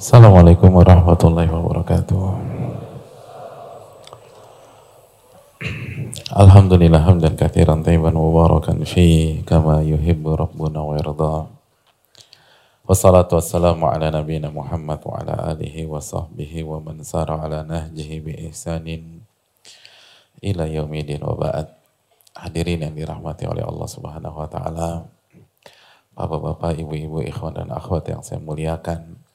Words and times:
Assalamualaikum 0.00 0.72
warahmatullahi 0.72 1.52
wabarakatuh. 1.52 2.24
Alhamdulillah 6.32 7.04
hamdan 7.04 7.36
kathiran 7.36 7.84
tayyiban 7.84 8.16
mubarakan 8.16 8.80
fi 8.88 9.44
kama 9.44 9.84
yuhibbu 9.84 10.40
rabbuna 10.40 10.80
wa 10.80 10.96
yarda. 10.96 11.52
Wassalatu 12.88 13.36
wassalamu 13.36 13.92
ala 13.92 14.08
nabiyina 14.08 14.48
Muhammad 14.48 15.04
wa 15.04 15.20
ala 15.20 15.52
alihi 15.52 15.84
wa 15.84 16.00
sahbihi 16.00 16.64
wa 16.64 16.80
man 16.80 17.04
sara 17.04 17.36
ala 17.36 17.60
nahjihi 17.60 18.24
bi 18.24 18.32
ihsanin 18.48 19.20
ila 20.40 20.64
yaumidin 20.64 21.20
wa 21.20 21.36
ba'd. 21.36 21.76
Hadirin 22.40 22.88
yang 22.88 22.96
dirahmati 22.96 23.44
oleh 23.44 23.68
Allah 23.68 23.84
Subhanahu 23.84 24.32
wa 24.32 24.48
taala. 24.48 25.12
Bapak-bapak, 26.16 26.80
ibu-ibu, 26.80 27.20
ikhwan 27.20 27.52
dan 27.52 27.68
akhwat 27.68 28.08
yang 28.08 28.24
saya 28.24 28.40
muliakan. 28.40 29.28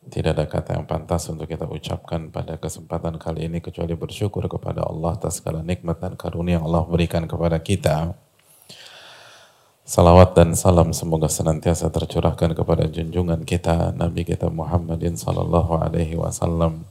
Tidak 0.00 0.32
ada 0.32 0.48
kata 0.48 0.80
yang 0.80 0.88
pantas 0.88 1.28
untuk 1.28 1.44
kita 1.44 1.68
ucapkan 1.68 2.32
pada 2.32 2.56
kesempatan 2.56 3.20
kali 3.20 3.52
ini 3.52 3.60
kecuali 3.60 3.92
bersyukur 3.92 4.48
kepada 4.48 4.88
Allah 4.88 5.12
atas 5.12 5.44
segala 5.44 5.60
nikmat 5.60 6.00
dan 6.00 6.16
karunia 6.16 6.56
yang 6.56 6.64
Allah 6.64 6.88
berikan 6.88 7.28
kepada 7.28 7.60
kita. 7.60 8.16
Salawat 9.84 10.32
dan 10.32 10.56
salam 10.56 10.96
semoga 10.96 11.28
senantiasa 11.28 11.92
tercurahkan 11.92 12.56
kepada 12.56 12.88
junjungan 12.88 13.44
kita 13.44 13.92
Nabi 13.92 14.22
kita 14.22 14.46
Muhammadin 14.48 15.18
sallallahu 15.18 15.82
alaihi 15.82 16.14
wasallam 16.14 16.86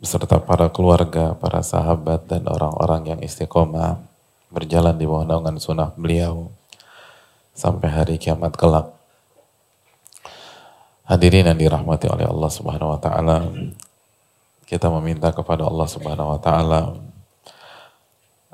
beserta 0.00 0.40
para 0.40 0.72
keluarga, 0.72 1.36
para 1.36 1.60
sahabat 1.60 2.26
dan 2.32 2.48
orang-orang 2.48 3.14
yang 3.14 3.20
istiqomah 3.20 4.02
berjalan 4.48 4.96
di 4.96 5.04
bawah 5.04 5.28
naungan 5.28 5.60
sunnah 5.60 5.92
beliau 5.94 6.48
sampai 7.52 7.92
hari 7.92 8.16
kiamat 8.16 8.56
kelak. 8.56 8.95
Hadirin 11.06 11.46
yang 11.46 11.54
dirahmati 11.54 12.10
oleh 12.10 12.26
Allah 12.26 12.50
Subhanahu 12.50 12.98
wa 12.98 12.98
taala, 12.98 13.46
kita 14.66 14.90
meminta 14.98 15.30
kepada 15.30 15.62
Allah 15.62 15.86
Subhanahu 15.86 16.34
wa 16.34 16.40
taala 16.42 16.98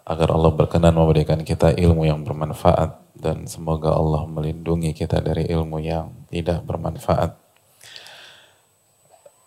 agar 0.05 0.29
Allah 0.37 0.53
berkenan 0.53 0.93
memberikan 0.93 1.41
kita 1.41 1.73
ilmu 1.73 2.05
yang 2.05 2.21
bermanfaat 2.21 3.01
dan 3.17 3.49
semoga 3.49 3.97
Allah 3.97 4.29
melindungi 4.29 4.93
kita 4.93 5.25
dari 5.25 5.49
ilmu 5.49 5.81
yang 5.81 6.13
tidak 6.29 6.61
bermanfaat. 6.69 7.41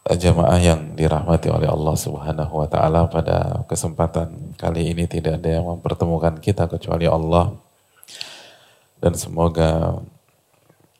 Jamaah 0.05 0.57
yang 0.57 0.97
dirahmati 0.97 1.53
oleh 1.53 1.69
Allah 1.69 1.93
Subhanahu 1.93 2.57
wa 2.57 2.65
taala 2.65 3.05
pada 3.05 3.61
kesempatan 3.69 4.57
kali 4.57 4.97
ini 4.97 5.05
tidak 5.05 5.45
ada 5.45 5.61
yang 5.61 5.65
mempertemukan 5.77 6.41
kita 6.41 6.65
kecuali 6.65 7.05
Allah. 7.05 7.53
Dan 8.97 9.13
semoga 9.13 10.01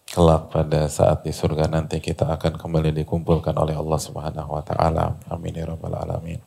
kelak 0.06 0.54
pada 0.54 0.86
saat 0.86 1.26
di 1.26 1.34
surga 1.34 1.66
nanti 1.66 1.98
kita 1.98 2.30
akan 2.30 2.62
kembali 2.62 2.94
dikumpulkan 3.04 3.58
oleh 3.58 3.74
Allah 3.74 4.00
Subhanahu 4.00 4.50
wa 4.54 4.64
taala. 4.64 5.18
Amin 5.28 5.58
ya 5.58 5.66
rabbal 5.66 5.98
alamin. 5.98 6.40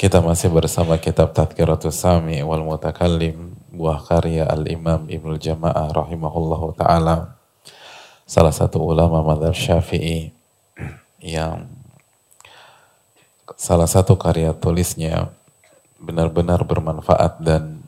Kita 0.00 0.24
masih 0.24 0.48
bersama 0.48 0.96
kitab 0.96 1.36
Tadkiratus 1.36 1.92
Sami 1.92 2.40
wal 2.40 2.64
Mutakallim 2.64 3.52
buah 3.68 4.00
karya 4.00 4.48
Al-Imam 4.48 5.10
Ibnu 5.10 5.36
Jamaah 5.36 5.92
rahimahullahu 5.92 6.72
taala 6.78 7.36
salah 8.24 8.54
satu 8.54 8.80
ulama 8.80 9.20
mazhab 9.26 9.52
Syafi'i 9.52 10.30
yang 11.20 11.68
salah 13.58 13.90
satu 13.90 14.14
karya 14.14 14.54
tulisnya 14.54 15.34
benar-benar 16.00 16.62
bermanfaat 16.62 17.42
dan 17.42 17.82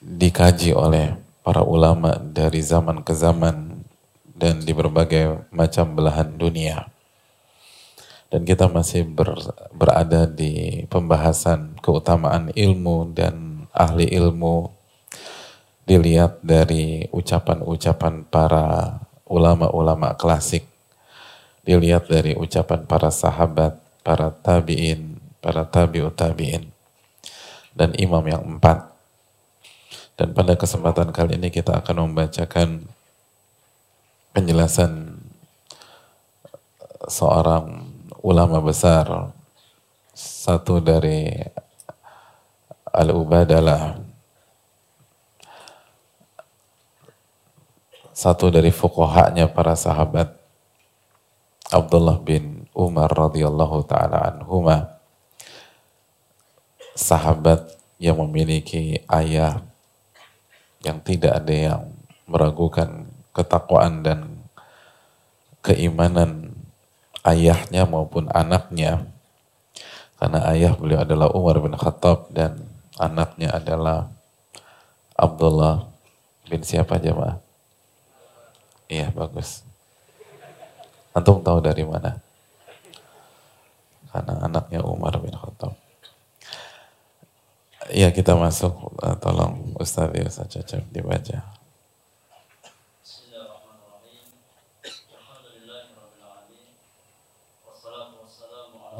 dikaji 0.00 0.72
oleh 0.72 1.19
para 1.40 1.64
ulama 1.64 2.16
dari 2.20 2.60
zaman 2.60 3.04
ke 3.04 3.12
zaman 3.16 3.84
dan 4.36 4.64
di 4.64 4.72
berbagai 4.72 5.44
macam 5.52 5.92
belahan 5.92 6.36
dunia. 6.36 6.88
Dan 8.30 8.46
kita 8.46 8.70
masih 8.70 9.04
ber, 9.10 9.34
berada 9.74 10.24
di 10.24 10.86
pembahasan 10.86 11.74
keutamaan 11.82 12.54
ilmu 12.54 13.10
dan 13.10 13.66
ahli 13.74 14.06
ilmu 14.06 14.70
dilihat 15.90 16.38
dari 16.38 17.10
ucapan-ucapan 17.10 18.22
para 18.30 18.98
ulama-ulama 19.26 20.14
klasik, 20.14 20.62
dilihat 21.66 22.06
dari 22.06 22.38
ucapan 22.38 22.86
para 22.86 23.10
sahabat, 23.10 23.78
para 24.06 24.30
tabi'in, 24.30 25.18
para 25.42 25.66
tabi'ut 25.66 26.14
tabi'in, 26.14 26.70
dan 27.74 27.90
imam 27.98 28.22
yang 28.26 28.42
empat. 28.46 28.89
Dan 30.20 30.36
pada 30.36 30.52
kesempatan 30.52 31.16
kali 31.16 31.40
ini 31.40 31.48
kita 31.48 31.80
akan 31.80 32.12
membacakan 32.12 32.84
penjelasan 34.36 35.16
seorang 37.08 37.88
ulama 38.20 38.60
besar, 38.60 39.32
satu 40.12 40.76
dari 40.84 41.40
Al-Ubadalah 42.92 43.96
satu 48.12 48.52
dari 48.52 48.68
fukuhanya 48.68 49.48
para 49.48 49.72
sahabat 49.72 50.36
Abdullah 51.72 52.20
bin 52.20 52.68
Umar 52.76 53.08
radhiyallahu 53.08 53.88
taala 53.88 54.36
anhuma 54.36 55.00
sahabat 56.92 57.72
yang 57.96 58.20
memiliki 58.20 59.00
ayah 59.08 59.69
yang 60.80 60.98
tidak 61.04 61.44
ada 61.44 61.54
yang 61.54 61.82
meragukan 62.24 63.08
ketakwaan 63.36 64.00
dan 64.04 64.40
keimanan 65.60 66.56
ayahnya 67.24 67.84
maupun 67.84 68.32
anaknya 68.32 69.04
karena 70.20 70.44
ayah 70.52 70.76
beliau 70.76 71.00
adalah 71.00 71.32
Umar 71.32 71.56
bin 71.64 71.72
Khattab 71.72 72.28
dan 72.28 72.60
anaknya 73.00 73.56
adalah 73.56 74.12
Abdullah 75.16 75.88
bin 76.44 76.60
siapa 76.60 77.00
jemaah? 77.00 77.40
Iya 78.92 79.08
bagus. 79.16 79.64
Antum 81.16 81.40
tahu 81.40 81.64
dari 81.64 81.88
mana? 81.88 82.20
Karena 84.12 84.44
anaknya 84.44 84.84
Umar 84.84 85.16
bin 85.16 85.32
Khattab. 85.32 85.72
Iya 87.88 88.12
kita 88.12 88.36
masuk, 88.36 88.76
uh, 89.00 89.16
tolong 89.16 89.69
Ustaz 89.80 90.12
ya 90.12 90.28
saja 90.28 90.60
dibaca. 90.92 91.40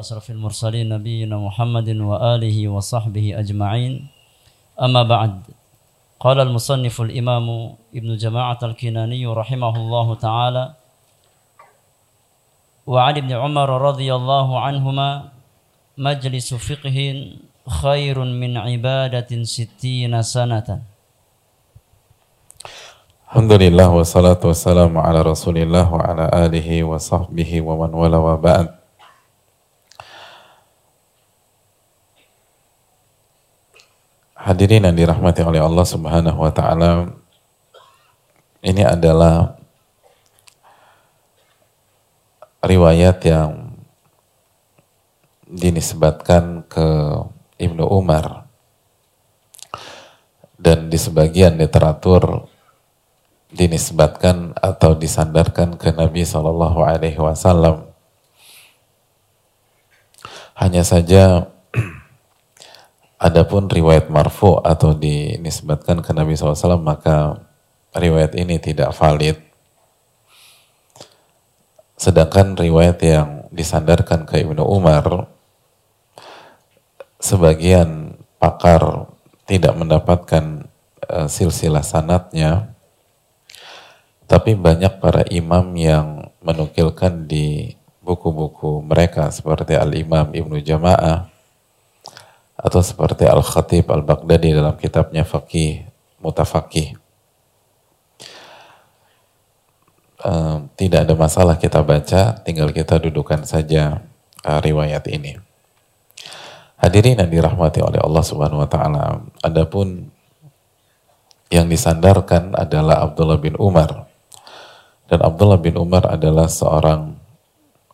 أشرف 0.00 0.30
المرسلين 0.32 0.88
نبينا 0.88 1.36
محمد 1.36 1.88
وآله 2.08 2.68
وصحبه 2.68 3.36
أجمعين 3.36 4.08
أما 4.80 5.02
بعد 5.02 5.44
قال 6.20 6.40
المصنف 6.40 7.00
الإمام 7.00 7.46
ابن 7.94 8.16
جماعة 8.16 8.58
الكناني 8.62 9.26
رحمه 9.26 9.74
الله 9.76 10.14
تعالى 10.14 10.64
وعن 12.86 13.14
ابن 13.16 13.32
عمر 13.32 13.68
رضي 13.88 14.08
الله 14.14 14.48
عنهما 14.60 15.28
مجلس 15.98 16.54
فقه 16.54 16.98
khairun 17.68 18.32
min 18.36 18.56
ibadatin 18.56 19.44
sittina 19.44 20.24
sanatan. 20.24 20.84
Alhamdulillah 23.30 23.86
wa 23.86 24.02
salatu 24.02 24.50
wa 24.50 24.56
salamu 24.58 24.98
ala 24.98 25.22
Rasulillah 25.22 25.86
wa 25.86 26.02
ala 26.02 26.26
alihi 26.34 26.82
wa 26.82 26.98
sahbihi 26.98 27.62
wa 27.62 27.78
man 27.78 27.94
wala 27.94 28.18
wa 28.18 28.34
ba'd. 28.34 28.74
Hadirin 34.34 34.82
yang 34.82 34.96
dirahmati 34.96 35.46
oleh 35.46 35.62
Allah 35.62 35.86
Subhanahu 35.86 36.42
wa 36.42 36.50
taala. 36.50 37.12
Ini 38.66 38.82
adalah 38.82 39.54
riwayat 42.64 43.24
yang 43.24 43.78
dinisbatkan 45.46 46.66
ke 46.66 46.88
Ibnu 47.60 47.84
Umar 47.84 48.48
dan 50.56 50.88
di 50.88 50.96
sebagian 50.96 51.60
literatur 51.60 52.48
dinisbatkan 53.52 54.56
atau 54.56 54.96
disandarkan 54.96 55.76
ke 55.76 55.92
Nabi 55.92 56.24
Shallallahu 56.24 56.80
Alaihi 56.80 57.20
Wasallam. 57.20 57.92
Hanya 60.56 60.84
saja 60.84 61.48
Adapun 63.20 63.68
riwayat 63.68 64.08
marfu 64.08 64.56
atau 64.64 64.96
dinisbatkan 64.96 66.00
ke 66.00 66.16
Nabi 66.16 66.40
SAW 66.40 66.80
maka 66.80 67.36
riwayat 67.92 68.32
ini 68.32 68.56
tidak 68.56 68.96
valid. 68.96 69.36
Sedangkan 72.00 72.56
riwayat 72.56 72.96
yang 73.04 73.44
disandarkan 73.52 74.24
ke 74.24 74.40
Ibnu 74.40 74.64
Umar 74.64 75.28
sebagian 77.20 78.16
pakar 78.40 79.12
tidak 79.44 79.76
mendapatkan 79.76 80.66
uh, 81.06 81.28
silsilah 81.28 81.84
sanatnya 81.84 82.72
Tapi 84.30 84.54
banyak 84.54 85.02
para 85.02 85.26
imam 85.26 85.74
yang 85.74 86.30
menukilkan 86.38 87.26
di 87.26 87.74
buku-buku 87.98 88.78
mereka 88.78 89.26
seperti 89.34 89.74
Al-Imam 89.74 90.30
Ibnu 90.30 90.62
Jama'ah 90.62 91.26
atau 92.54 92.78
seperti 92.78 93.26
Al-Khatib 93.26 93.90
Al-Baghdadi 93.90 94.54
dalam 94.54 94.78
kitabnya 94.78 95.26
Faqih 95.26 95.82
Mutafaqih. 96.22 96.94
Uh, 100.20 100.68
tidak 100.76 101.08
ada 101.08 101.14
masalah 101.16 101.56
kita 101.56 101.80
baca, 101.80 102.38
tinggal 102.44 102.70
kita 102.70 103.00
dudukan 103.00 103.42
saja 103.48 104.04
uh, 104.44 104.60
riwayat 104.60 105.08
ini. 105.08 105.49
Hadirin 106.80 107.20
yang 107.20 107.28
dirahmati 107.28 107.84
oleh 107.84 108.00
Allah 108.00 108.24
Subhanahu 108.24 108.64
wa 108.64 108.70
taala. 108.70 109.20
Adapun 109.44 110.08
yang 111.52 111.68
disandarkan 111.68 112.56
adalah 112.56 113.04
Abdullah 113.04 113.36
bin 113.36 113.52
Umar 113.60 114.10
dan 115.10 115.26
Abdullah 115.26 115.58
bin 115.58 115.74
Umar 115.74 116.06
adalah 116.06 116.46
seorang 116.46 117.18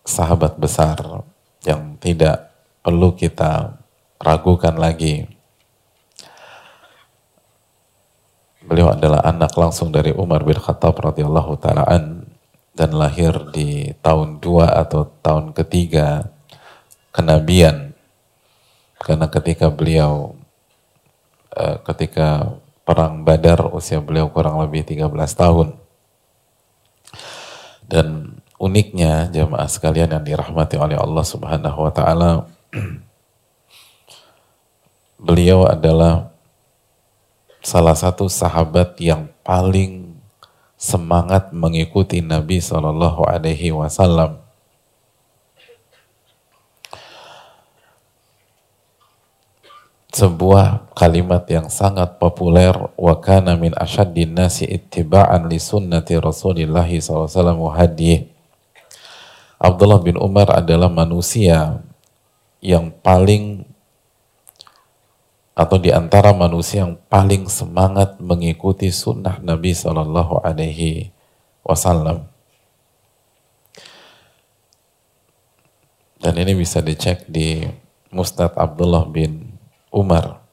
sahabat 0.04 0.60
besar 0.60 1.00
yang 1.64 1.96
tidak 1.96 2.52
perlu 2.84 3.16
kita 3.16 3.80
ragukan 4.20 4.76
lagi. 4.76 5.24
Beliau 8.66 8.92
adalah 8.92 9.24
anak 9.24 9.56
langsung 9.56 9.88
dari 9.88 10.12
Umar 10.12 10.44
bin 10.44 10.60
Khattab 10.60 10.98
radhiyallahu 10.98 11.56
taalaan 11.56 12.28
dan 12.76 12.90
lahir 12.92 13.32
di 13.50 13.96
tahun 14.04 14.38
2 14.44 14.82
atau 14.86 15.08
tahun 15.24 15.56
ketiga 15.56 16.28
kenabian. 17.16 17.85
Karena 19.06 19.30
ketika 19.30 19.70
beliau 19.70 20.34
eh, 21.54 21.78
ketika 21.86 22.58
perang 22.82 23.22
Badar 23.22 23.70
usia 23.70 24.02
beliau 24.02 24.26
kurang 24.34 24.58
lebih 24.58 24.82
13 24.82 25.06
tahun. 25.30 25.78
Dan 27.86 28.38
uniknya 28.58 29.30
jemaah 29.30 29.70
sekalian 29.70 30.10
yang 30.10 30.24
dirahmati 30.26 30.74
oleh 30.74 30.98
Allah 30.98 31.22
Subhanahu 31.22 31.86
wa 31.86 31.92
taala 31.94 32.30
beliau 35.26 35.70
adalah 35.70 36.34
salah 37.62 37.94
satu 37.94 38.26
sahabat 38.26 38.98
yang 38.98 39.30
paling 39.46 40.18
semangat 40.74 41.54
mengikuti 41.54 42.22
Nabi 42.22 42.58
Shallallahu 42.58 43.22
alaihi 43.26 43.70
wasallam 43.70 44.45
sebuah 50.16 50.96
kalimat 50.96 51.44
yang 51.52 51.68
sangat 51.68 52.16
populer 52.16 52.72
wa 52.96 53.14
kana 53.20 53.52
min 53.60 53.76
asyaddin 53.76 54.32
nasi 54.32 54.64
ittiba'an 54.64 55.44
li 55.44 55.60
sunnati 55.60 56.16
Rasulillah 56.16 56.88
SAW 56.88 57.68
hadiyah. 57.76 58.24
Abdullah 59.60 60.00
bin 60.00 60.16
Umar 60.16 60.48
adalah 60.56 60.88
manusia 60.88 61.84
yang 62.64 62.88
paling 63.04 63.68
atau 65.52 65.76
di 65.76 65.92
antara 65.92 66.32
manusia 66.32 66.84
yang 66.88 66.96
paling 67.12 67.48
semangat 67.52 68.16
mengikuti 68.16 68.88
sunnah 68.92 69.40
Nabi 69.40 69.72
Shallallahu 69.76 70.44
Alaihi 70.44 71.12
Wasallam. 71.60 72.28
Dan 76.20 76.40
ini 76.40 76.56
bisa 76.56 76.80
dicek 76.80 77.28
di 77.28 77.64
Mustad 78.12 78.56
Abdullah 78.56 79.04
bin 79.08 79.45
Umar 79.96 80.44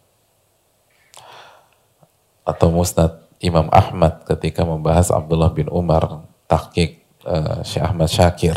atau 2.48 2.72
Musnad 2.72 3.28
Imam 3.44 3.68
Ahmad 3.76 4.24
ketika 4.24 4.64
membahas 4.64 5.12
Abdullah 5.12 5.52
bin 5.52 5.68
Umar 5.68 6.24
tahqiq 6.48 7.04
uh, 7.28 7.60
Syekh 7.68 7.84
Ahmad 7.84 8.08
Syakir. 8.08 8.56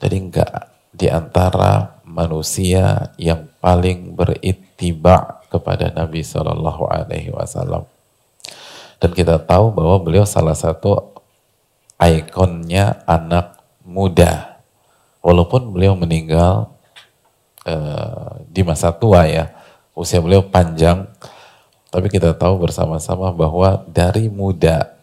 Jadi 0.00 0.16
enggak 0.16 0.72
di 0.96 1.12
antara 1.12 2.00
manusia 2.08 3.12
yang 3.20 3.44
paling 3.60 4.16
berittiba 4.16 5.44
kepada 5.52 5.92
Nabi 5.92 6.24
Shallallahu 6.24 6.88
Alaihi 6.88 7.28
Wasallam. 7.28 7.84
Dan 8.96 9.12
kita 9.12 9.36
tahu 9.36 9.72
bahwa 9.76 10.00
beliau 10.00 10.24
salah 10.24 10.56
satu 10.56 11.12
ikonnya 12.00 13.04
anak 13.04 13.60
muda. 13.84 14.60
Walaupun 15.20 15.76
beliau 15.76 15.92
meninggal 15.92 16.72
Eh, 17.60 18.32
di 18.48 18.64
masa 18.64 18.88
tua 18.88 19.28
ya, 19.28 19.52
usia 19.92 20.16
beliau 20.16 20.40
panjang, 20.40 21.04
tapi 21.92 22.08
kita 22.08 22.32
tahu 22.32 22.56
bersama-sama 22.56 23.28
bahwa 23.36 23.84
dari 23.84 24.32
muda 24.32 24.96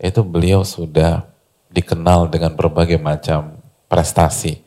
itu 0.00 0.24
beliau 0.24 0.64
sudah 0.64 1.28
dikenal 1.68 2.32
dengan 2.32 2.56
berbagai 2.56 2.96
macam 2.96 3.60
prestasi. 3.84 4.64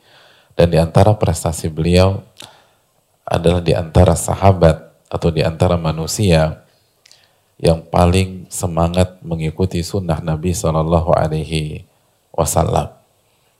Dan 0.54 0.70
di 0.70 0.78
antara 0.78 1.10
prestasi 1.18 1.66
beliau 1.66 2.22
adalah 3.26 3.58
di 3.58 3.74
antara 3.74 4.14
sahabat 4.14 4.94
atau 5.10 5.34
di 5.34 5.42
antara 5.42 5.74
manusia 5.74 6.62
yang 7.58 7.82
paling 7.82 8.46
semangat 8.46 9.18
mengikuti 9.26 9.82
sunnah 9.82 10.22
Nabi 10.22 10.54
Shallallahu 10.54 11.18
Alaihi 11.18 11.82
Wasallam. 12.30 12.94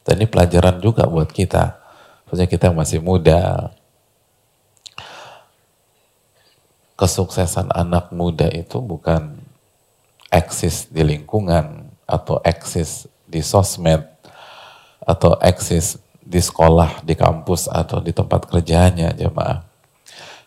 Dan 0.07 0.23
ini 0.23 0.27
pelajaran 0.31 0.79
juga 0.79 1.11
buat 1.11 1.31
kita 1.31 1.82
Maksudnya 2.33 2.49
kita 2.49 2.73
masih 2.73 3.05
muda. 3.05 3.69
Kesuksesan 6.97 7.69
anak 7.77 8.09
muda 8.09 8.49
itu 8.49 8.81
bukan 8.81 9.37
eksis 10.33 10.89
di 10.89 11.05
lingkungan 11.05 11.93
atau 12.09 12.41
eksis 12.41 13.05
di 13.29 13.45
sosmed 13.45 14.09
atau 15.05 15.37
eksis 15.45 16.01
di 16.25 16.41
sekolah, 16.41 17.05
di 17.05 17.13
kampus 17.13 17.69
atau 17.69 18.01
di 18.01 18.17
tempat 18.17 18.49
kerjanya 18.49 19.13
jemaah. 19.13 19.69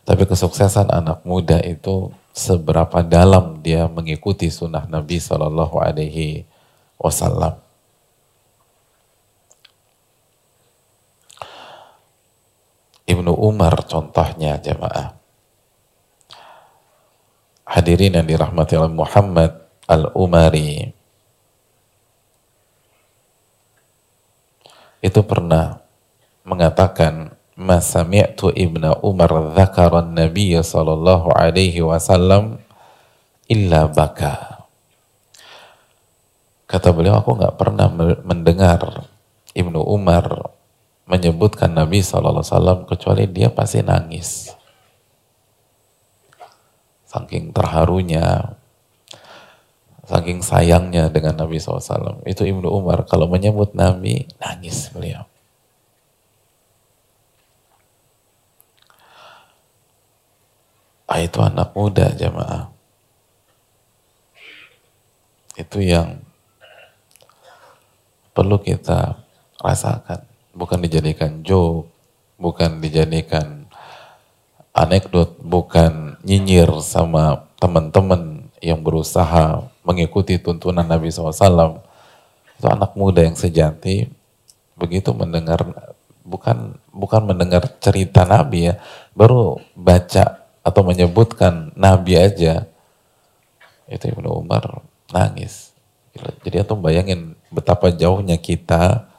Tapi 0.09 0.25
kesuksesan 0.25 0.89
anak 0.89 1.21
muda 1.21 1.61
itu 1.61 2.09
seberapa 2.33 3.05
dalam 3.05 3.61
dia 3.61 3.85
mengikuti 3.85 4.49
sunnah 4.49 4.89
Nabi 4.89 5.21
Shallallahu 5.21 5.77
Alaihi 5.77 6.49
Wasallam. 6.97 7.64
Ibnu 13.05 13.31
Umar 13.37 13.85
contohnya 13.85 14.57
jemaah. 14.57 15.13
Hadirin 17.65 18.17
yang 18.17 18.25
dirahmati 18.25 18.77
oleh 18.77 18.93
Muhammad 18.93 19.51
Al-Umari. 19.85 20.89
Itu 25.05 25.21
pernah 25.21 25.85
mengatakan 26.41 27.37
Masami'tu 27.53 28.49
Ibnu 28.49 29.05
Umar 29.05 29.53
dzakaran 29.53 30.17
Nabi 30.17 30.57
sallallahu 30.57 31.29
alaihi 31.29 31.85
wasallam 31.85 32.57
illa 33.45 33.85
baka. 33.85 34.65
Kata 36.65 36.89
beliau, 36.89 37.21
aku 37.21 37.37
nggak 37.37 37.55
pernah 37.55 37.85
mendengar 38.25 39.05
Ibnu 39.53 39.77
Umar 39.85 40.54
menyebutkan 41.05 41.69
Nabi 41.69 42.01
SAW 42.01 42.89
kecuali 42.89 43.29
dia 43.29 43.53
pasti 43.53 43.85
nangis. 43.85 44.49
Saking 47.05 47.53
terharunya, 47.53 48.57
saking 50.09 50.41
sayangnya 50.41 51.07
dengan 51.13 51.45
Nabi 51.45 51.61
SAW. 51.61 52.25
Itu 52.25 52.43
Ibnu 52.43 52.67
Umar 52.67 53.05
kalau 53.05 53.29
menyebut 53.29 53.77
Nabi 53.77 54.25
nangis 54.41 54.89
beliau. 54.91 55.29
Ah, 61.05 61.21
itu 61.21 61.37
anak 61.37 61.69
muda 61.77 62.09
jamaah. 62.17 62.73
Itu 65.53 65.79
yang 65.79 66.25
perlu 68.35 68.59
kita 68.59 69.21
rasakan 69.61 70.34
bukan 70.55 70.79
dijadikan 70.79 71.43
joke, 71.43 71.91
bukan 72.39 72.79
dijadikan 72.79 73.67
anekdot, 74.71 75.35
bukan 75.43 76.15
nyinyir 76.23 76.71
sama 76.79 77.51
teman-teman 77.59 78.47
yang 78.63 78.79
berusaha 78.81 79.67
mengikuti 79.83 80.39
tuntunan 80.39 80.87
Nabi 80.87 81.11
SAW. 81.11 81.83
Itu 82.55 82.67
anak 82.71 82.95
muda 82.95 83.21
yang 83.21 83.35
sejati, 83.35 84.07
begitu 84.79 85.11
mendengar 85.11 85.91
bukan 86.23 86.79
bukan 86.89 87.21
mendengar 87.27 87.67
cerita 87.83 88.23
Nabi 88.23 88.71
ya, 88.71 88.79
baru 89.11 89.59
baca 89.75 90.47
atau 90.65 90.81
menyebutkan 90.81 91.75
Nabi 91.77 92.17
aja, 92.17 92.65
itu 93.91 94.05
Ibnu 94.09 94.41
Umar 94.41 94.81
nangis. 95.11 95.75
Jadi 96.15 96.63
atau 96.63 96.79
bayangin 96.79 97.35
betapa 97.51 97.91
jauhnya 97.91 98.39
kita 98.39 99.11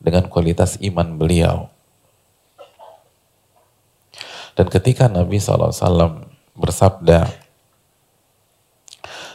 dengan 0.00 0.26
kualitas 0.26 0.80
iman 0.80 1.14
beliau. 1.20 1.68
Dan 4.58 4.66
ketika 4.66 5.06
Nabi 5.06 5.38
SAW 5.38 6.26
bersabda, 6.56 7.30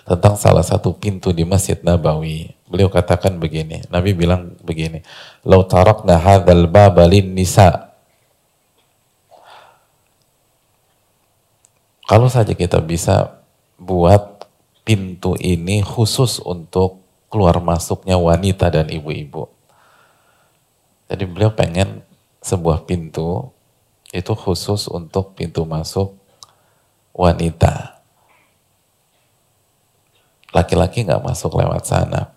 tentang 0.05 0.37
salah 0.37 0.61
satu 0.61 0.93
pintu 0.93 1.33
di 1.33 1.41
Masjid 1.41 1.75
Nabawi. 1.81 2.53
Beliau 2.69 2.93
katakan 2.93 3.41
begini, 3.41 3.81
Nabi 3.89 4.13
bilang 4.13 4.53
begini, 4.61 5.01
"Lau 5.41 5.65
tarakna 5.65 6.21
hadzal 6.21 6.69
baba 6.69 7.09
nisa." 7.09 7.89
Kalau 12.05 12.29
saja 12.29 12.53
kita 12.53 12.85
bisa 12.85 13.41
buat 13.81 14.45
pintu 14.85 15.33
ini 15.41 15.81
khusus 15.81 16.37
untuk 16.37 17.01
keluar 17.33 17.57
masuknya 17.57 18.13
wanita 18.21 18.69
dan 18.69 18.93
ibu-ibu. 18.93 19.49
Jadi 21.05 21.23
beliau 21.29 21.53
pengen 21.53 22.01
sebuah 22.41 22.89
pintu 22.89 23.53
itu 24.09 24.33
khusus 24.33 24.89
untuk 24.89 25.37
pintu 25.37 25.67
masuk 25.67 26.17
wanita. 27.13 28.01
Laki-laki 30.55 31.03
nggak 31.03 31.19
masuk 31.19 31.59
lewat 31.59 31.83
sana. 31.83 32.31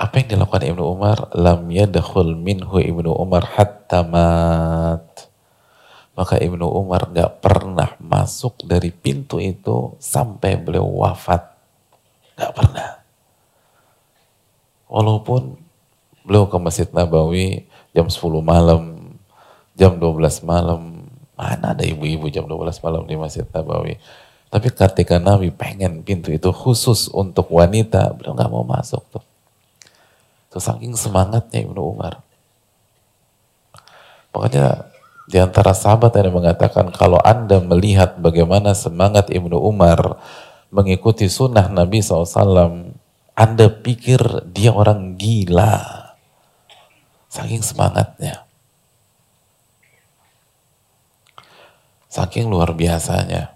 Apa 0.00 0.20
yang 0.20 0.28
dilakukan 0.32 0.64
Ibnu 0.64 0.84
Umar? 0.84 1.28
Lam 1.36 1.68
yadkhul 1.68 2.36
minhu 2.36 2.80
Ibnu 2.80 3.16
Umar 3.16 3.44
hatta 3.56 4.00
mat. 4.04 5.28
Maka 6.16 6.36
Ibnu 6.36 6.68
Umar 6.68 7.08
nggak 7.08 7.40
pernah 7.40 7.96
masuk 7.96 8.60
dari 8.64 8.92
pintu 8.92 9.40
itu 9.40 9.96
sampai 10.00 10.60
beliau 10.60 10.84
wafat. 10.84 11.48
Nggak 12.36 12.52
pernah. 12.52 12.99
Walaupun 14.90 15.54
beliau 16.26 16.50
ke 16.50 16.58
Masjid 16.58 16.90
Nabawi 16.90 17.70
jam 17.94 18.10
10 18.10 18.18
malam, 18.42 19.14
jam 19.78 19.94
12 19.94 20.42
malam, 20.42 21.06
mana 21.38 21.72
ada 21.72 21.86
ibu-ibu 21.86 22.26
jam 22.26 22.44
12 22.50 22.82
malam 22.82 23.06
di 23.06 23.14
Masjid 23.14 23.46
Nabawi. 23.46 24.02
Tapi 24.50 24.66
ketika 24.74 25.22
Nabi 25.22 25.54
pengen 25.54 26.02
pintu 26.02 26.34
itu 26.34 26.50
khusus 26.50 27.06
untuk 27.14 27.54
wanita, 27.54 28.10
beliau 28.18 28.34
nggak 28.34 28.50
mau 28.50 28.66
masuk 28.66 28.98
tuh. 29.14 29.22
Itu 30.50 30.58
saking 30.58 30.98
semangatnya 30.98 31.62
Ibnu 31.62 31.78
Umar. 31.78 32.18
Pokoknya 34.34 34.90
di 35.30 35.38
antara 35.38 35.70
sahabat 35.70 36.10
yang 36.18 36.34
mengatakan 36.34 36.90
kalau 36.90 37.22
Anda 37.22 37.62
melihat 37.62 38.18
bagaimana 38.18 38.74
semangat 38.74 39.30
Ibnu 39.30 39.54
Umar 39.54 40.18
mengikuti 40.74 41.30
sunnah 41.30 41.70
Nabi 41.70 42.02
SAW, 42.02 42.26
Anda 43.34 43.70
pikir 43.70 44.50
dia 44.50 44.70
orang 44.74 45.16
gila. 45.16 46.10
Saking 47.30 47.62
semangatnya. 47.62 48.46
Saking 52.10 52.50
luar 52.50 52.74
biasanya. 52.74 53.54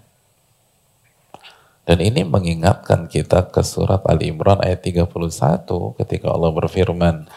Dan 1.85 2.01
ini 2.01 2.25
mengingatkan 2.25 3.05
kita 3.05 3.53
ke 3.53 3.61
surat 3.61 4.01
Ali 4.09 4.33
Imran 4.33 4.57
ayat 4.57 4.81
31 4.81 5.05
ketika 6.01 6.33
Allah 6.33 6.49
berfirman, 6.49 7.29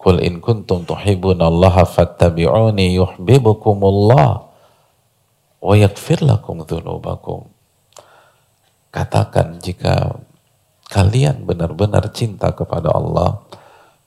Qul 0.00 0.20
in 0.20 0.40
kuntum 0.44 0.84
tuhibbunallaha 0.84 1.88
fattabi'uni 1.88 2.96
yuhibbukumullah 2.96 4.28
wa 5.60 5.74
yaghfir 5.76 6.24
lakum 6.24 6.64
dzunubakum. 6.64 7.48
Katakan 8.92 9.60
jika 9.60 10.18
kalian 10.90 11.46
benar-benar 11.46 12.10
cinta 12.10 12.50
kepada 12.50 12.90
Allah, 12.90 13.38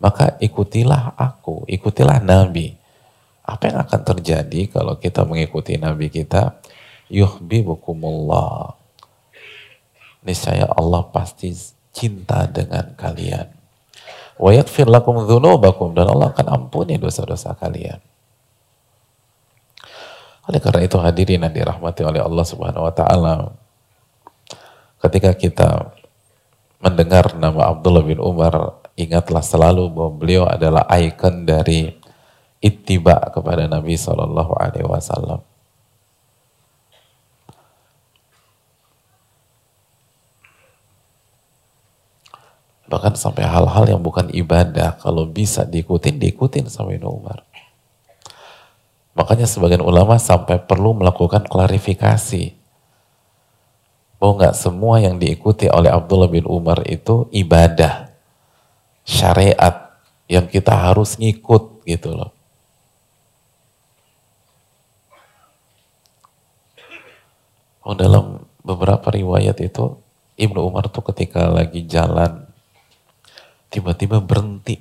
maka 0.04 0.36
ikutilah 0.44 1.16
aku, 1.16 1.64
ikutilah 1.72 2.20
Nabi. 2.20 2.76
Apa 3.44 3.72
yang 3.72 3.80
akan 3.88 4.02
terjadi 4.04 4.68
kalau 4.68 5.00
kita 5.00 5.24
mengikuti 5.24 5.80
Nabi 5.80 6.12
kita? 6.12 6.60
Yuhibbukumullah. 7.08 8.76
Niscaya 10.24 10.68
Allah 10.76 11.08
pasti 11.08 11.56
cinta 11.96 12.48
dengan 12.48 12.96
kalian. 13.00 13.48
Wa 14.40 14.52
yakfir 14.52 14.88
lakum 14.88 15.24
dzunubakum 15.24 15.96
dan 15.96 16.12
Allah 16.12 16.36
akan 16.36 16.48
ampuni 16.52 17.00
dosa-dosa 17.00 17.56
kalian. 17.56 18.00
Oleh 20.44 20.60
karena 20.60 20.84
itu 20.84 21.00
hadirin 21.00 21.44
yang 21.48 21.56
dirahmati 21.56 22.04
oleh 22.04 22.20
Allah 22.20 22.44
Subhanahu 22.44 22.84
wa 22.84 22.92
taala. 22.92 23.56
Ketika 25.00 25.36
kita 25.36 25.96
mendengar 26.84 27.32
nama 27.40 27.72
Abdullah 27.72 28.04
bin 28.04 28.20
Umar, 28.20 28.84
ingatlah 29.00 29.40
selalu 29.40 29.88
bahwa 29.88 30.12
beliau 30.20 30.44
adalah 30.44 30.84
ikon 30.92 31.48
dari 31.48 31.96
ittiba 32.60 33.32
kepada 33.32 33.72
Nabi 33.72 33.96
Shallallahu 33.96 34.54
Alaihi 34.60 34.88
Wasallam. 34.88 35.40
Bahkan 42.92 43.18
sampai 43.18 43.48
hal-hal 43.48 43.90
yang 43.90 44.04
bukan 44.04 44.30
ibadah, 44.30 45.00
kalau 45.02 45.26
bisa 45.26 45.66
diikutin, 45.66 46.20
diikutin 46.22 46.70
sama 46.70 46.94
Ibnu 46.94 47.10
Umar. 47.10 47.42
Makanya 49.18 49.50
sebagian 49.50 49.82
ulama 49.82 50.22
sampai 50.22 50.62
perlu 50.62 50.94
melakukan 50.94 51.48
klarifikasi. 51.50 52.63
Bahwa 54.24 54.40
nggak 54.40 54.56
semua 54.56 55.04
yang 55.04 55.20
diikuti 55.20 55.68
oleh 55.68 55.92
Abdullah 55.92 56.32
bin 56.32 56.48
Umar 56.48 56.80
itu 56.88 57.28
ibadah, 57.36 58.08
syariat 59.04 60.00
yang 60.32 60.48
kita 60.48 60.72
harus 60.72 61.20
ngikut 61.20 61.84
gitu 61.84 62.16
loh. 62.16 62.32
Oh, 67.84 67.92
dalam 68.00 68.48
beberapa 68.64 69.12
riwayat 69.12 69.60
itu 69.60 70.00
Ibnu 70.40 70.72
Umar 70.72 70.88
tuh 70.88 71.04
ketika 71.12 71.52
lagi 71.52 71.84
jalan 71.84 72.48
tiba-tiba 73.68 74.24
berhenti 74.24 74.80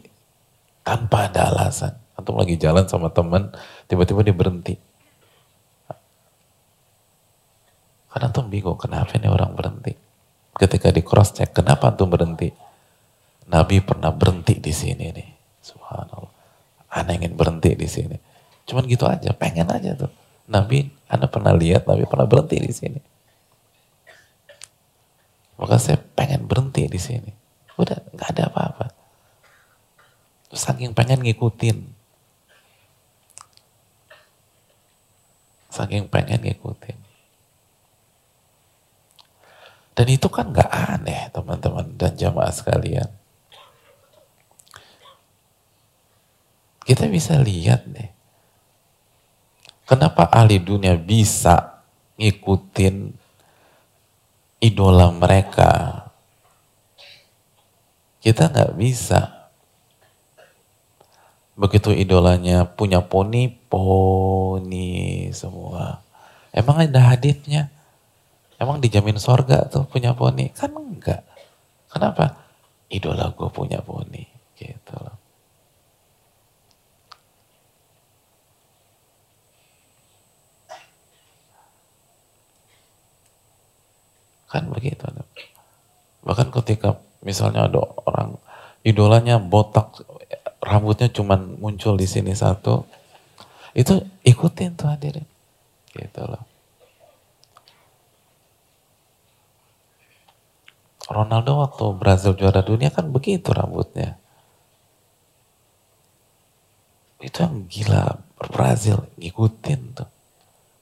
tanpa 0.87 1.27
ada 1.27 1.51
alasan. 1.51 1.99
Antum 2.15 2.39
lagi 2.39 2.55
jalan 2.55 2.87
sama 2.87 3.11
teman, 3.11 3.51
tiba-tiba 3.91 4.23
dia 4.23 4.37
berhenti. 4.37 4.79
Karena 8.13 8.29
antum 8.29 8.53
bingung, 8.53 8.77
kenapa 8.77 9.17
ini 9.17 9.33
orang 9.33 9.57
berhenti? 9.57 9.97
Ketika 10.53 10.93
di 10.93 11.01
cross 11.01 11.33
check, 11.33 11.57
kenapa 11.57 11.89
antum 11.89 12.13
berhenti? 12.13 12.53
Nabi 13.49 13.81
pernah 13.81 14.13
berhenti 14.13 14.61
di 14.61 14.69
sini 14.69 15.09
nih. 15.09 15.29
Subhanallah. 15.65 16.33
Anda 16.93 17.17
ingin 17.17 17.33
berhenti 17.33 17.73
di 17.73 17.89
sini. 17.89 18.17
Cuman 18.69 18.85
gitu 18.85 19.09
aja, 19.09 19.33
pengen 19.33 19.73
aja 19.73 19.97
tuh. 19.97 20.13
Nabi, 20.45 20.93
Anda 21.09 21.25
pernah 21.25 21.57
lihat 21.57 21.89
Nabi 21.89 22.05
pernah 22.05 22.29
berhenti 22.29 22.61
di 22.61 22.73
sini. 22.73 23.01
Maka 25.57 25.81
saya 25.81 25.97
pengen 25.97 26.45
berhenti 26.45 26.85
di 26.85 27.01
sini. 27.01 27.33
Udah 27.81 27.97
nggak 28.13 28.29
ada 28.37 28.43
apa-apa. 28.53 28.87
Saking 30.53 30.93
pengen 30.93 31.25
ngikutin. 31.25 31.79
Saking 35.73 36.13
pengen 36.13 36.45
ngikutin. 36.45 37.12
Dan 39.93 40.07
itu 40.09 40.29
kan 40.33 40.49
nggak 40.49 40.71
aneh 40.73 41.29
teman-teman 41.33 41.87
dan 42.01 42.17
jamaah 42.17 42.53
sekalian. 42.53 43.09
Kita 46.83 47.07
bisa 47.07 47.39
lihat 47.39 47.87
nih. 47.87 48.11
Kenapa 49.87 50.25
ahli 50.33 50.57
dunia 50.57 50.97
bisa 50.97 51.85
ngikutin 52.17 53.13
idola 54.63 55.13
mereka. 55.13 56.07
Kita 58.23 58.49
nggak 58.49 58.73
bisa. 58.79 59.51
Begitu 61.53 61.93
idolanya 61.93 62.65
punya 62.65 63.05
poni, 63.05 63.51
poni 63.51 65.29
semua. 65.37 66.01
Emang 66.55 66.81
ada 66.81 67.13
haditnya? 67.13 67.69
Emang 68.63 68.79
dijamin 68.79 69.19
sorga 69.19 69.67
tuh 69.67 69.83
punya 69.91 70.15
poni? 70.15 70.47
Kan 70.55 70.71
enggak. 70.71 71.27
Kenapa? 71.91 72.47
Idola 72.87 73.35
gue 73.35 73.51
punya 73.51 73.83
poni. 73.83 74.23
Gitu 74.55 74.95
loh. 74.95 75.19
Kan 84.47 84.71
begitu. 84.71 85.11
Bahkan 86.23 86.55
ketika 86.63 87.03
misalnya 87.27 87.67
ada 87.67 87.83
orang 88.07 88.39
idolanya 88.87 89.43
botak, 89.43 90.07
rambutnya 90.63 91.11
cuman 91.11 91.59
muncul 91.59 91.99
di 91.99 92.07
sini 92.07 92.31
satu, 92.31 92.87
itu 93.75 93.99
ikutin 94.23 94.79
tuh 94.79 94.87
hadirin. 94.87 95.27
Gitu 95.99 96.23
loh. 96.23 96.52
Ronaldo 101.11 101.59
waktu 101.67 101.85
Brazil 101.99 102.39
juara 102.39 102.63
dunia 102.63 102.93
kan 102.95 103.11
begitu 103.11 103.51
rambutnya. 103.51 104.21
Itu 107.23 107.47
yang 107.47 107.67
gila 107.71 108.19
Brazil 108.39 109.07
ngikutin 109.19 109.81
tuh. 109.95 110.11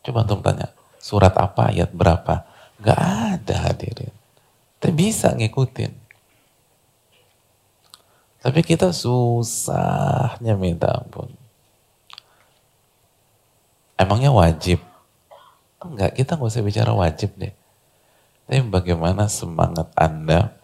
Coba 0.00 0.25
antum 0.25 0.41
tanya, 0.41 0.73
surat 0.97 1.37
apa, 1.37 1.69
ayat 1.69 1.93
berapa. 1.93 2.49
Gak 2.81 3.00
ada 3.37 3.57
hadirin. 3.69 4.12
Tapi 4.81 4.93
bisa 4.97 5.37
ngikutin. 5.37 5.93
Tapi 8.41 8.61
kita 8.65 8.89
susahnya 8.97 10.57
minta 10.57 10.89
ampun. 10.89 11.29
Emangnya 14.00 14.33
wajib? 14.33 14.81
Enggak, 15.85 16.17
kita 16.17 16.41
nggak 16.41 16.49
usah 16.49 16.65
bicara 16.65 16.93
wajib 16.97 17.37
deh. 17.37 17.53
Tapi 18.50 18.66
bagaimana 18.66 19.30
semangat 19.30 19.95
Anda 19.95 20.59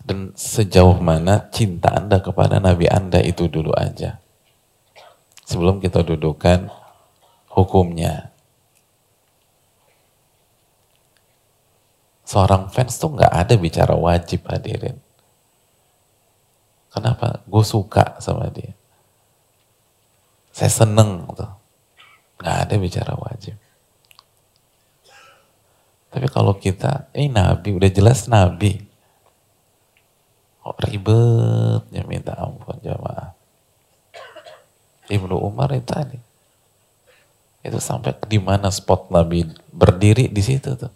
dan 0.00 0.32
sejauh 0.32 0.96
mana 0.96 1.52
cinta 1.52 1.92
Anda 1.92 2.24
kepada 2.24 2.56
Nabi 2.56 2.88
Anda 2.88 3.20
itu 3.20 3.52
dulu 3.52 3.76
aja. 3.76 4.16
Sebelum 5.44 5.76
kita 5.76 6.00
dudukan 6.00 6.72
hukumnya. 7.52 8.32
Seorang 12.24 12.72
fans 12.72 12.96
tuh 12.96 13.12
nggak 13.12 13.28
ada 13.44 13.54
bicara 13.60 13.92
wajib 13.92 14.48
hadirin. 14.48 14.96
Kenapa? 16.88 17.44
Gue 17.44 17.60
suka 17.60 18.16
sama 18.24 18.48
dia. 18.48 18.72
Saya 20.56 20.72
seneng 20.72 21.28
tuh. 21.28 21.52
Nggak 22.40 22.56
ada 22.56 22.74
bicara 22.80 23.12
wajib. 23.20 23.67
Tapi 26.08 26.26
kalau 26.32 26.56
kita, 26.56 27.12
ini 27.12 27.28
Nabi, 27.28 27.76
udah 27.76 27.90
jelas 27.92 28.24
Nabi. 28.32 28.80
Kok 30.64 30.76
ribetnya 30.88 32.02
minta 32.08 32.32
ampun 32.36 32.80
jamaah. 32.80 33.36
Ibnu 35.08 35.36
Umar 35.36 35.72
itu 35.76 35.84
tadi. 35.84 36.18
Itu 37.60 37.76
sampai 37.76 38.16
di 38.24 38.40
mana 38.40 38.72
spot 38.72 39.12
Nabi 39.12 39.44
berdiri 39.68 40.32
di 40.32 40.40
situ 40.40 40.76
tuh. 40.76 40.92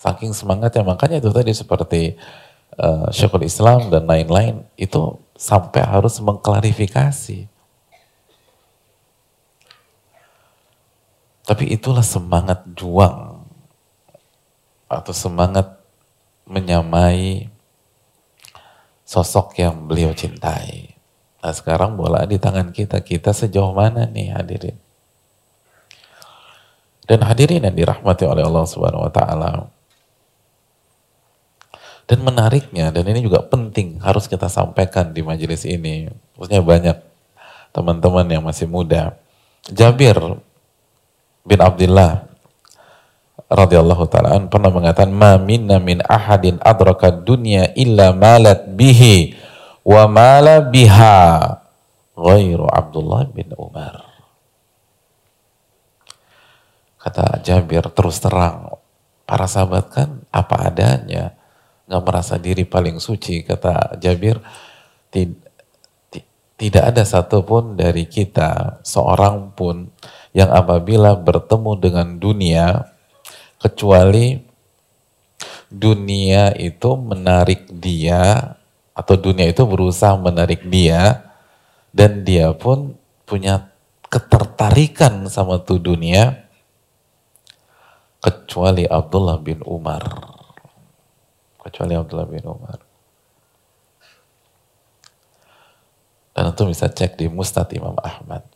Saking 0.00 0.32
semangatnya, 0.32 0.80
makanya 0.80 1.20
itu 1.20 1.28
tadi 1.28 1.52
seperti 1.52 2.16
uh, 2.80 3.12
Syekhul 3.12 3.44
Islam 3.44 3.92
dan 3.92 4.08
lain-lain, 4.08 4.64
itu 4.80 5.20
sampai 5.36 5.84
harus 5.84 6.16
mengklarifikasi 6.24 7.49
Tapi 11.44 11.72
itulah 11.72 12.04
semangat 12.04 12.62
juang 12.76 13.46
atau 14.90 15.14
semangat 15.14 15.78
menyamai 16.50 17.46
sosok 19.06 19.58
yang 19.58 19.86
beliau 19.86 20.10
cintai. 20.14 20.94
Nah 21.40 21.54
sekarang 21.54 21.96
bola 21.96 22.26
di 22.28 22.36
tangan 22.36 22.74
kita, 22.74 23.00
kita 23.00 23.32
sejauh 23.32 23.72
mana 23.72 24.06
nih 24.06 24.34
hadirin? 24.34 24.76
Dan 27.10 27.26
hadirin 27.26 27.66
yang 27.66 27.74
dirahmati 27.74 28.22
oleh 28.22 28.46
Allah 28.46 28.66
Subhanahu 28.70 29.06
wa 29.08 29.12
taala. 29.14 29.50
Dan 32.06 32.26
menariknya 32.26 32.90
dan 32.90 33.06
ini 33.06 33.22
juga 33.22 33.42
penting 33.46 34.02
harus 34.02 34.26
kita 34.26 34.50
sampaikan 34.50 35.14
di 35.14 35.22
majelis 35.22 35.62
ini. 35.62 36.10
Maksudnya 36.34 36.62
banyak 36.62 36.98
teman-teman 37.70 38.26
yang 38.26 38.42
masih 38.42 38.66
muda. 38.66 39.14
Jabir 39.70 40.18
bin 41.44 41.60
Abdullah 41.60 42.30
radhiyallahu 43.50 44.06
taala 44.06 44.38
pernah 44.46 44.70
mengatakan 44.70 45.10
ma 45.10 45.34
minna 45.40 45.82
min 45.82 45.98
ahadin 46.06 46.62
adraka 46.62 47.10
dunya 47.10 47.74
illa 47.74 48.14
malat 48.14 48.70
bihi 48.78 49.34
wa 49.82 50.06
mala 50.06 50.62
biha 50.62 51.58
ghairu 52.14 52.68
Abdullah 52.70 53.26
bin 53.32 53.50
Umar. 53.56 54.06
Kata 57.00 57.40
Jabir 57.40 57.88
terus 57.90 58.20
terang 58.20 58.76
para 59.24 59.48
sahabat 59.48 59.88
kan 59.88 60.20
apa 60.28 60.68
adanya 60.68 61.32
nggak 61.88 62.02
merasa 62.06 62.36
diri 62.36 62.68
paling 62.68 63.00
suci 63.00 63.42
kata 63.42 63.96
Jabir 63.98 64.38
tidak 66.60 66.92
ada 66.92 67.08
satupun 67.08 67.72
dari 67.72 68.04
kita 68.04 68.84
seorang 68.84 69.56
pun 69.56 69.88
yang 70.36 70.52
apabila 70.52 71.16
bertemu 71.16 71.72
dengan 71.80 72.20
dunia 72.20 72.84
kecuali 73.56 74.36
dunia 75.72 76.52
itu 76.60 76.90
menarik 77.00 77.64
dia 77.72 78.52
atau 78.92 79.16
dunia 79.16 79.48
itu 79.48 79.64
berusaha 79.64 80.20
menarik 80.20 80.60
dia 80.68 81.32
dan 81.96 82.28
dia 82.28 82.52
pun 82.52 82.92
punya 83.24 83.72
ketertarikan 84.12 85.32
sama 85.32 85.64
tuh 85.64 85.80
dunia 85.80 86.44
kecuali 88.20 88.84
Abdullah 88.84 89.40
bin 89.40 89.64
Umar. 89.64 90.04
Kecuali 91.56 91.96
Abdullah 91.96 92.28
bin 92.28 92.44
Umar 92.44 92.89
dan 96.36 96.50
itu 96.50 96.62
bisa 96.66 96.86
cek 96.86 97.18
di 97.18 97.26
Mustad 97.26 97.68
Imam 97.74 97.98
Ahmad 98.00 98.46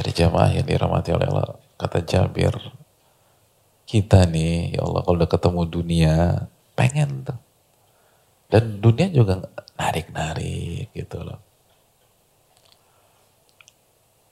Jadi 0.00 0.16
jamaah 0.16 0.48
yang 0.54 0.64
dirahmati 0.64 1.12
oleh 1.12 1.28
Allah, 1.28 1.60
kata 1.76 2.00
Jabir, 2.06 2.56
kita 3.84 4.24
nih, 4.24 4.78
ya 4.78 4.86
Allah, 4.86 5.04
kalau 5.04 5.18
udah 5.20 5.28
ketemu 5.28 5.62
dunia, 5.66 6.16
pengen 6.72 7.26
tuh. 7.26 7.38
Dan 8.48 8.80
dunia 8.80 9.12
juga 9.12 9.44
narik-narik 9.76 10.88
gitu 10.96 11.20
loh. 11.20 11.36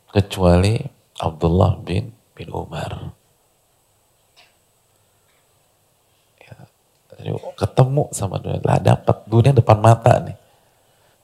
Kecuali 0.09 0.81
Abdullah 1.21 1.77
bin 1.85 2.17
bin 2.33 2.49
Umar. 2.49 3.18
Ketemu 7.59 8.09
sama 8.15 8.39
dunia, 8.39 8.63
lah 8.63 8.79
dapat 8.79 9.27
dunia 9.27 9.51
depan 9.51 9.79
mata 9.83 10.23
nih. 10.23 10.39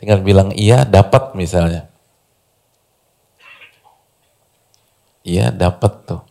Tinggal 0.02 0.20
bilang 0.26 0.50
iya, 0.52 0.82
dapat 0.82 1.38
misalnya. 1.38 1.86
Iya 5.24 5.48
dapat 5.54 5.92
tuh. 6.04 6.22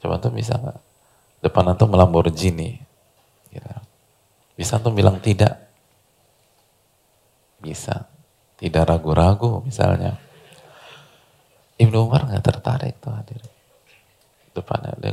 Coba 0.00 0.22
tuh 0.22 0.32
bisa 0.32 0.56
nggak? 0.56 0.78
Depan 1.44 1.74
antum 1.74 1.92
Lamborghini. 1.92 2.80
Gitu. 3.52 3.68
Bisa 4.56 4.80
tuh 4.80 4.94
bilang 4.94 5.20
tidak? 5.20 5.60
Bisa. 7.60 8.08
Tidak 8.56 8.82
ragu-ragu 8.88 9.60
misalnya. 9.60 10.16
Ibnu 11.76 12.08
Umar 12.08 12.24
nggak 12.24 12.44
tertarik 12.46 12.96
tuh 13.02 13.12
hadir. 13.12 13.42
Depannya 14.56 14.96
dia 14.96 15.12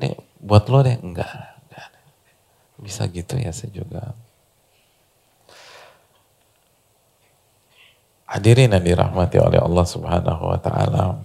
Nih 0.00 0.16
buat 0.40 0.64
lo 0.72 0.80
deh 0.80 0.96
enggak, 0.96 1.28
enggak. 1.68 1.88
Bisa 2.80 3.04
gitu 3.12 3.36
ya 3.36 3.52
saya 3.52 3.70
juga. 3.70 4.16
Hadirin 8.24 8.72
yang 8.74 8.82
dirahmati 8.82 9.38
oleh 9.38 9.60
Allah 9.62 9.86
Subhanahu 9.86 10.42
wa 10.50 10.58
taala. 10.58 11.22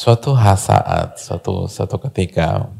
Suatu 0.00 0.32
saat, 0.32 1.20
suatu 1.20 1.68
suatu 1.68 2.00
ketika 2.08 2.72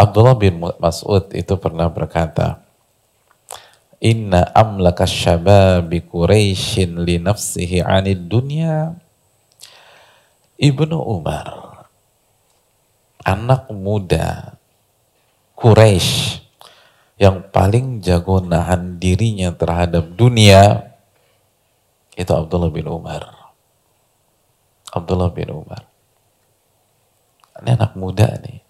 Abdullah 0.00 0.32
bin 0.40 0.64
Mas'ud 0.80 1.28
itu 1.36 1.54
pernah 1.60 1.92
berkata, 1.92 2.64
Inna 4.00 4.48
amlaka 4.56 5.04
syababi 5.04 6.00
Quraisyin 6.00 7.04
li 7.04 7.20
nafsihi 7.20 7.84
anid 7.84 8.32
dunya 8.32 8.96
Ibnu 10.56 10.96
Umar 10.96 11.70
anak 13.20 13.68
muda 13.68 14.56
Quraisy 15.52 16.40
yang 17.20 17.44
paling 17.52 18.00
jago 18.00 18.40
nahan 18.40 18.96
dirinya 18.96 19.52
terhadap 19.52 20.16
dunia 20.16 20.88
itu 22.16 22.32
Abdullah 22.32 22.72
bin 22.72 22.88
Umar. 22.88 23.52
Abdullah 24.88 25.28
bin 25.28 25.52
Umar. 25.52 25.84
Ini 27.60 27.76
anak 27.76 27.92
muda 28.00 28.40
nih. 28.40 28.69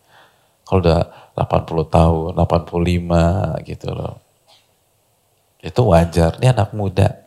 Kalau 0.71 0.79
udah 0.87 1.03
80 1.35 1.91
tahun, 1.91 2.31
85 2.39 3.67
gitu 3.67 3.91
loh 3.91 4.31
itu 5.61 5.81
wajar, 5.85 6.41
dia 6.41 6.57
anak 6.57 6.73
muda. 6.73 7.21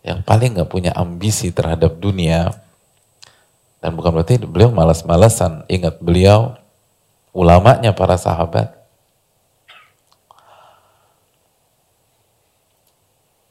Yang 0.00 0.24
paling 0.24 0.56
gak 0.56 0.72
punya 0.72 0.96
ambisi 0.96 1.52
terhadap 1.52 2.00
dunia. 2.00 2.56
Dan 3.84 3.92
bukan 3.94 4.16
berarti 4.16 4.40
beliau 4.40 4.72
malas-malasan. 4.72 5.68
Ingat 5.68 6.00
beliau 6.00 6.56
ulamanya 7.36 7.92
para 7.92 8.16
sahabat. 8.16 8.72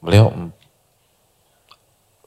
Beliau 0.02 0.34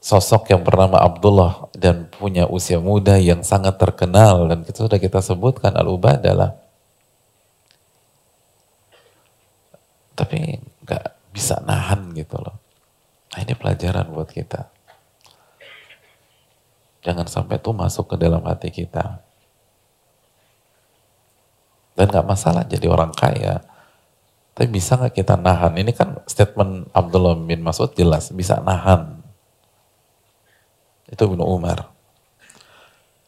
sosok 0.02 0.50
yang 0.50 0.66
bernama 0.66 0.98
Abdullah 0.98 1.70
dan 1.78 2.10
punya 2.10 2.50
usia 2.50 2.82
muda 2.82 3.14
yang 3.22 3.46
sangat 3.46 3.78
terkenal 3.78 4.50
dan 4.50 4.66
itu 4.66 4.82
sudah 4.82 4.98
kita 4.98 5.22
sebutkan 5.22 5.70
Al-Ubadah 5.78 6.34
lah. 6.34 6.52
Tapi 10.18 10.58
nggak 10.82 11.06
bisa 11.30 11.62
nahan 11.62 12.10
gitu 12.18 12.34
loh. 12.42 12.58
Nah 13.30 13.38
ini 13.46 13.54
pelajaran 13.54 14.10
buat 14.10 14.26
kita. 14.26 14.66
Jangan 17.06 17.26
sampai 17.30 17.62
itu 17.62 17.70
masuk 17.70 18.10
ke 18.10 18.16
dalam 18.18 18.42
hati 18.42 18.74
kita. 18.74 19.22
Dan 21.94 22.10
nggak 22.10 22.26
masalah 22.26 22.66
jadi 22.66 22.90
orang 22.90 23.14
kaya. 23.14 23.62
Tapi 24.52 24.66
bisa 24.66 24.98
nggak 24.98 25.14
kita 25.14 25.38
nahan? 25.38 25.78
Ini 25.78 25.94
kan 25.94 26.26
statement 26.26 26.90
Abdullah 26.90 27.38
bin 27.38 27.62
Mas'ud 27.62 27.94
jelas, 27.94 28.34
bisa 28.34 28.58
nahan. 28.58 29.21
Itu 31.12 31.28
Ibnu 31.28 31.44
Umar. 31.44 31.92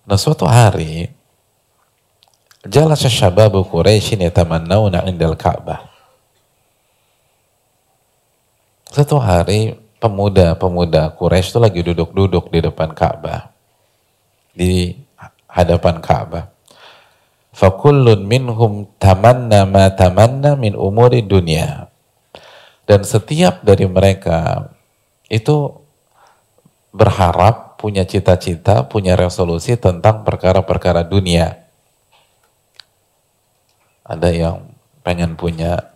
Nah 0.08 0.16
suatu 0.16 0.48
hari, 0.48 1.12
Jalas 2.64 3.04
syababu 3.04 3.60
Quraisyin 3.68 4.24
yatamannawna 4.24 5.04
indal 5.04 5.36
Ka'bah. 5.36 5.84
Suatu 8.88 9.20
hari, 9.20 9.76
pemuda-pemuda 10.00 11.12
Quraisy 11.12 11.48
itu 11.52 11.58
lagi 11.60 11.80
duduk-duduk 11.84 12.48
di 12.48 12.64
depan 12.64 12.96
Ka'bah. 12.96 13.52
Di 14.56 14.96
hadapan 15.44 16.00
Ka'bah. 16.00 16.48
Fakullun 17.52 18.24
minhum 18.24 18.88
tamanna 18.96 19.68
ma 19.68 19.92
tamanna 19.92 20.56
min 20.56 20.72
umuri 20.72 21.20
dunia. 21.20 21.92
Dan 22.88 23.04
setiap 23.04 23.60
dari 23.60 23.84
mereka 23.88 24.72
itu 25.28 25.72
berharap, 26.92 27.63
punya 27.84 28.08
cita-cita, 28.08 28.88
punya 28.88 29.12
resolusi 29.12 29.76
tentang 29.76 30.24
perkara-perkara 30.24 31.04
dunia. 31.04 31.68
Ada 34.00 34.32
yang 34.32 34.72
pengen 35.04 35.36
punya 35.36 35.92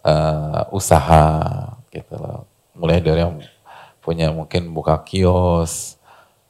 uh, 0.00 0.64
usaha 0.72 1.28
gitu 1.92 2.16
loh. 2.16 2.48
Mulai 2.72 3.04
dari 3.04 3.20
yang 3.20 3.36
punya 4.00 4.32
mungkin 4.32 4.72
buka 4.72 4.96
kios, 5.04 6.00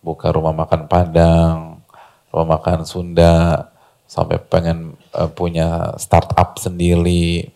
buka 0.07 0.31
rumah 0.31 0.55
makan 0.55 0.87
Padang, 0.87 1.83
rumah 2.31 2.55
makan 2.55 2.87
Sunda, 2.87 3.75
sampai 4.07 4.39
pengen 4.39 4.95
uh, 5.11 5.27
punya 5.27 5.99
startup 5.99 6.63
sendiri 6.63 7.51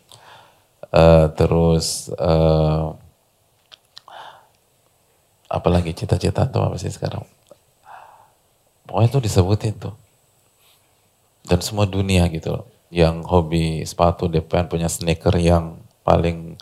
uh, 0.90 1.30
terus 1.38 2.10
uh, 2.18 2.98
apalagi 5.50 5.90
cita-cita 5.90 6.46
tuh 6.46 6.62
apa 6.62 6.78
sih 6.78 6.94
sekarang? 6.94 7.26
Pokoknya 8.86 9.10
itu 9.10 9.18
disebutin 9.26 9.74
tuh. 9.76 9.94
Dan 11.42 11.58
semua 11.58 11.90
dunia 11.90 12.30
gitu 12.30 12.54
loh. 12.54 12.66
Yang 12.90 13.26
hobi 13.26 13.64
sepatu 13.82 14.30
depan 14.30 14.70
punya 14.70 14.86
sneaker 14.86 15.34
yang 15.42 15.82
paling 16.06 16.54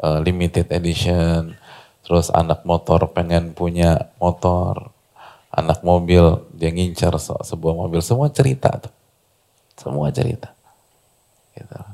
uh, 0.00 0.20
limited 0.20 0.68
edition. 0.68 1.56
Terus 2.04 2.28
anak 2.28 2.68
motor 2.68 3.08
pengen 3.16 3.56
punya 3.56 4.12
motor. 4.20 4.92
Anak 5.48 5.80
mobil 5.80 6.44
dia 6.52 6.68
ngincar 6.68 7.16
sebuah 7.20 7.74
mobil. 7.76 8.04
Semua 8.04 8.28
cerita 8.28 8.68
tuh. 8.76 8.92
Semua 9.80 10.12
cerita. 10.12 10.52
Gitu. 11.56 11.93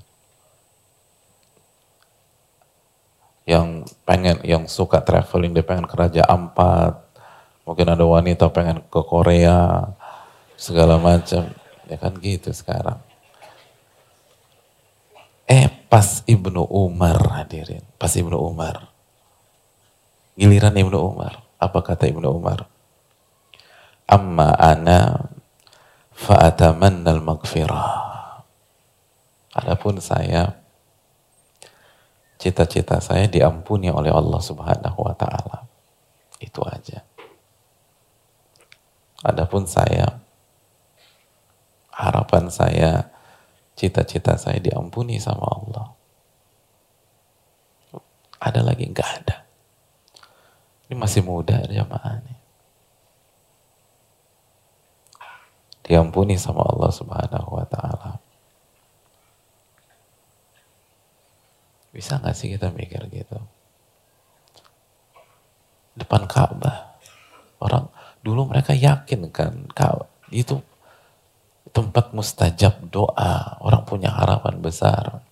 Yang 3.48 3.90
pengen, 4.05 4.37
yang 4.44 4.64
suka 4.68 5.00
traveling, 5.00 5.57
dia 5.57 5.64
pengen 5.64 5.88
ke 5.88 5.94
Raja 5.96 6.22
Ampat. 6.29 6.96
Mungkin 7.64 7.87
ada 7.87 8.05
wanita 8.05 8.50
pengen 8.53 8.85
ke 8.87 9.00
Korea. 9.05 9.90
Segala 10.55 11.00
macam. 11.00 11.50
Ya 11.90 11.96
kan 11.98 12.14
gitu 12.20 12.53
sekarang. 12.53 13.00
Eh 15.50 15.66
pas 15.90 16.22
Ibnu 16.31 16.62
Umar 16.70 17.18
hadirin. 17.42 17.83
Pas 17.98 18.14
Ibnu 18.14 18.38
Umar. 18.38 18.87
Giliran 20.38 20.79
Ibnu 20.79 20.94
Umar. 20.94 21.42
Apa 21.59 21.83
kata 21.83 22.07
Ibnu 22.07 22.31
Umar? 22.31 22.70
Amma 24.07 24.55
ana 24.55 25.31
fa'atamannal 26.14 27.18
maghfirah. 27.18 27.90
Adapun 29.50 29.98
saya, 29.98 30.59
cita-cita 32.40 32.96
saya 33.05 33.29
diampuni 33.29 33.92
oleh 33.92 34.09
Allah 34.09 34.40
subhanahu 34.40 34.98
wa 35.05 35.12
ta'ala. 35.12 35.68
Itu 36.40 36.64
aja. 36.64 37.05
Adapun 39.20 39.68
saya, 39.68 40.24
harapan 41.92 42.48
saya, 42.48 43.12
cita-cita 43.76 44.40
saya 44.40 44.57
diampuni 44.57 45.20
sama 45.20 45.44
Allah. 45.44 45.87
Ada 48.40 48.64
lagi? 48.64 48.88
Enggak 48.88 49.20
ada. 49.20 49.44
Ini 50.88 50.96
masih 50.96 51.20
muda 51.20 51.61
jamaah 51.68 52.24
nih. 52.24 52.40
diampuni 55.90 56.38
sama 56.38 56.62
Allah 56.70 56.94
Subhanahu 56.94 57.50
wa 57.50 57.66
taala. 57.66 58.22
Bisa 61.90 62.22
nggak 62.22 62.37
sih 62.38 62.55
kita 62.55 62.70
mikir 62.70 63.03
gitu? 63.11 63.38
Depan 65.98 66.31
Ka'bah. 66.31 66.94
Orang 67.61 67.90
dulu 68.22 68.46
mereka 68.46 68.72
yakin 68.72 69.29
kan 69.35 69.66
Ka'bah 69.74 70.07
itu 70.31 70.62
tempat 71.74 72.14
mustajab 72.14 72.79
doa. 72.90 73.59
Orang 73.59 73.83
punya 73.87 74.14
harapan 74.14 74.62
besar. 74.62 75.22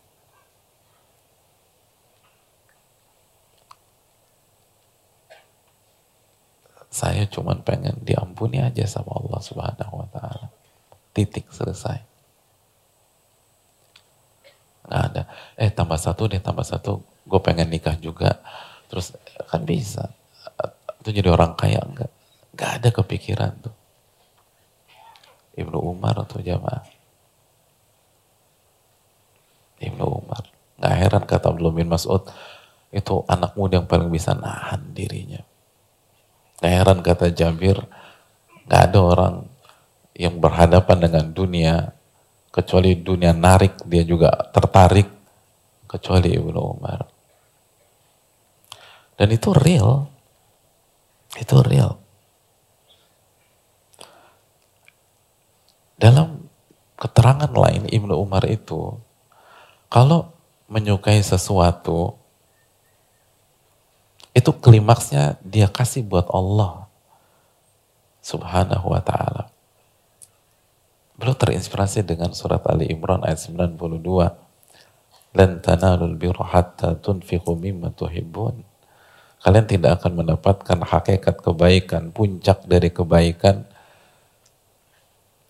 Saya 6.88 7.31
cuma 7.31 7.55
pengen 7.62 7.94
diampuni 8.03 8.59
aja 8.59 8.83
sama 8.90 9.14
Allah 9.14 9.38
Subhanahu 9.38 10.03
wa 10.03 10.09
taala. 10.11 10.51
Titik 11.14 11.47
selesai. 11.55 12.08
Nggak 14.88 15.03
ada. 15.12 15.22
Eh 15.55 15.70
tambah 15.70 16.01
satu 16.01 16.33
deh, 16.33 16.40
tambah 16.40 16.64
satu. 16.64 17.05
Gue 17.29 17.40
pengen 17.44 17.68
nikah 17.68 17.94
juga. 18.01 18.40
Terus 18.88 19.12
kan 19.46 19.62
bisa. 19.68 20.09
Itu 21.05 21.12
jadi 21.12 21.29
orang 21.29 21.55
kaya 21.55 21.85
enggak? 21.85 22.11
Enggak 22.57 22.70
ada 22.81 22.88
kepikiran 22.88 23.53
tuh. 23.61 23.77
Ibnu 25.61 25.79
Umar 25.79 26.16
atau 26.24 26.40
jamaah. 26.40 26.88
Ibnu 29.79 30.05
Umar. 30.09 30.42
Nggak 30.79 30.94
heran 30.94 31.24
kata 31.27 31.51
Abdullah 31.51 31.74
bin 31.74 31.90
Mas'ud, 31.90 32.22
itu 32.94 33.14
anak 33.27 33.59
muda 33.59 33.83
yang 33.83 33.88
paling 33.90 34.09
bisa 34.09 34.33
nahan 34.33 34.94
dirinya. 34.94 35.42
Nah, 36.59 36.70
heran 36.70 37.03
kata 37.03 37.31
Jabir, 37.31 37.79
gak 38.66 38.90
ada 38.90 38.98
orang 38.98 39.35
yang 40.18 40.42
berhadapan 40.42 40.98
dengan 40.98 41.24
dunia, 41.31 41.94
kecuali 42.48 42.96
dunia 42.98 43.32
narik, 43.37 43.84
dia 43.84 44.02
juga 44.02 44.32
tertarik, 44.50 45.08
kecuali 45.88 46.37
Ibnu 46.37 46.61
Umar. 46.61 47.08
Dan 49.18 49.28
itu 49.34 49.50
real. 49.50 50.06
Itu 51.34 51.61
real. 51.64 51.98
Dalam 55.98 56.46
keterangan 56.94 57.50
lain 57.50 57.90
Ibnu 57.90 58.14
Umar 58.14 58.46
itu, 58.46 58.94
kalau 59.90 60.30
menyukai 60.70 61.18
sesuatu, 61.24 62.14
itu 64.30 64.50
klimaksnya 64.54 65.40
dia 65.42 65.66
kasih 65.66 66.06
buat 66.06 66.30
Allah 66.30 66.87
subhanahu 68.22 68.94
wa 68.94 69.02
ta'ala. 69.02 69.50
Beliau 71.18 71.35
terinspirasi 71.35 72.07
dengan 72.07 72.31
surat 72.31 72.62
Ali 72.70 72.94
Imran 72.94 73.26
ayat 73.26 73.42
92. 73.42 73.74
Lan 75.35 75.50
tanalul 75.59 76.14
birra 76.14 76.46
hatta 76.46 76.94
tunfiqu 76.94 77.59
mimma 77.59 77.90
tuhibbun. 77.90 78.62
Kalian 79.42 79.66
tidak 79.66 79.98
akan 79.98 80.22
mendapatkan 80.22 80.78
hakikat 80.78 81.42
kebaikan, 81.42 82.14
puncak 82.14 82.62
dari 82.70 82.94
kebaikan 82.94 83.66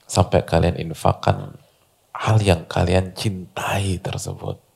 sampai 0.09 0.41
kalian 0.45 0.81
infakkan 0.81 1.61
hal 2.17 2.41
yang 2.41 2.65
kalian 2.65 3.13
cintai 3.13 4.01
tersebut. 4.01 4.68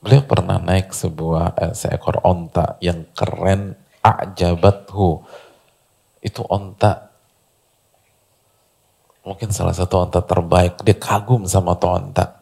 Beliau 0.00 0.22
pernah 0.24 0.60
naik 0.60 0.92
sebuah 0.92 1.56
eh, 1.56 1.74
seekor 1.74 2.22
onta 2.22 2.76
yang 2.84 3.08
keren 3.16 3.74
a'jabathu. 4.04 5.24
Itu 6.22 6.42
onta 6.46 7.06
mungkin 9.26 9.50
salah 9.50 9.74
satu 9.74 10.06
onta 10.06 10.22
terbaik. 10.22 10.80
Dia 10.86 10.94
kagum 10.94 11.44
sama 11.50 11.74
tuh 11.74 11.98
onta. 11.98 12.38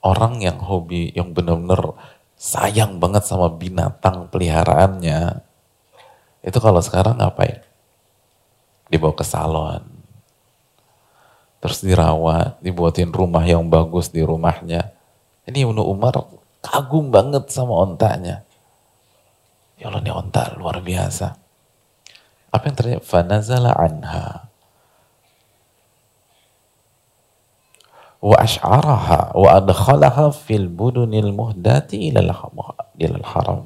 Orang 0.00 0.40
yang 0.40 0.56
hobi, 0.64 1.12
yang 1.12 1.36
benar-benar 1.36 1.92
sayang 2.40 2.96
banget 2.96 3.28
sama 3.28 3.52
binatang 3.52 4.32
peliharaannya, 4.32 5.44
itu 6.40 6.56
kalau 6.56 6.80
sekarang 6.80 7.20
ngapain? 7.20 7.60
Dibawa 8.88 9.12
ke 9.12 9.20
salon, 9.28 9.84
terus 11.60 11.84
dirawat, 11.84 12.56
dibuatin 12.64 13.12
rumah 13.12 13.44
yang 13.44 13.68
bagus 13.68 14.08
di 14.08 14.24
rumahnya. 14.24 14.96
Ini 15.44 15.68
Ibnu 15.68 15.84
Umar 15.84 16.16
kagum 16.64 17.12
banget 17.12 17.52
sama 17.52 17.84
ontanya. 17.84 18.44
Ya 19.76 19.88
Allah 19.88 20.04
ini 20.04 20.12
onta 20.12 20.56
luar 20.56 20.80
biasa. 20.80 21.36
Apa 22.52 22.64
yang 22.68 22.76
terjadi? 22.76 23.00
Fanazala 23.00 23.72
anha. 23.76 24.48
Wa 28.20 28.36
ash'araha 28.44 29.32
wa 29.32 29.48
adkhalaha 29.56 30.28
fil 30.36 30.68
budunil 30.68 31.32
muhdati 31.32 32.12
ilal 32.12 32.32
haram. 33.24 33.64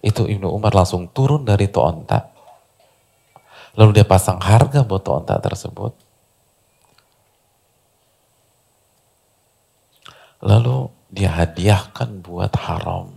Itu 0.00 0.24
Ibnu 0.24 0.48
Umar 0.48 0.72
langsung 0.72 1.12
turun 1.12 1.44
dari 1.44 1.68
tu 1.68 1.84
onta. 1.84 2.32
Lalu 3.78 4.02
dia 4.02 4.02
pasang 4.02 4.42
harga 4.42 4.82
buat 4.82 5.06
onta 5.06 5.38
tersebut. 5.38 5.94
Lalu 10.42 10.90
dia 11.14 11.30
hadiahkan 11.30 12.18
buat 12.18 12.50
haram. 12.58 13.14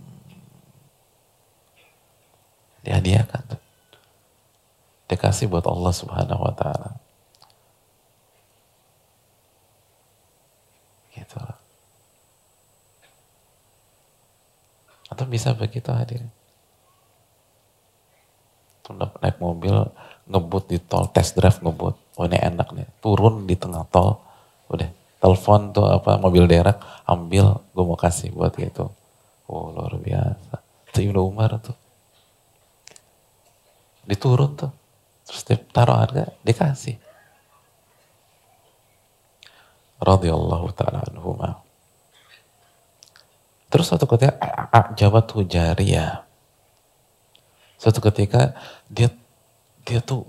Dihadiahkan. 2.86 3.58
Dia 5.10 5.18
kasih 5.18 5.50
buat 5.50 5.66
Allah 5.66 5.90
subhanahu 5.90 6.46
wa 6.46 6.54
ta'ala. 6.54 6.94
Gitu 11.10 11.42
Atau 15.10 15.26
bisa 15.26 15.52
begitu. 15.58 15.90
Udah 18.92 19.10
naik 19.22 19.38
mobil, 19.42 19.74
ngebut 20.32 20.64
di 20.72 20.80
tol, 20.80 21.12
test 21.12 21.36
drive 21.36 21.60
ngebut. 21.60 21.94
Oh 22.16 22.24
ini 22.24 22.40
enak 22.40 22.72
nih. 22.72 22.88
Turun 23.04 23.44
di 23.44 23.54
tengah 23.54 23.84
tol, 23.92 24.16
udah 24.72 24.88
telepon 25.20 25.76
tuh 25.76 25.86
apa 25.92 26.16
mobil 26.16 26.48
derek, 26.48 26.80
ambil, 27.04 27.60
gue 27.76 27.84
mau 27.84 28.00
kasih 28.00 28.32
buat 28.32 28.56
gitu. 28.56 28.88
Oh 29.46 29.70
luar 29.70 29.92
biasa. 30.00 30.56
Itu 30.88 30.98
Ibnu 31.12 31.20
Umar 31.20 31.60
tuh 31.60 31.76
diturun 34.06 34.58
tuh 34.58 34.72
terus 35.26 35.42
dia 35.46 35.58
taruh 35.70 35.98
harga 35.98 36.34
dikasih 36.42 36.98
radhiyallahu 40.02 40.74
taala 40.74 41.06
anhuma 41.06 41.62
terus 43.70 43.86
suatu 43.86 44.10
ketika 44.10 44.34
jabat 44.98 45.30
ya 45.78 46.26
suatu 47.78 48.02
ketika 48.02 48.58
dia 48.90 49.10
dia 49.82 50.00
tuh 50.02 50.26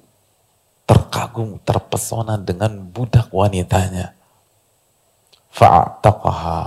terkagum 0.90 1.62
terpesona 1.64 2.38
dengan 2.38 2.90
budak 2.90 3.32
wanitanya 3.32 4.14
fa'ataqaha 5.54 6.62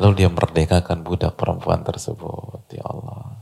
lalu 0.00 0.12
dia 0.16 0.30
merdekakan 0.32 1.06
budak 1.06 1.36
perempuan 1.36 1.84
tersebut 1.86 2.64
ya 2.72 2.84
Allah 2.84 3.40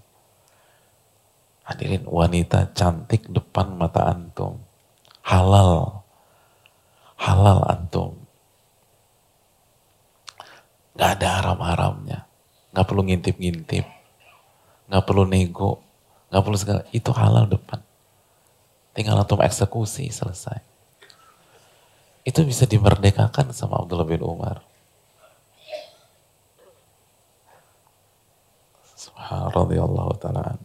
Hadirin 1.69 2.09
wanita 2.09 2.73
cantik 2.73 3.29
depan 3.29 3.77
mata 3.77 4.09
antum. 4.09 4.57
Halal. 5.21 6.01
Halal 7.21 7.61
antum. 7.69 8.17
Gak 10.97 11.21
ada 11.21 11.29
haram-haramnya. 11.45 12.25
Gak 12.73 12.87
perlu 12.89 13.05
ngintip-ngintip. 13.05 13.85
Gak 14.89 15.05
perlu 15.05 15.29
nego. 15.29 15.85
Gak 16.29 16.43
perlu 16.45 16.59
segala. 16.61 16.85
Itu 16.93 17.11
halal 17.17 17.49
depan. 17.49 17.81
Tinggal 18.93 19.21
antum 19.21 19.41
eksekusi 19.41 20.11
selesai. 20.12 20.61
Itu 22.27 22.45
bisa 22.45 22.69
dimerdekakan 22.69 23.57
sama 23.57 23.81
Abdullah 23.81 24.05
bin 24.05 24.21
Umar. 24.21 24.61
Subhanallah 28.99 30.09
ta'ala 30.19 30.59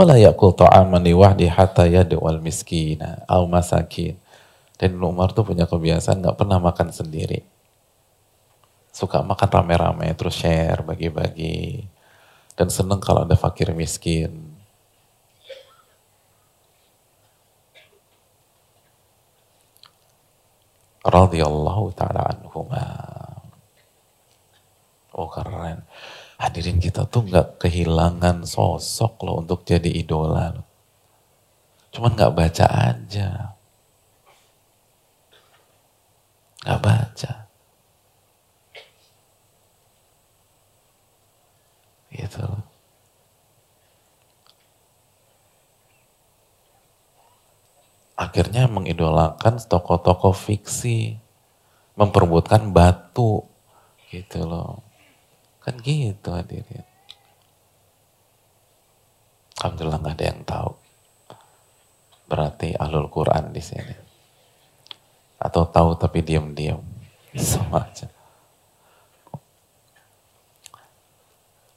Wala 0.00 0.16
yakul 0.16 0.56
ta'aman 0.56 1.04
liwahdi 1.04 1.44
hatta 1.50 1.84
yad'wal 1.84 2.40
miskina 2.40 3.20
au 3.28 3.44
masakin. 3.44 4.16
Dan 4.80 4.96
Umar 4.96 5.36
tuh 5.36 5.44
punya 5.44 5.68
kebiasaan 5.68 6.24
nggak 6.24 6.40
pernah 6.40 6.56
makan 6.56 6.88
sendiri. 6.88 7.44
Suka 9.00 9.24
makan 9.24 9.48
rame-rame, 9.48 10.12
terus 10.12 10.36
share, 10.36 10.84
bagi-bagi. 10.84 11.88
Dan 12.52 12.68
seneng 12.68 13.00
kalau 13.00 13.24
ada 13.24 13.32
fakir 13.32 13.72
miskin. 13.72 14.50
radhiyallahu 21.10 21.90
ta'ala 21.96 22.22
anhumah. 22.30 23.42
Oh 25.16 25.26
keren. 25.26 25.84
Hadirin 26.40 26.80
kita 26.80 27.04
tuh 27.04 27.28
nggak 27.28 27.60
kehilangan 27.60 28.48
sosok 28.48 29.20
loh 29.26 29.44
untuk 29.44 29.66
jadi 29.66 29.90
idola. 29.90 30.56
Cuman 31.92 32.16
nggak 32.16 32.32
baca 32.32 32.66
aja. 32.70 33.58
Nggak 36.64 36.80
baca. 36.80 37.32
Gitu. 42.20 42.44
Akhirnya 48.20 48.68
mengidolakan 48.68 49.56
tokoh-tokoh 49.64 50.36
fiksi. 50.36 51.16
Memperbutkan 51.96 52.68
batu. 52.76 53.48
Gitu 54.12 54.44
loh 54.44 54.90
Kan 55.60 55.76
gitu 55.84 56.32
hadirin. 56.32 56.84
Alhamdulillah 59.60 60.00
nggak 60.00 60.16
ada 60.16 60.24
yang 60.24 60.42
tahu. 60.48 60.72
Berarti 62.24 62.72
ahlul 62.80 63.12
Quran 63.12 63.52
di 63.52 63.60
sini. 63.60 63.96
Atau 65.36 65.68
tahu 65.68 66.00
tapi 66.00 66.24
diam-diam. 66.24 66.80
Aja. 67.76 68.08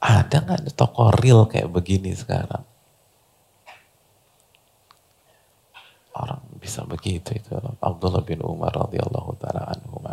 Ada 0.04 0.44
nggak 0.44 0.60
ada 0.68 0.72
tokoh 0.76 1.16
real 1.16 1.48
kayak 1.48 1.72
begini 1.72 2.12
sekarang? 2.12 2.68
Orang 6.12 6.44
bisa 6.60 6.84
begitu 6.84 7.40
itu. 7.40 7.56
Abdullah 7.80 8.20
bin 8.20 8.44
Umar 8.44 8.76
radhiyallahu 8.76 9.32
taala 9.40 9.72
anhu. 9.72 10.04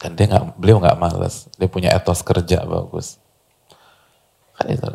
Dan 0.00 0.16
dia 0.16 0.26
nggak, 0.32 0.56
beliau 0.56 0.80
nggak 0.80 0.96
males. 0.96 1.52
Dia 1.60 1.68
punya 1.68 1.92
etos 1.92 2.24
kerja 2.24 2.64
bagus. 2.64 3.20
Kan 4.56 4.72
itu. 4.72 4.88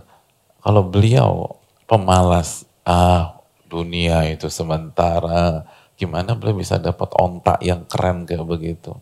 Kalau 0.66 0.82
beliau 0.82 1.62
pemalas, 1.86 2.66
ah 2.82 3.38
dunia 3.70 4.26
itu 4.26 4.50
sementara, 4.50 5.70
gimana 5.94 6.34
beliau 6.34 6.58
bisa 6.58 6.82
dapat 6.82 7.14
ontak 7.22 7.62
yang 7.62 7.86
keren 7.86 8.26
kayak 8.26 8.50
begitu? 8.50 8.98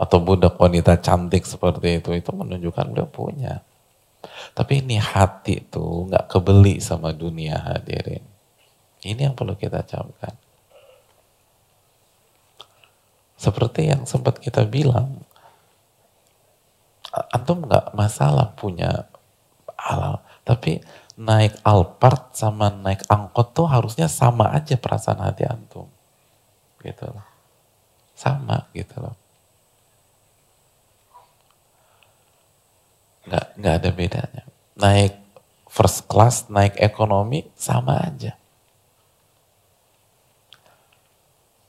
Atau 0.00 0.24
budak 0.24 0.56
wanita 0.56 0.96
cantik 1.04 1.44
seperti 1.44 2.00
itu, 2.00 2.16
itu 2.16 2.30
menunjukkan 2.32 2.86
beliau 2.88 3.04
punya. 3.04 3.60
Tapi 4.56 4.80
ini 4.80 4.96
hati 4.96 5.60
tuh 5.68 6.08
nggak 6.08 6.24
kebeli 6.32 6.80
sama 6.80 7.12
dunia 7.12 7.60
hadirin. 7.60 8.24
Ini 9.04 9.28
yang 9.28 9.36
perlu 9.36 9.56
kita 9.56 9.84
camkan. 9.84 10.32
Seperti 13.40 13.88
yang 13.88 14.04
sempat 14.04 14.36
kita 14.36 14.68
bilang, 14.68 15.24
antum 17.32 17.64
nggak 17.64 17.96
masalah 17.96 18.52
punya 18.52 19.08
halal, 19.80 20.20
tapi 20.44 20.84
naik 21.16 21.56
Alphard 21.64 22.36
sama 22.36 22.68
naik 22.68 23.08
angkot 23.08 23.56
tuh 23.56 23.64
harusnya 23.64 24.12
sama 24.12 24.52
aja 24.52 24.76
perasaan 24.76 25.24
hati 25.24 25.48
antum, 25.48 25.88
gitu 26.84 27.08
loh, 27.08 27.24
sama 28.12 28.68
gitu 28.76 29.00
loh. 29.00 29.16
Nggak 33.30 33.46
nggak 33.54 33.74
ada 33.78 33.90
bedanya. 33.94 34.42
Naik 34.74 35.14
first 35.70 36.10
class, 36.10 36.50
naik 36.50 36.74
ekonomi 36.82 37.46
sama 37.54 38.02
aja. 38.02 38.34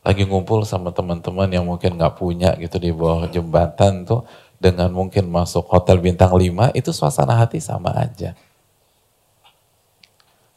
lagi 0.02 0.26
ngumpul 0.26 0.66
sama 0.66 0.90
teman-teman 0.90 1.46
yang 1.54 1.66
mungkin 1.66 1.94
nggak 1.94 2.18
punya 2.18 2.58
gitu 2.58 2.82
di 2.82 2.90
bawah 2.90 3.30
jembatan 3.30 4.02
tuh 4.02 4.26
dengan 4.58 4.90
mungkin 4.90 5.30
masuk 5.30 5.70
hotel 5.70 6.02
bintang 6.02 6.34
5 6.34 6.74
itu 6.74 6.90
suasana 6.90 7.38
hati 7.38 7.62
sama 7.62 7.94
aja. 7.94 8.34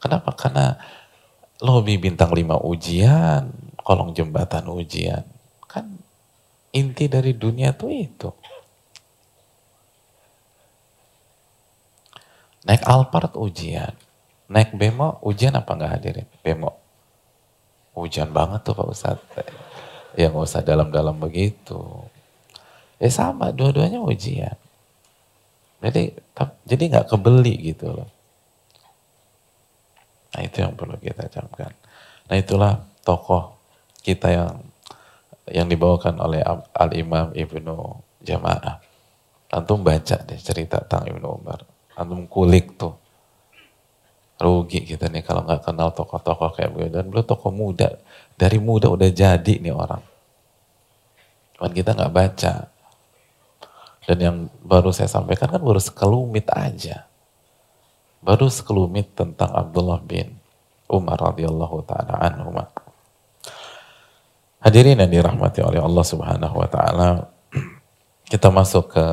Kenapa? 0.01 0.33
Karena 0.33 0.77
lobby 1.61 1.97
bintang 1.97 2.33
5 2.33 2.61
ujian, 2.65 3.49
kolong 3.81 4.13
jembatan 4.17 4.65
ujian. 4.69 5.25
Kan 5.69 6.01
inti 6.73 7.05
dari 7.05 7.33
dunia 7.37 7.73
tuh 7.73 7.93
itu. 7.93 8.29
Naik 12.65 12.83
Alphard 12.85 13.37
ujian. 13.37 13.93
Naik 14.49 14.73
Bemo 14.73 15.21
ujian 15.21 15.53
apa 15.53 15.73
nggak 15.73 15.91
hadirin? 16.01 16.27
Bemo 16.41 16.85
Hujan 17.95 18.35
banget 18.35 18.67
tuh 18.67 18.75
Pak 18.75 18.87
Ustadz. 18.91 19.23
Ya 20.19 20.27
nggak 20.27 20.43
usah 20.43 20.61
dalam-dalam 20.67 21.15
begitu. 21.15 21.79
Ya 22.99 23.07
sama, 23.07 23.55
dua-duanya 23.55 24.03
ujian. 24.03 24.59
Jadi 25.79 26.11
jadi 26.67 26.83
nggak 26.91 27.07
kebeli 27.15 27.55
gitu 27.71 27.95
loh. 27.95 28.09
Nah 30.35 30.41
itu 30.43 30.59
yang 30.59 30.75
perlu 30.75 30.99
kita 30.99 31.31
camkan. 31.31 31.71
Nah 32.27 32.35
itulah 32.35 32.83
tokoh 33.07 33.55
kita 34.03 34.27
yang 34.27 34.51
yang 35.47 35.67
dibawakan 35.71 36.19
oleh 36.19 36.43
Al 36.75 36.91
Imam 36.99 37.31
Ibnu 37.31 37.75
Jamaah. 38.27 38.83
Antum 39.55 39.87
baca 39.87 40.19
deh 40.19 40.39
cerita 40.41 40.83
tentang 40.83 41.15
Ibnu 41.15 41.27
Umar. 41.31 41.63
Antum 41.95 42.27
kulik 42.27 42.75
tuh. 42.75 42.95
Rugi 44.35 44.83
kita 44.83 45.07
nih 45.07 45.23
kalau 45.23 45.47
nggak 45.47 45.63
kenal 45.63 45.95
tokoh-tokoh 45.95 46.51
kayak 46.55 46.71
beliau. 46.75 46.91
Dan 46.91 47.07
beliau 47.07 47.23
tokoh 47.23 47.51
muda. 47.55 47.95
Dari 48.35 48.59
muda 48.59 48.91
udah 48.91 49.09
jadi 49.09 49.53
nih 49.63 49.71
orang. 49.71 50.03
Kan 51.55 51.71
kita 51.71 51.95
nggak 51.95 52.13
baca. 52.13 52.53
Dan 54.05 54.17
yang 54.21 54.37
baru 54.61 54.93
saya 54.93 55.09
sampaikan 55.09 55.49
kan 55.49 55.63
baru 55.63 55.79
sekelumit 55.79 56.51
aja. 56.51 57.07
Baru 58.19 58.51
sekelumit 58.51 59.15
tentang 59.15 59.55
Abdullah 59.55 60.03
bin 60.03 60.35
Umar 60.85 61.17
radhiyallahu 61.17 61.81
taala 61.87 62.21
anhu 62.21 62.53
hadirin 64.65 64.97
yang 64.97 65.11
dirahmati 65.13 65.61
oleh 65.61 65.77
Allah 65.77 66.01
subhanahu 66.01 66.55
wa 66.57 66.65
taala 66.65 67.29
kita 68.31 68.49
masuk 68.49 68.97
ke 68.97 69.05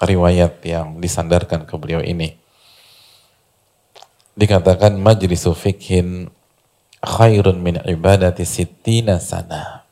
riwayat 0.00 0.64
yang 0.64 0.98
disandarkan 0.98 1.68
ke 1.68 1.74
beliau 1.76 2.00
ini 2.00 2.40
dikatakan 4.40 4.96
majlisu 4.96 5.52
fikhin 5.52 6.32
khairun 7.04 7.60
min 7.60 7.76
ibadati 7.84 8.48
sittina 8.48 9.20
sana. 9.20 9.84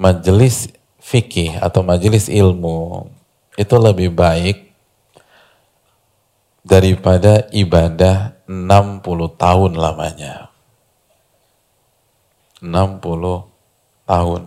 Majelis 0.00 0.72
fikih 1.00 1.60
atau 1.60 1.84
majelis 1.84 2.28
ilmu 2.28 3.08
itu 3.60 3.76
lebih 3.76 4.12
baik 4.12 4.72
daripada 6.64 7.48
ibadah 7.52 8.36
60 8.48 9.36
tahun 9.36 9.72
lamanya. 9.76 10.48
60 12.64 13.44
tahun. 14.08 14.42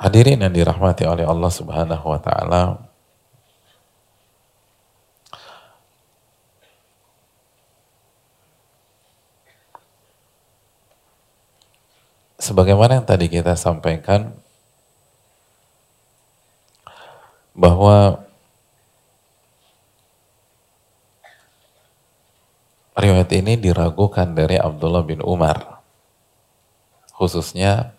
Hadirin 0.00 0.40
yang 0.40 0.56
dirahmati 0.56 1.04
oleh 1.04 1.28
Allah 1.28 1.52
Subhanahu 1.52 2.08
wa 2.08 2.16
taala. 2.16 2.80
Sebagaimana 12.40 12.96
yang 12.96 13.04
tadi 13.04 13.28
kita 13.28 13.52
sampaikan 13.60 14.32
bahwa 17.52 18.24
riwayat 22.96 23.28
ini 23.36 23.60
diragukan 23.60 24.32
dari 24.32 24.56
Abdullah 24.56 25.04
bin 25.04 25.20
Umar 25.20 25.84
khususnya 27.12 27.92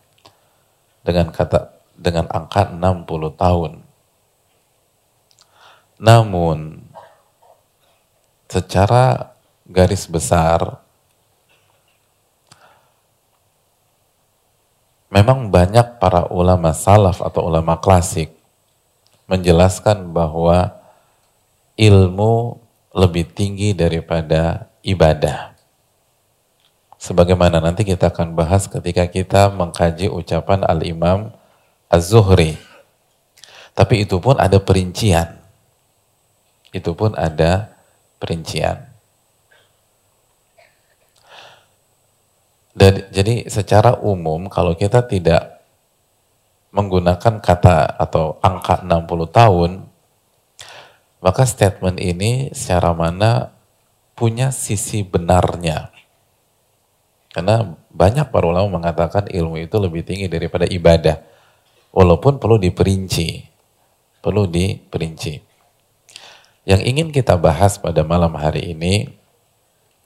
dengan 1.05 1.29
kata 1.29 1.80
dengan 2.01 2.25
angka 2.33 2.73
60 2.73 3.05
tahun. 3.37 3.71
Namun 6.01 6.81
secara 8.49 9.37
garis 9.69 10.09
besar 10.09 10.81
memang 15.13 15.53
banyak 15.53 16.01
para 16.01 16.25
ulama 16.33 16.73
salaf 16.73 17.21
atau 17.21 17.45
ulama 17.45 17.77
klasik 17.77 18.33
menjelaskan 19.29 20.09
bahwa 20.11 20.73
ilmu 21.77 22.59
lebih 22.91 23.29
tinggi 23.31 23.71
daripada 23.71 24.67
ibadah. 24.83 25.55
Sebagaimana 27.01 27.63
nanti 27.63 27.87
kita 27.87 28.11
akan 28.11 28.35
bahas 28.35 28.67
ketika 28.67 29.07
kita 29.07 29.49
mengkaji 29.53 30.11
ucapan 30.11 30.61
Al-Imam 30.67 31.33
Az-Zuhri. 31.91 32.55
Tapi 33.75 34.07
itu 34.07 34.15
pun 34.23 34.39
ada 34.39 34.63
perincian. 34.63 35.35
Itu 36.71 36.95
pun 36.95 37.11
ada 37.19 37.75
perincian. 38.15 38.87
Dan, 42.71 43.11
jadi 43.11 43.51
secara 43.51 43.99
umum 43.99 44.47
kalau 44.47 44.71
kita 44.79 45.03
tidak 45.03 45.59
menggunakan 46.71 47.43
kata 47.43 47.99
atau 47.99 48.39
angka 48.39 48.79
60 48.79 49.27
tahun, 49.27 49.71
maka 51.19 51.43
statement 51.43 51.99
ini 51.99 52.55
secara 52.55 52.95
mana 52.95 53.51
punya 54.15 54.55
sisi 54.55 55.03
benarnya. 55.03 55.91
Karena 57.31 57.75
banyak 57.91 58.31
para 58.31 58.47
ulama 58.47 58.79
mengatakan 58.79 59.27
ilmu 59.27 59.59
itu 59.59 59.75
lebih 59.75 60.07
tinggi 60.07 60.31
daripada 60.31 60.63
ibadah. 60.63 61.30
Walaupun 61.91 62.39
perlu 62.39 62.55
diperinci. 62.55 63.47
Perlu 64.23 64.47
diperinci. 64.47 65.43
Yang 66.63 66.81
ingin 66.87 67.07
kita 67.11 67.35
bahas 67.35 67.81
pada 67.81 68.05
malam 68.05 68.37
hari 68.37 68.71
ini, 68.71 69.09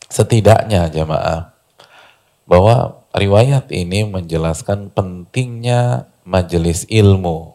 setidaknya 0.08 0.88
jamaah, 0.88 1.52
bahwa 2.48 3.06
riwayat 3.12 3.70
ini 3.74 4.08
menjelaskan 4.08 4.94
pentingnya 4.94 6.08
majelis 6.24 6.88
ilmu. 6.88 7.54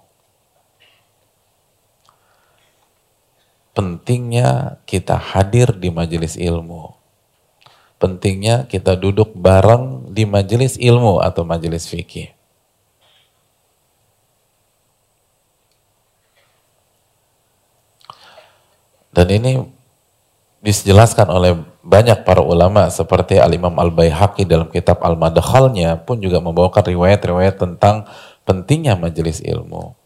Pentingnya 3.71 4.83
kita 4.85 5.17
hadir 5.17 5.73
di 5.79 5.89
majelis 5.89 6.37
ilmu. 6.37 6.93
Pentingnya 7.97 8.69
kita 8.69 8.97
duduk 8.97 9.33
bareng 9.33 10.13
di 10.13 10.29
majelis 10.29 10.77
ilmu 10.77 11.21
atau 11.25 11.47
majelis 11.47 11.89
fikih. 11.89 12.40
Dan 19.11 19.27
ini 19.31 19.59
dijelaskan 20.63 21.27
oleh 21.27 21.59
banyak 21.83 22.23
para 22.23 22.45
ulama 22.45 22.87
seperti 22.93 23.41
Al-Imam 23.41 23.75
Al-Baihaqi 23.75 24.47
dalam 24.47 24.69
kitab 24.71 25.03
Al-Madkhalnya 25.03 26.05
pun 26.07 26.23
juga 26.23 26.39
membawakan 26.39 26.85
riwayat-riwayat 26.85 27.59
tentang 27.59 28.07
pentingnya 28.47 28.95
majelis 28.95 29.43
ilmu. 29.43 29.97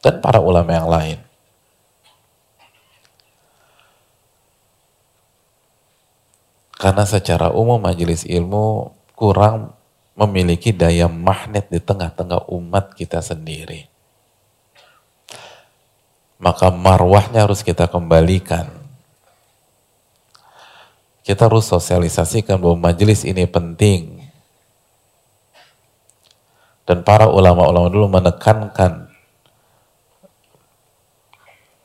Dan 0.00 0.22
para 0.22 0.38
ulama 0.38 0.70
yang 0.70 0.88
lain. 0.88 1.18
Karena 6.76 7.08
secara 7.08 7.50
umum 7.50 7.80
majelis 7.80 8.22
ilmu 8.28 8.92
kurang 9.16 9.72
memiliki 10.16 10.76
daya 10.76 11.08
magnet 11.08 11.68
di 11.72 11.80
tengah-tengah 11.80 12.48
umat 12.52 12.92
kita 12.96 13.20
sendiri 13.24 13.95
maka 16.36 16.68
marwahnya 16.68 17.48
harus 17.48 17.64
kita 17.64 17.88
kembalikan. 17.88 18.68
Kita 21.26 21.50
harus 21.50 21.66
sosialisasikan 21.66 22.60
bahwa 22.60 22.92
majelis 22.92 23.26
ini 23.26 23.48
penting. 23.50 24.22
Dan 26.86 27.02
para 27.02 27.26
ulama-ulama 27.26 27.90
dulu 27.90 28.06
menekankan 28.06 29.10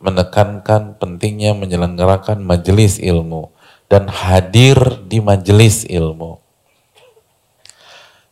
menekankan 0.01 0.97
pentingnya 0.97 1.53
menyelenggarakan 1.53 2.41
majelis 2.41 2.97
ilmu 2.97 3.53
dan 3.85 4.09
hadir 4.09 4.77
di 5.05 5.21
majelis 5.21 5.85
ilmu. 5.85 6.41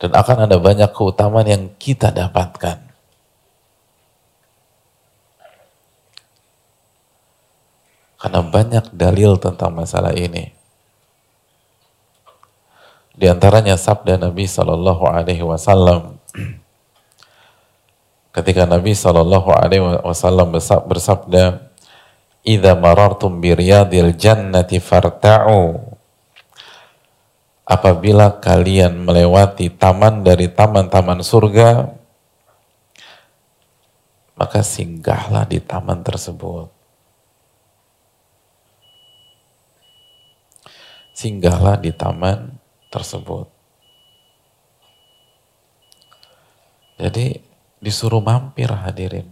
Dan 0.01 0.15
akan 0.17 0.49
ada 0.49 0.57
banyak 0.57 0.89
keutamaan 0.93 1.45
yang 1.45 1.63
kita 1.77 2.09
dapatkan. 2.09 2.88
Karena 8.19 8.43
banyak 8.43 8.91
dalil 8.91 9.39
tentang 9.39 9.71
masalah 9.71 10.11
ini. 10.11 10.51
Di 13.15 13.27
antaranya 13.27 13.79
sabda 13.79 14.19
Nabi 14.19 14.47
Shallallahu 14.47 15.03
Alaihi 15.07 15.43
Wasallam 15.43 16.19
ketika 18.31 18.63
Nabi 18.63 18.95
Shallallahu 18.95 19.49
Alaihi 19.51 19.83
Wasallam 20.03 20.55
bersabda, 20.87 21.67
"Idza 22.47 22.79
marartum 22.79 23.43
bi 23.43 23.51
riyadil 23.51 24.15
jannati 24.15 24.79
farta'u." 24.79 25.75
Apabila 27.67 28.39
kalian 28.41 29.03
melewati 29.03 29.69
taman 29.69 30.25
dari 30.25 30.49
taman-taman 30.49 31.21
surga, 31.21 31.91
maka 34.39 34.63
singgahlah 34.63 35.43
di 35.45 35.61
taman 35.61 36.01
tersebut. 36.01 36.78
Singgahlah 41.19 41.75
di 41.75 41.91
taman 41.91 42.55
tersebut. 42.87 43.51
Jadi 46.95 47.43
disuruh 47.83 48.23
mampir 48.23 48.71
hadirin. 48.71 49.27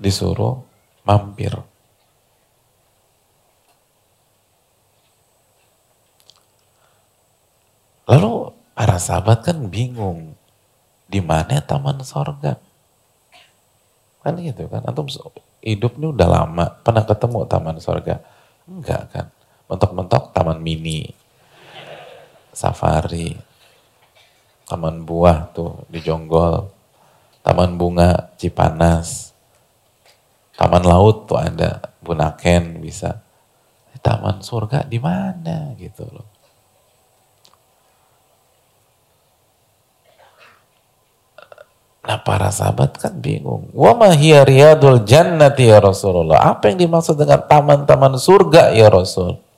Disuruh 0.00 0.64
mampir. 1.04 1.52
Lalu 8.08 8.56
para 8.72 8.96
sahabat 8.96 9.44
kan 9.44 9.60
bingung. 9.68 10.40
Di 11.04 11.20
mana 11.20 11.60
taman 11.60 12.00
sorga? 12.00 12.56
Kan 14.24 14.40
gitu 14.40 14.72
kan. 14.72 14.88
Antum 14.88 15.04
hidup 15.60 16.00
ini 16.00 16.16
udah 16.16 16.28
lama. 16.32 16.80
Pernah 16.80 17.04
ketemu 17.04 17.44
taman 17.44 17.76
sorga? 17.76 18.24
Enggak 18.64 19.04
kan. 19.12 19.28
Mentok-mentok 19.70 20.34
taman 20.34 20.58
mini 20.58 21.06
safari, 22.50 23.38
taman 24.66 25.06
buah 25.06 25.54
tuh 25.54 25.86
di 25.86 26.02
Jonggol, 26.02 26.66
taman 27.46 27.78
bunga 27.78 28.34
Cipanas, 28.34 29.30
taman 30.58 30.82
laut 30.82 31.30
tuh 31.30 31.38
ada, 31.38 31.94
Bunaken 32.02 32.82
bisa. 32.82 33.22
Taman 34.00 34.40
surga 34.40 34.88
di 34.88 34.96
mana 34.96 35.76
gitu 35.76 36.08
loh. 36.08 36.24
Nah 42.08 42.16
para 42.24 42.48
sahabat 42.48 42.96
kan 42.96 43.12
bingung. 43.20 43.68
Wa 43.76 43.92
ma 43.92 44.16
hiya 44.16 44.48
riyadul 44.48 45.04
jannati 45.04 45.68
ya 45.68 45.84
Rasulullah. 45.84 46.48
Apa 46.48 46.72
yang 46.72 46.88
dimaksud 46.88 47.20
dengan 47.20 47.44
taman-taman 47.44 48.16
surga 48.16 48.72
ya 48.72 48.88
Rasul? 48.88 49.49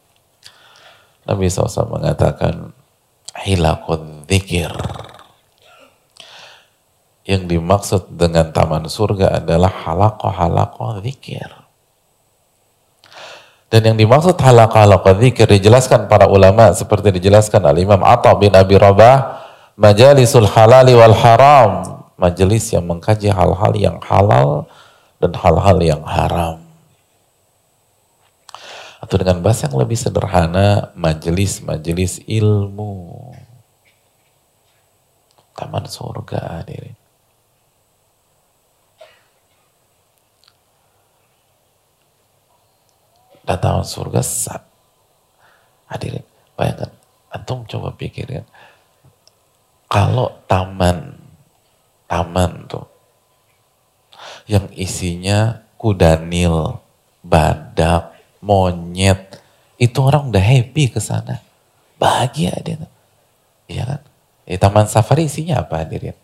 Nabi 1.23 1.47
SAW 1.47 1.87
mengatakan, 1.87 2.75
hilakun 3.39 4.27
zikir. 4.29 4.71
Yang 7.23 7.43
dimaksud 7.55 8.03
dengan 8.19 8.51
taman 8.51 8.91
surga 8.91 9.39
adalah 9.39 9.71
halakoh-halakoh 9.71 10.99
zikir. 11.07 11.47
Dan 13.73 13.95
yang 13.95 13.97
dimaksud 13.97 14.37
halakoh-halakoh 14.37 15.17
zikir 15.23 15.47
dijelaskan 15.49 16.11
para 16.11 16.27
ulama 16.29 16.75
seperti 16.75 17.15
dijelaskan 17.17 17.63
al-imam 17.63 18.03
Atta 18.03 18.35
bin 18.35 18.53
Abi 18.53 18.75
Rabah, 18.77 19.41
majalisul 19.79 20.51
halali 20.51 20.93
wal 20.93 21.15
haram, 21.15 22.03
majelis 22.19 22.71
yang 22.75 22.85
mengkaji 22.85 23.31
hal-hal 23.31 23.73
yang 23.79 23.97
halal 24.03 24.67
dan 25.23 25.33
hal-hal 25.39 25.79
yang 25.79 26.03
haram. 26.03 26.62
Atau 29.13 29.29
dengan 29.29 29.45
bahasa 29.45 29.69
yang 29.69 29.77
lebih 29.77 30.01
sederhana, 30.01 30.89
majelis-majelis 30.97 32.25
ilmu. 32.25 33.13
Taman 35.53 35.85
surga 35.85 36.65
hadirin. 36.65 36.97
Dan 43.45 43.59
taman 43.61 43.85
surga 43.85 44.25
sat. 44.25 44.65
Hadirin, 45.93 46.25
bayangkan. 46.57 46.97
Antum 47.29 47.69
coba 47.69 47.93
pikirin. 47.93 48.49
Kalau 49.93 50.41
taman, 50.49 51.21
taman 52.09 52.65
tuh, 52.65 52.89
yang 54.49 54.73
isinya 54.73 55.69
kuda 55.77 56.17
nil, 56.25 56.81
badak, 57.21 58.12
monyet, 58.43 59.39
itu 59.79 59.99
orang 60.03 60.29
udah 60.35 60.43
happy 60.43 60.91
ke 60.91 60.99
sana. 60.99 61.39
Bahagia 61.97 62.53
dia. 62.61 62.91
Iya 63.71 63.83
kan? 63.87 64.01
Di 64.43 64.59
taman 64.59 64.91
safari 64.91 65.31
isinya 65.31 65.63
apa 65.63 65.87
hadirin? 65.87 66.19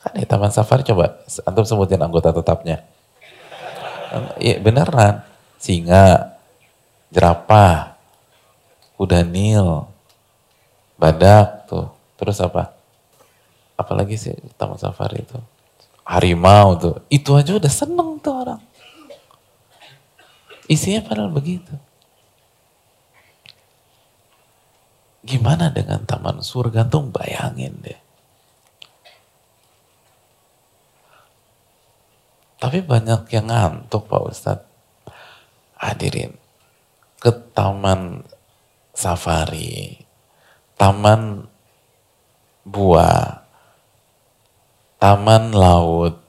Kan 0.00 0.14
di 0.14 0.24
taman 0.24 0.54
safari 0.54 0.86
coba 0.86 1.18
antum 1.44 1.66
sebutin 1.66 1.98
anggota 1.98 2.30
tetapnya. 2.30 2.86
Iya 4.38 4.62
beneran. 4.62 5.26
Singa, 5.60 6.40
jerapah, 7.12 8.00
kuda 8.96 9.20
nil, 9.28 9.84
badak 10.96 11.68
tuh. 11.68 11.92
Terus 12.16 12.40
apa? 12.40 12.72
Apalagi 13.76 14.16
sih 14.16 14.32
taman 14.56 14.80
safari 14.80 15.20
itu? 15.20 15.36
Harimau 16.06 16.80
tuh. 16.80 16.96
Itu 17.12 17.36
aja 17.36 17.60
udah 17.60 17.68
seneng 17.68 18.16
tuh 18.24 18.34
orang. 18.40 18.62
Isinya 20.70 21.02
padahal 21.02 21.34
begitu. 21.34 21.74
Gimana 25.26 25.74
dengan 25.74 26.06
taman 26.06 26.38
surga 26.38 26.86
tuh 26.86 27.10
bayangin 27.10 27.74
deh. 27.82 27.98
Tapi 32.60 32.86
banyak 32.86 33.26
yang 33.34 33.50
ngantuk 33.50 34.06
Pak 34.06 34.22
Ustadz. 34.30 34.68
Hadirin, 35.80 36.36
ke 37.18 37.32
taman 37.56 38.20
safari, 38.92 39.96
taman 40.76 41.48
buah, 42.68 43.42
taman 45.00 45.56
laut. 45.56 46.20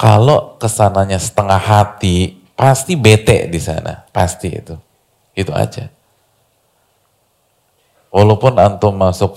Kalau 0.00 0.56
ke 0.56 0.68
sananya 0.72 1.20
setengah 1.20 1.60
hati, 1.60 2.35
Pasti 2.56 2.96
bete 2.96 3.52
di 3.52 3.60
sana, 3.60 4.08
pasti 4.08 4.48
itu. 4.48 4.72
Itu 5.36 5.52
aja. 5.52 5.92
Walaupun 8.08 8.56
antum 8.56 8.96
masuk 8.96 9.36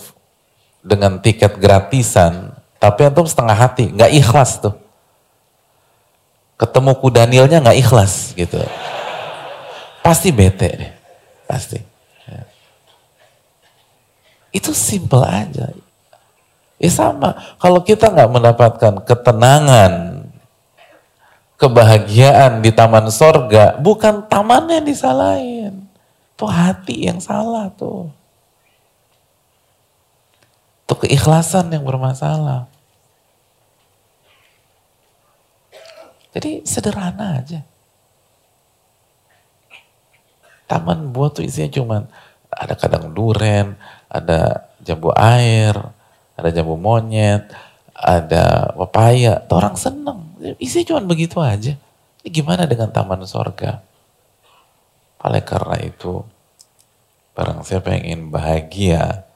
dengan 0.80 1.20
tiket 1.20 1.60
gratisan, 1.60 2.56
tapi 2.80 3.04
antum 3.04 3.28
setengah 3.28 3.60
hati, 3.60 3.92
nggak 3.92 4.12
ikhlas 4.24 4.64
tuh. 4.64 4.72
Ketemu 6.56 6.96
kudanilnya 6.96 7.60
nggak 7.60 7.80
ikhlas 7.84 8.32
gitu. 8.40 8.56
Pasti 10.00 10.32
bete 10.32 10.70
deh, 10.80 10.94
pasti. 11.44 11.76
Ya. 12.24 12.48
Itu 14.56 14.72
simple 14.72 15.28
aja. 15.28 15.76
Ya 16.80 16.88
sama, 16.88 17.36
kalau 17.60 17.84
kita 17.84 18.08
nggak 18.08 18.32
mendapatkan 18.32 19.04
ketenangan 19.04 20.09
kebahagiaan 21.60 22.64
di 22.64 22.72
taman 22.72 23.12
sorga 23.12 23.76
bukan 23.78 24.26
tamannya 24.32 24.80
yang 24.80 24.88
disalahin. 24.88 25.76
Itu 26.34 26.48
hati 26.48 27.12
yang 27.12 27.20
salah 27.20 27.68
tuh. 27.76 28.08
Itu 30.88 30.96
keikhlasan 30.96 31.68
yang 31.76 31.84
bermasalah. 31.84 32.72
Jadi 36.32 36.64
sederhana 36.64 37.44
aja. 37.44 37.60
Taman 40.70 41.12
buah 41.12 41.34
tuh 41.34 41.44
isinya 41.44 41.68
cuman 41.76 42.02
ada 42.48 42.74
kadang 42.78 43.12
duren, 43.12 43.76
ada 44.08 44.70
jambu 44.80 45.12
air, 45.18 45.76
ada 46.38 46.50
jambu 46.54 46.80
monyet, 46.80 47.52
ada 47.92 48.72
pepaya. 48.78 49.44
Tuh 49.44 49.58
orang 49.60 49.76
seneng. 49.76 50.29
Isinya 50.60 50.96
cuma 50.96 51.02
begitu 51.04 51.38
aja. 51.44 51.76
Ini 52.24 52.30
gimana 52.32 52.64
dengan 52.64 52.92
taman 52.92 53.24
sorga? 53.28 53.84
Oleh 55.20 55.44
karena 55.44 55.76
itu, 55.84 56.24
barang 57.36 57.68
siapa 57.68 57.92
yang 57.92 58.04
ingin 58.08 58.24
bahagia 58.32 59.28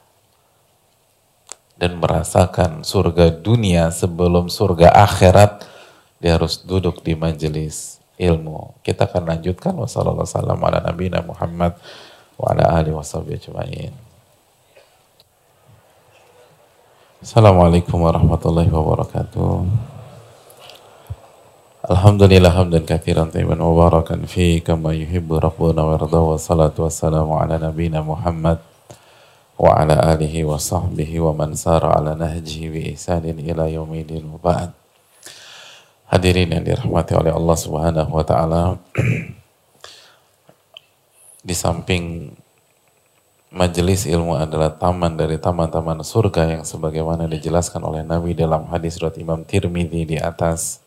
dan 1.76 2.00
merasakan 2.00 2.80
surga 2.80 3.36
dunia 3.36 3.92
sebelum 3.92 4.48
surga 4.48 4.96
akhirat, 4.96 5.68
dia 6.24 6.40
harus 6.40 6.64
duduk 6.64 7.04
di 7.04 7.12
majelis 7.12 8.00
ilmu. 8.16 8.72
Kita 8.80 9.04
akan 9.04 9.28
lanjutkan 9.28 9.76
wassalamualaikum 9.76 10.56
warahmatullahi. 10.56 11.20
Muhammad 11.20 11.72
wa 12.40 12.46
ala 12.48 12.80
Assalamualaikum 17.24 18.04
warahmatullahi 18.04 18.68
wabarakatuh. 18.68 19.93
Alhamdulillah 21.84 22.48
hamdan 22.48 22.88
kathiran 22.88 23.28
tayyiban 23.28 23.60
mubarakan 23.60 24.24
fi 24.24 24.64
kama 24.64 24.96
yuhibbu 24.96 25.36
rabbuna 25.36 25.84
wa 25.84 26.00
yarda 26.00 26.16
wa 26.16 26.40
salatu 26.40 26.88
wassalamu 26.88 27.36
ala 27.36 27.60
nabina 27.60 28.00
Muhammad 28.00 28.56
wa 29.60 29.68
ala 29.68 30.16
alihi 30.16 30.48
wa 30.48 30.56
sahbihi 30.56 31.20
wa 31.20 31.36
man 31.36 31.52
sara 31.52 31.92
ala 31.92 32.16
nahjihi 32.16 32.72
bi 32.72 32.80
ihsanin 32.96 33.36
ila 33.36 33.68
yaumidin 33.68 34.24
wa 34.32 34.40
ba'd. 34.40 34.72
Hadirin 36.08 36.56
yang 36.56 36.64
dirahmati 36.64 37.20
oleh 37.20 37.36
Allah 37.36 37.56
Subhanahu 37.60 38.16
wa 38.16 38.24
taala. 38.24 38.80
Di 41.44 41.52
samping 41.52 42.32
majelis 43.52 44.08
ilmu 44.08 44.40
adalah 44.40 44.72
taman 44.72 45.20
dari 45.20 45.36
taman-taman 45.36 46.00
surga 46.00 46.48
yang 46.48 46.64
sebagaimana 46.64 47.28
dijelaskan 47.28 47.84
oleh 47.84 48.00
Nabi 48.00 48.32
dalam 48.32 48.72
hadis 48.72 48.96
riwayat 48.96 49.20
Imam 49.20 49.44
Tirmidzi 49.44 50.08
di 50.08 50.16
atas 50.16 50.83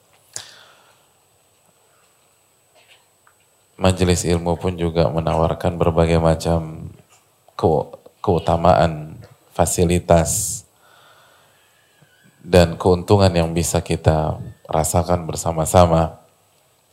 majelis 3.78 4.25
ilmu 4.25 4.57
pun 4.57 4.73
juga 4.73 5.07
menawarkan 5.07 5.78
berbagai 5.78 6.17
macam 6.17 6.89
ke 7.53 7.69
keutamaan, 8.25 9.21
fasilitas, 9.53 10.61
dan 12.41 12.75
keuntungan 12.75 13.30
yang 13.32 13.53
bisa 13.53 13.80
kita 13.80 14.41
rasakan 14.65 15.30
bersama-sama. 15.30 16.19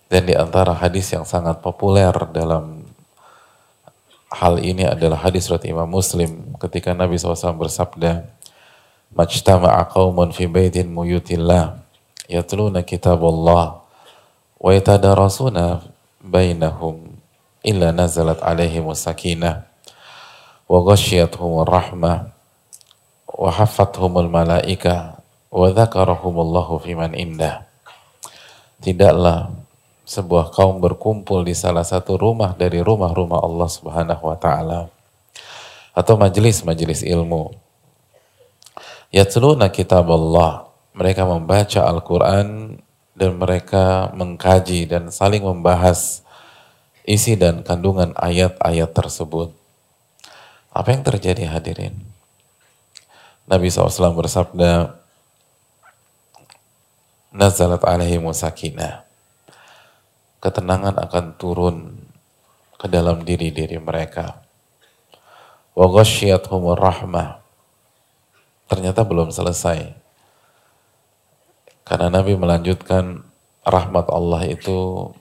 Dan 0.06 0.28
di 0.28 0.36
antara 0.36 0.76
hadis 0.76 1.10
yang 1.10 1.24
sangat 1.24 1.64
populer 1.64 2.12
dalam 2.30 2.84
hal 4.28 4.60
ini 4.60 4.84
adalah 4.84 5.24
hadis 5.24 5.48
riwayat 5.48 5.64
Imam 5.64 5.88
Muslim 5.88 6.54
ketika 6.60 6.92
Nabi 6.92 7.16
SAW 7.16 7.56
bersabda, 7.56 8.28
"Majtama'a 9.16 9.88
qaumun 9.88 10.30
fi 10.30 10.44
baitin 10.44 10.92
muyutillah 10.92 11.80
yatluna 12.28 12.84
kitab 12.84 13.24
Allah 13.24 13.80
wa 14.60 14.70
yatadarasuna 14.70 15.93
bainahum 16.24 17.12
illa 17.60 17.92
nazalat 17.92 18.40
alaihim 18.40 18.88
sakinah 18.96 19.68
wa 20.64 20.80
ghasyiyatuhum 20.80 21.68
rahmah 21.68 22.32
wa 23.28 23.50
hafathumul 23.52 24.32
malaika 24.32 25.20
wa 25.52 25.68
dzakarahumullahu 25.68 26.80
fiman 26.80 27.12
tidaklah 28.80 29.52
sebuah 30.04 30.52
kaum 30.52 30.80
berkumpul 30.80 31.44
di 31.44 31.52
salah 31.52 31.84
satu 31.84 32.16
rumah 32.16 32.56
dari 32.56 32.80
rumah-rumah 32.80 33.40
Allah 33.44 33.68
Subhanahu 33.68 34.24
wa 34.24 34.36
taala 34.36 34.88
atau 35.94 36.18
majelis-majelis 36.18 37.06
ilmu. 37.06 37.54
Yatluna 39.14 39.70
kitab 39.70 40.10
Allah. 40.10 40.66
Mereka 40.94 41.26
membaca 41.26 41.90
Al-Quran 41.90 42.78
dan 43.14 43.38
mereka 43.38 44.10
mengkaji 44.12 44.90
dan 44.90 45.08
saling 45.14 45.46
membahas 45.46 46.26
isi 47.06 47.38
dan 47.38 47.62
kandungan 47.62 48.10
ayat-ayat 48.18 48.90
tersebut. 48.90 49.54
Apa 50.74 50.90
yang 50.90 51.06
terjadi 51.06 51.46
hadirin? 51.46 51.94
Nabi 53.46 53.70
SAW 53.70 54.18
bersabda, 54.18 54.98
Nazalat 57.34 57.82
alaihi 57.82 58.18
musakina. 58.18 59.06
Ketenangan 60.38 60.98
akan 60.98 61.24
turun 61.34 61.76
ke 62.78 62.86
dalam 62.86 63.22
diri-diri 63.22 63.78
mereka. 63.78 64.42
Wa 65.74 65.90
rahmah. 65.90 67.42
Ternyata 68.70 69.02
belum 69.02 69.34
selesai 69.34 70.03
karena 71.84 72.08
Nabi 72.08 72.32
melanjutkan 72.36 73.20
rahmat 73.60 74.08
Allah 74.08 74.48
itu 74.48 75.12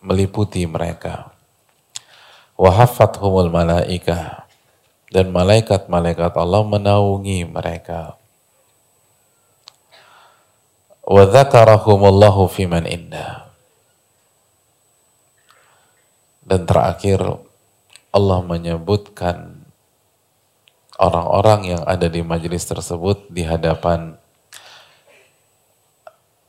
meliputi 0.00 0.64
mereka. 0.64 1.36
Wahafat 2.56 3.16
humul 3.20 3.48
malaika 3.48 4.48
dan 5.12 5.32
malaikat-malaikat 5.32 6.32
Allah 6.36 6.64
menaungi 6.64 7.48
mereka. 7.48 8.16
Wa 11.04 11.24
dzakarahumullahu 11.24 12.48
fiman 12.52 12.84
indah. 12.84 13.48
Dan 16.44 16.68
terakhir 16.68 17.20
Allah 18.12 18.40
menyebutkan 18.44 19.64
orang-orang 21.00 21.76
yang 21.76 21.82
ada 21.88 22.12
di 22.12 22.20
majelis 22.20 22.68
tersebut 22.68 23.32
di 23.32 23.48
hadapan 23.48 24.19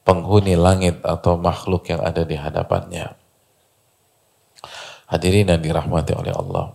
penghuni 0.01 0.57
langit 0.57 0.99
atau 1.05 1.37
makhluk 1.37 1.85
yang 1.89 2.01
ada 2.01 2.25
di 2.25 2.35
hadapannya. 2.37 3.13
Hadirin 5.11 5.51
yang 5.51 5.61
dirahmati 5.61 6.15
oleh 6.15 6.31
Allah. 6.31 6.71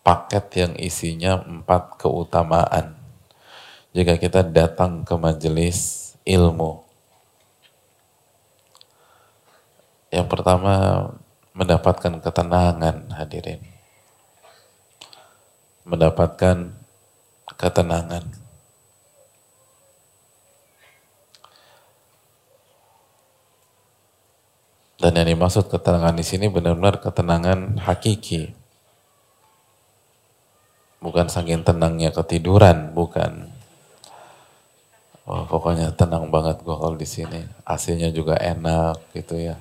Paket 0.00 0.46
yang 0.56 0.72
isinya 0.78 1.42
empat 1.42 2.00
keutamaan. 2.00 2.96
Jika 3.90 4.16
kita 4.16 4.46
datang 4.46 5.02
ke 5.02 5.18
majelis 5.18 6.10
ilmu. 6.22 6.86
Yang 10.14 10.26
pertama, 10.30 10.74
mendapatkan 11.54 12.22
ketenangan 12.22 13.10
hadirin. 13.14 13.62
Mendapatkan 15.82 16.70
ketenangan. 17.58 18.39
Dan 25.00 25.16
yang 25.16 25.32
dimaksud 25.32 25.72
ketenangan 25.72 26.12
di 26.12 26.20
sini 26.20 26.52
benar-benar 26.52 27.00
ketenangan 27.00 27.80
hakiki. 27.80 28.52
Bukan 31.00 31.32
saking 31.32 31.64
tenangnya 31.64 32.12
ketiduran, 32.12 32.92
bukan. 32.92 33.48
Oh, 35.24 35.48
pokoknya 35.48 35.96
tenang 35.96 36.28
banget 36.28 36.60
gua 36.60 36.76
kalau 36.76 37.00
di 37.00 37.08
sini. 37.08 37.40
AC-nya 37.64 38.12
juga 38.12 38.36
enak 38.36 39.00
gitu 39.16 39.40
ya. 39.40 39.56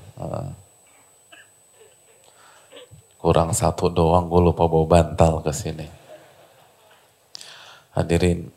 Kurang 3.19 3.55
satu 3.55 3.87
doang, 3.91 4.31
gue 4.31 4.41
lupa 4.43 4.63
bawa 4.67 4.87
bantal 4.87 5.43
ke 5.43 5.51
sini. 5.51 5.87
Hadirin, 7.91 8.47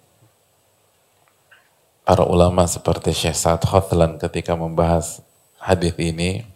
para 2.06 2.22
ulama 2.22 2.66
seperti 2.66 3.10
Syekh 3.10 3.34
Sa'ad 3.34 3.66
Khotlan 3.66 4.22
ketika 4.22 4.54
membahas 4.54 5.18
hadis 5.58 5.98
ini, 5.98 6.46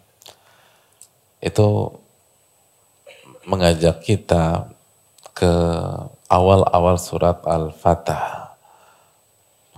itu 1.47 1.95
mengajak 3.47 4.03
kita 4.03 4.67
ke 5.31 5.53
awal-awal 6.27 6.99
surat 6.99 7.39
Al-Fatah. 7.47 8.51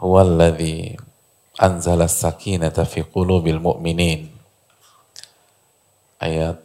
Huwallazi 0.01 0.97
anzala 1.59 2.09
sakinata 2.09 2.87
fi 2.87 3.05
qulubil 3.05 3.61
mu'minin. 3.61 4.31
Ayat 6.19 6.57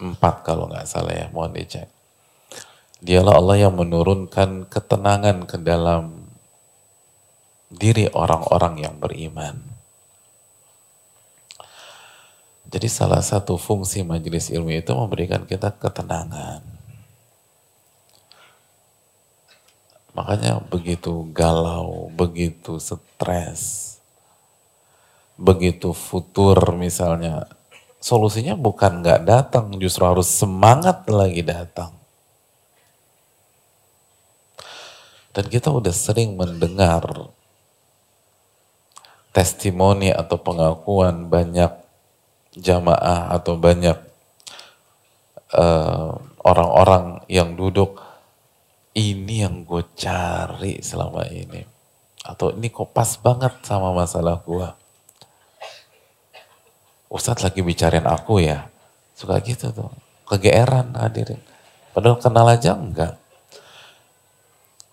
4 0.00 0.18
kalau 0.44 0.68
nggak 0.68 0.88
salah 0.88 1.14
ya, 1.14 1.26
mohon 1.30 1.54
dicek. 1.54 1.88
Dialah 3.00 3.36
Allah 3.36 3.68
yang 3.68 3.76
menurunkan 3.76 4.66
ketenangan 4.72 5.44
ke 5.44 5.60
dalam 5.60 6.26
diri 7.68 8.08
orang-orang 8.08 8.80
yang 8.80 8.96
beriman. 8.96 9.75
Jadi 12.66 12.88
salah 12.90 13.22
satu 13.22 13.54
fungsi 13.54 14.02
majelis 14.02 14.50
ilmu 14.50 14.74
itu 14.74 14.90
memberikan 14.90 15.46
kita 15.46 15.70
ketenangan. 15.78 16.66
Makanya 20.16 20.64
begitu 20.64 21.28
galau, 21.30 22.08
begitu 22.10 22.80
stres, 22.80 23.96
begitu 25.36 25.92
futur 25.92 26.56
misalnya, 26.72 27.46
solusinya 28.00 28.56
bukan 28.56 29.04
nggak 29.04 29.28
datang, 29.28 29.76
justru 29.76 30.08
harus 30.08 30.26
semangat 30.26 31.04
lagi 31.06 31.44
datang. 31.44 31.92
Dan 35.36 35.52
kita 35.52 35.68
udah 35.68 35.92
sering 35.92 36.32
mendengar 36.32 37.28
testimoni 39.36 40.08
atau 40.08 40.40
pengakuan 40.40 41.28
banyak 41.28 41.85
jamaah 42.56 43.36
atau 43.36 43.54
banyak 43.60 43.98
eh, 45.52 46.10
orang-orang 46.42 47.20
uh, 47.20 47.24
yang 47.28 47.54
duduk 47.54 48.00
ini 48.96 49.44
yang 49.44 49.62
gue 49.68 49.84
cari 49.94 50.80
selama 50.80 51.28
ini. 51.28 51.62
Atau 52.26 52.56
ini 52.56 52.72
kok 52.72 52.90
pas 52.90 53.14
banget 53.20 53.54
sama 53.62 53.94
masalah 53.94 54.40
gue 54.42 54.66
Ustadz 57.06 57.46
lagi 57.46 57.62
bicarain 57.62 58.04
aku 58.04 58.42
ya. 58.42 58.66
Suka 59.14 59.38
gitu 59.40 59.70
tuh. 59.70 59.90
Kegeeran 60.26 60.98
hadirin. 60.98 61.38
Padahal 61.94 62.18
kenal 62.18 62.46
aja 62.50 62.74
enggak. 62.74 63.14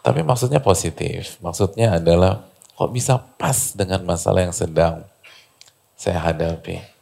Tapi 0.05 0.21
maksudnya 0.21 0.61
positif. 0.61 1.41
Maksudnya 1.41 1.97
adalah 1.97 2.45
kok 2.77 2.91
bisa 2.93 3.17
pas 3.17 3.73
dengan 3.73 4.05
masalah 4.05 4.45
yang 4.45 4.55
sedang 4.55 5.03
saya 5.97 6.21
hadapi. 6.21 6.92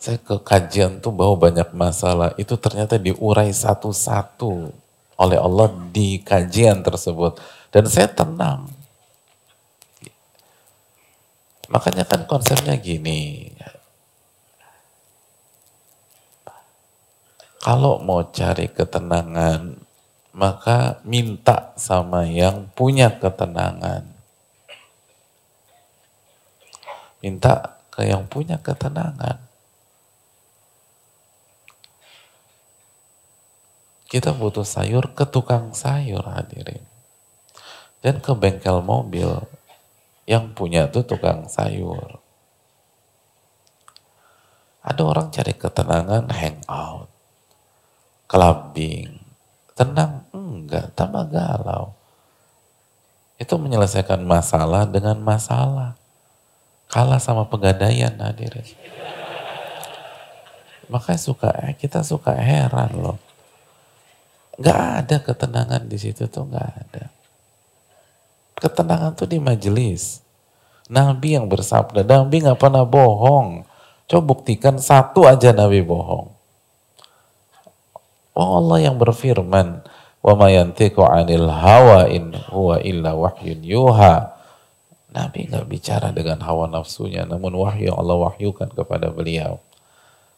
Saya 0.00 0.16
ke 0.16 0.40
kajian 0.40 1.04
tuh 1.04 1.12
bawa 1.12 1.36
banyak 1.36 1.76
masalah, 1.76 2.32
itu 2.40 2.56
ternyata 2.56 2.96
diurai 2.96 3.52
satu-satu 3.52 4.72
oleh 5.20 5.36
Allah 5.36 5.68
di 5.92 6.24
kajian 6.24 6.80
tersebut. 6.80 7.36
Dan 7.68 7.84
saya 7.84 8.08
tenang. 8.08 8.64
Makanya 11.68 12.08
kan 12.08 12.24
konsepnya 12.24 12.80
gini, 12.80 13.52
kalau 17.60 18.00
mau 18.00 18.24
cari 18.32 18.72
ketenangan, 18.72 19.76
maka 20.32 21.04
minta 21.04 21.76
sama 21.76 22.24
yang 22.24 22.72
punya 22.72 23.12
ketenangan. 23.20 24.08
Minta 27.20 27.76
ke 27.92 28.08
yang 28.08 28.24
punya 28.24 28.56
ketenangan. 28.56 29.49
Kita 34.10 34.34
butuh 34.34 34.66
sayur 34.66 35.14
ke 35.14 35.22
tukang 35.30 35.70
sayur 35.70 36.26
hadirin. 36.26 36.82
Dan 38.02 38.18
ke 38.18 38.34
bengkel 38.34 38.82
mobil 38.82 39.30
yang 40.26 40.50
punya 40.50 40.90
tuh 40.90 41.06
tukang 41.06 41.46
sayur. 41.46 42.18
Ada 44.82 45.02
orang 45.06 45.30
cari 45.30 45.54
ketenangan 45.54 46.26
hangout 46.32 47.10
clubbing, 48.30 49.18
tenang, 49.74 50.22
enggak, 50.30 50.94
tambah 50.94 51.26
galau. 51.26 51.98
Itu 53.42 53.58
menyelesaikan 53.58 54.22
masalah 54.22 54.86
dengan 54.86 55.18
masalah. 55.18 55.98
Kalah 56.86 57.18
sama 57.18 57.50
pegadaian 57.50 58.14
hadirin. 58.22 58.62
Makanya 60.86 61.18
suka, 61.18 61.50
eh, 61.66 61.74
kita 61.74 62.06
suka 62.06 62.38
heran 62.38 62.94
loh. 62.94 63.18
Gak 64.60 64.80
ada 65.04 65.16
ketenangan 65.24 65.88
di 65.88 65.96
situ 65.96 66.28
tuh 66.28 66.44
gak 66.52 66.68
ada. 66.68 67.08
Ketenangan 68.60 69.16
tuh 69.16 69.24
di 69.24 69.40
majelis. 69.40 70.20
Nabi 70.92 71.40
yang 71.40 71.48
bersabda, 71.48 72.04
Nabi 72.04 72.44
gak 72.44 72.60
pernah 72.60 72.84
bohong. 72.84 73.64
Coba 74.04 74.22
buktikan 74.36 74.76
satu 74.76 75.24
aja 75.24 75.56
Nabi 75.56 75.80
bohong. 75.80 76.28
Oh 78.36 78.60
Allah 78.60 78.90
yang 78.90 78.96
berfirman, 79.00 79.84
"Wa 80.22 80.34
ma 80.36 80.48
yantiqu 80.52 81.02
'anil 81.02 81.48
hawa 81.50 82.06
in 82.08 82.36
huwa 82.52 82.78
illa 82.80 83.16
wahyun 83.16 83.60
yuha." 83.64 84.40
Nabi 85.10 85.50
nggak 85.50 85.66
bicara 85.66 86.14
dengan 86.14 86.38
hawa 86.46 86.70
nafsunya, 86.70 87.26
namun 87.26 87.50
wahyu 87.58 87.90
Allah 87.90 88.30
wahyukan 88.30 88.70
kepada 88.70 89.10
beliau. 89.10 89.58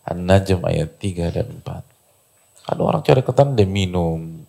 An-Najm 0.09 0.64
ayat 0.64 0.97
3 0.97 1.29
dan 1.29 1.61
4. 1.61 1.91
Ada 2.67 2.81
orang 2.81 3.03
cari 3.03 3.23
ketan 3.27 3.59
dia 3.59 3.67
minum. 3.67 4.47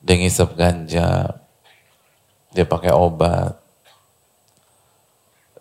Dia 0.00 0.16
ngisep 0.18 0.56
ganja. 0.56 1.38
Dia 2.52 2.64
pakai 2.64 2.92
obat. 2.92 3.60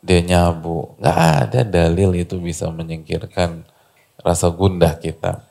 Dia 0.02 0.20
nyabu. 0.24 0.96
Nggak 0.98 1.18
ada 1.18 1.60
dalil 1.68 2.16
itu 2.18 2.40
bisa 2.40 2.72
menyingkirkan 2.72 3.68
rasa 4.22 4.50
gundah 4.50 4.98
kita. 4.98 5.46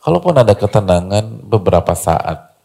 Kalaupun 0.00 0.32
ada 0.32 0.56
ketenangan 0.56 1.44
beberapa 1.44 1.92
saat, 1.92 2.56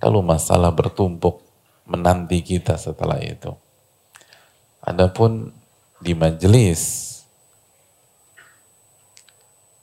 lalu 0.00 0.24
masalah 0.24 0.72
bertumpuk 0.72 1.44
menanti 1.84 2.40
kita 2.40 2.80
setelah 2.80 3.20
itu. 3.20 3.52
Adapun 4.80 5.52
di 6.00 6.16
majelis 6.16 7.07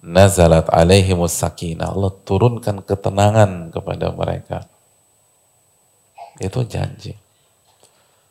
nazalat 0.05 0.69
alaihimus 0.69 1.33
sakinah. 1.33 1.89
Allah 1.89 2.13
turunkan 2.23 2.85
ketenangan 2.85 3.73
kepada 3.73 4.13
mereka. 4.13 4.69
Itu 6.37 6.61
janji. 6.69 7.17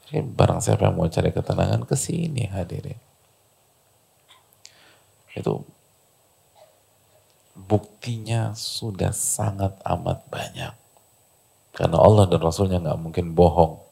Jadi 0.06 0.22
barang 0.22 0.62
siapa 0.62 0.86
yang 0.86 0.94
mau 0.94 1.10
cari 1.10 1.34
ketenangan 1.34 1.82
ke 1.82 1.98
sini 1.98 2.46
hadirin. 2.46 3.00
Itu 5.34 5.66
buktinya 7.58 8.54
sudah 8.54 9.10
sangat 9.10 9.74
amat 9.82 10.22
banyak. 10.30 10.74
Karena 11.74 11.98
Allah 11.98 12.30
dan 12.30 12.38
Rasulnya 12.38 12.78
nggak 12.78 13.00
mungkin 13.02 13.34
bohong. 13.34 13.82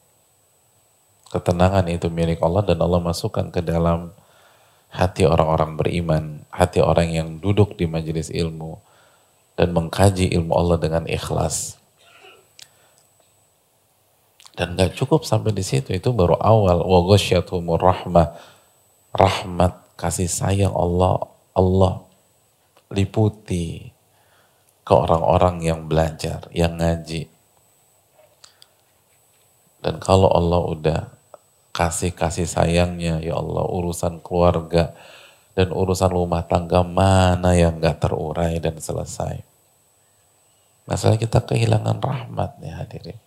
Ketenangan 1.27 1.89
itu 1.91 2.07
milik 2.07 2.39
Allah 2.39 2.63
dan 2.63 2.79
Allah 2.79 3.03
masukkan 3.03 3.51
ke 3.51 3.59
dalam 3.59 4.15
hati 4.93 5.25
orang-orang 5.25 5.73
beriman, 5.73 6.23
hati 6.53 6.77
orang 6.77 7.09
yang 7.09 7.27
duduk 7.41 7.73
di 7.73 7.89
majelis 7.89 8.29
ilmu 8.29 8.77
dan 9.57 9.73
mengkaji 9.73 10.29
ilmu 10.37 10.53
Allah 10.53 10.77
dengan 10.77 11.03
ikhlas. 11.09 11.81
Dan 14.53 14.77
nggak 14.77 14.93
cukup 14.93 15.25
sampai 15.25 15.49
di 15.49 15.65
situ, 15.65 15.97
itu 15.97 16.13
baru 16.13 16.37
awal. 16.37 16.85
Wa 16.85 17.01
rahmah, 17.81 18.37
rahmat 19.09 19.73
kasih 19.97 20.29
sayang 20.29 20.77
Allah, 20.77 21.25
Allah 21.57 22.05
liputi 22.93 23.89
ke 24.85 24.93
orang-orang 24.93 25.65
yang 25.65 25.89
belajar, 25.89 26.45
yang 26.53 26.77
ngaji. 26.77 27.25
Dan 29.81 29.97
kalau 29.97 30.29
Allah 30.29 30.61
udah 30.69 31.01
kasih 31.73 32.13
kasih 32.13 32.45
sayangnya, 32.45 33.17
ya 33.19 33.33
Allah 33.33 33.65
urusan 33.65 34.21
keluarga 34.21 34.93
dan 35.57 35.73
urusan 35.73 36.13
rumah 36.13 36.45
tangga 36.45 36.85
mana 36.85 37.57
yang 37.57 37.81
gak 37.81 38.05
terurai 38.05 38.61
dan 38.61 38.77
selesai. 38.77 39.41
Masalah 40.85 41.17
kita 41.17 41.41
kehilangan 41.41 41.97
rahmat 41.97 42.61
nih 42.61 42.73
hadirin. 42.77 43.19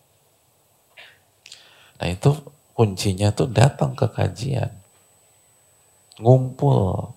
Nah 1.97 2.09
itu 2.13 2.31
kuncinya 2.77 3.33
tuh 3.33 3.49
datang 3.49 3.97
ke 3.97 4.07
kajian. 4.07 4.71
Ngumpul 6.21 7.13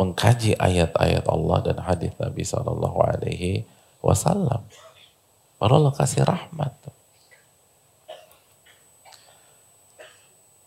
mengkaji 0.00 0.56
ayat-ayat 0.56 1.28
Allah 1.28 1.58
dan 1.60 1.76
hadis 1.84 2.16
Nabi 2.16 2.40
Shallallahu 2.40 2.98
Alaihi 3.04 3.68
Wasallam. 4.00 4.64
Allah 5.60 5.92
kasih 5.92 6.24
rahmat. 6.24 6.72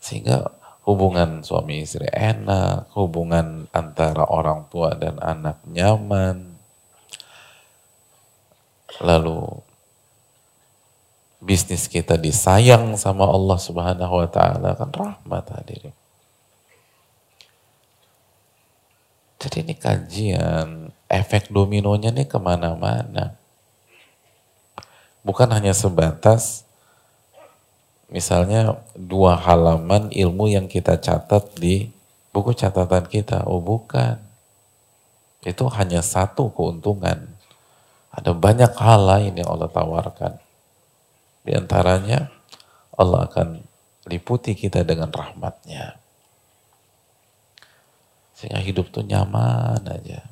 Sehingga 0.03 0.51
hubungan 0.83 1.47
suami 1.47 1.79
istri 1.79 2.11
enak, 2.11 2.91
hubungan 2.91 3.71
antara 3.71 4.27
orang 4.27 4.67
tua 4.67 4.99
dan 4.99 5.15
anak 5.23 5.63
nyaman. 5.63 6.59
Lalu 8.99 9.63
bisnis 11.39 11.87
kita 11.87 12.19
disayang 12.19 12.99
sama 12.99 13.23
Allah 13.31 13.55
Subhanahu 13.55 14.13
wa 14.19 14.27
taala 14.27 14.75
kan 14.75 14.91
rahmat 14.91 15.45
hadirin. 15.55 15.95
Jadi 19.39 19.59
ini 19.59 19.75
kajian, 19.75 20.91
efek 21.07 21.51
dominonya 21.51 22.15
nih 22.15 22.27
ke 22.27 22.39
mana-mana. 22.39 23.35
Bukan 25.23 25.51
hanya 25.51 25.71
sebatas 25.71 26.67
misalnya 28.13 28.77
dua 28.93 29.33
halaman 29.35 30.13
ilmu 30.13 30.45
yang 30.53 30.69
kita 30.69 31.01
catat 31.01 31.57
di 31.57 31.89
buku 32.29 32.53
catatan 32.53 33.09
kita. 33.09 33.49
Oh 33.49 33.59
bukan. 33.59 34.21
Itu 35.41 35.67
hanya 35.73 36.05
satu 36.05 36.53
keuntungan. 36.53 37.33
Ada 38.13 38.31
banyak 38.37 38.71
hal 38.77 39.01
lain 39.03 39.33
yang 39.35 39.49
Allah 39.49 39.67
tawarkan. 39.67 40.37
Di 41.43 41.57
antaranya 41.57 42.29
Allah 42.93 43.25
akan 43.25 43.59
liputi 44.05 44.53
kita 44.53 44.85
dengan 44.85 45.09
rahmatnya. 45.09 45.97
Sehingga 48.37 48.61
hidup 48.61 48.93
tuh 48.93 49.03
nyaman 49.03 49.81
aja. 49.89 50.23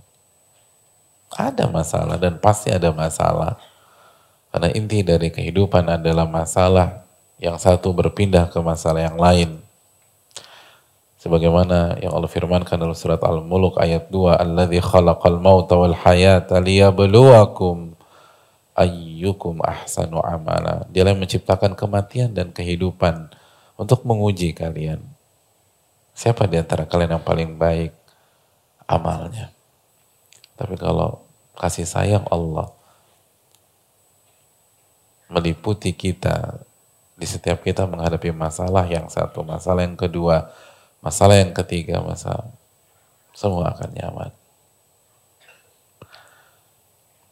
Ada 1.31 1.67
masalah 1.71 2.21
dan 2.21 2.37
pasti 2.37 2.69
ada 2.69 2.93
masalah. 2.93 3.57
Karena 4.51 4.69
inti 4.75 4.99
dari 5.01 5.31
kehidupan 5.31 5.87
adalah 5.87 6.27
masalah. 6.27 7.00
Yang 7.41 7.57
satu 7.65 7.89
berpindah 7.91 8.53
ke 8.53 8.61
masalah 8.61 9.01
yang 9.01 9.17
lain. 9.17 9.57
Sebagaimana 11.17 11.97
yang 12.01 12.13
Allah 12.13 12.29
firmankan 12.29 12.77
dalam 12.77 12.93
surat 12.93 13.21
Al-Muluk 13.21 13.81
ayat 13.81 14.13
2. 14.13 14.37
Alladhi 14.37 14.77
khalaqal 14.77 15.41
mauta 15.41 15.77
wal 15.77 15.97
hayata 15.97 16.61
liyabluwakum 16.61 17.97
ayyukum 18.77 19.65
ahsanu 19.65 20.21
amala. 20.21 20.85
Dia 20.93 21.05
yang 21.05 21.17
menciptakan 21.17 21.73
kematian 21.73 22.31
dan 22.37 22.53
kehidupan 22.53 23.33
untuk 23.77 24.05
menguji 24.05 24.53
kalian. 24.53 25.01
Siapa 26.13 26.45
di 26.45 26.61
antara 26.61 26.85
kalian 26.85 27.17
yang 27.17 27.25
paling 27.25 27.57
baik? 27.57 28.01
amalnya. 28.91 29.55
Tapi 30.59 30.75
kalau 30.75 31.23
kasih 31.55 31.87
sayang 31.87 32.27
Allah 32.27 32.67
meliputi 35.31 35.95
kita 35.95 36.59
Di 37.21 37.29
setiap 37.29 37.61
kita 37.61 37.85
menghadapi 37.85 38.33
masalah 38.33 38.89
yang 38.89 39.05
satu, 39.05 39.45
masalah 39.45 39.85
yang 39.85 39.93
kedua, 39.93 40.49
masalah 41.05 41.37
yang 41.37 41.53
ketiga, 41.53 42.01
masalah 42.01 42.49
semua 43.29 43.77
akan 43.77 43.93
nyaman. 43.93 44.33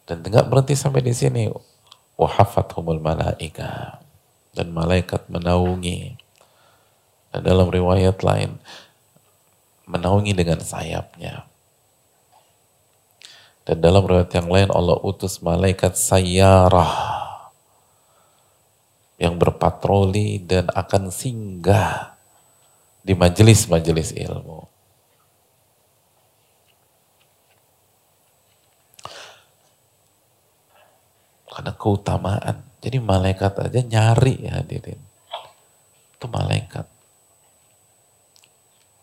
Dan 0.05 0.21
tidak 0.21 0.45
berhenti 0.45 0.77
sampai 0.77 1.01
di 1.01 1.09
sini. 1.09 1.49
Wahafathumul 2.21 3.01
malaika. 3.01 3.97
Dan 4.53 4.77
malaikat 4.77 5.25
menaungi. 5.25 6.21
Dan 7.33 7.41
dalam 7.41 7.73
riwayat 7.73 8.21
lain, 8.21 8.61
menaungi 9.89 10.37
dengan 10.37 10.61
sayapnya. 10.61 11.49
Dan 13.65 13.81
dalam 13.81 14.05
riwayat 14.05 14.29
yang 14.37 14.49
lain 14.53 14.69
Allah 14.69 15.01
utus 15.01 15.41
malaikat 15.41 15.97
sayyarah 15.97 17.18
yang 19.19 19.35
berpatroli 19.35 20.39
dan 20.39 20.71
akan 20.71 21.11
singgah 21.11 22.15
di 23.03 23.11
majelis-majelis 23.11 24.15
ilmu. 24.15 24.63
Karena 31.51 31.75
keutamaan. 31.75 32.63
Jadi 32.79 32.97
malaikat 33.03 33.59
aja 33.59 33.79
nyari 33.83 34.47
ya 34.47 34.63
hadirin. 34.63 35.03
Itu 36.15 36.31
malaikat. 36.31 36.87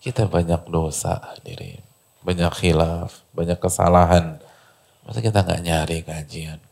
Kita 0.00 0.24
banyak 0.24 0.64
dosa 0.72 1.20
hadirin. 1.36 1.84
Banyak 2.24 2.56
khilaf, 2.56 3.20
banyak 3.36 3.60
kesalahan. 3.60 4.40
Masa 5.04 5.20
kita 5.20 5.44
nggak 5.44 5.60
nyari 5.60 5.98
kajian? 6.00 6.65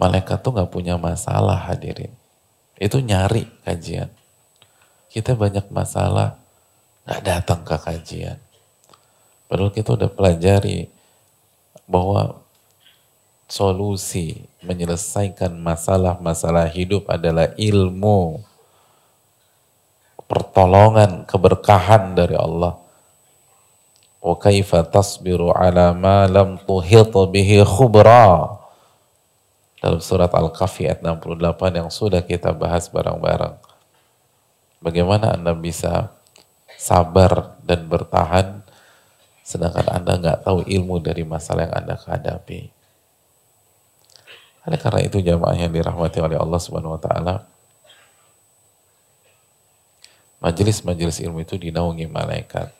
Malaikat 0.00 0.40
tuh 0.40 0.56
nggak 0.56 0.72
punya 0.72 0.96
masalah 0.96 1.68
hadirin. 1.68 2.08
Itu 2.80 3.04
nyari 3.04 3.44
kajian. 3.68 4.08
Kita 5.12 5.36
banyak 5.36 5.68
masalah 5.68 6.40
nggak 7.04 7.20
datang 7.20 7.60
ke 7.68 7.76
kajian. 7.76 8.40
Padahal 9.44 9.68
kita 9.68 10.00
udah 10.00 10.08
pelajari 10.08 10.88
bahwa 11.84 12.40
solusi 13.44 14.48
menyelesaikan 14.64 15.52
masalah-masalah 15.58 16.70
hidup 16.72 17.10
adalah 17.12 17.52
ilmu, 17.60 18.40
pertolongan, 20.24 21.28
keberkahan 21.28 22.16
dari 22.16 22.40
Allah. 22.40 22.80
Wa 24.24 24.38
kaifa 24.38 24.80
tasbiru 24.86 25.52
ala 25.52 25.92
ma 25.92 26.24
lam 26.24 26.56
tuhit 26.64 27.12
bihi 27.12 27.66
khubra 27.68 28.59
dalam 29.80 29.98
surat 30.04 30.28
Al-Kahfi 30.28 30.86
ayat 30.86 31.00
68 31.00 31.80
yang 31.80 31.88
sudah 31.88 32.20
kita 32.20 32.52
bahas 32.52 32.92
bareng-bareng. 32.92 33.56
Bagaimana 34.84 35.36
Anda 35.36 35.56
bisa 35.56 36.12
sabar 36.76 37.56
dan 37.64 37.88
bertahan 37.88 38.64
sedangkan 39.44 39.88
Anda 39.90 40.12
nggak 40.20 40.38
tahu 40.46 40.68
ilmu 40.68 41.00
dari 41.00 41.24
masalah 41.24 41.66
yang 41.66 41.74
Anda 41.74 41.96
hadapi. 41.96 42.70
Oleh 44.68 44.78
karena 44.78 45.00
itu 45.00 45.18
jamaah 45.24 45.56
yang 45.56 45.72
dirahmati 45.72 46.20
oleh 46.20 46.36
Allah 46.36 46.60
Subhanahu 46.60 46.94
wa 46.94 47.00
taala 47.00 47.34
majelis-majelis 50.40 51.20
ilmu 51.24 51.44
itu 51.44 51.56
dinaungi 51.56 52.08
malaikat. 52.08 52.72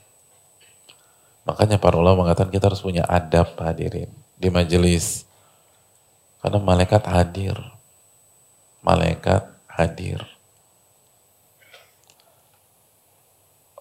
Makanya 1.48 1.80
para 1.80 1.96
ulama 1.96 2.28
mengatakan 2.28 2.52
kita 2.52 2.68
harus 2.68 2.84
punya 2.84 3.04
adab 3.08 3.56
hadirin 3.60 4.12
di 4.36 4.48
majelis 4.52 5.28
karena 6.40 6.58
malaikat 6.60 7.04
hadir. 7.06 7.56
Malaikat 8.80 9.44
hadir. 9.68 10.24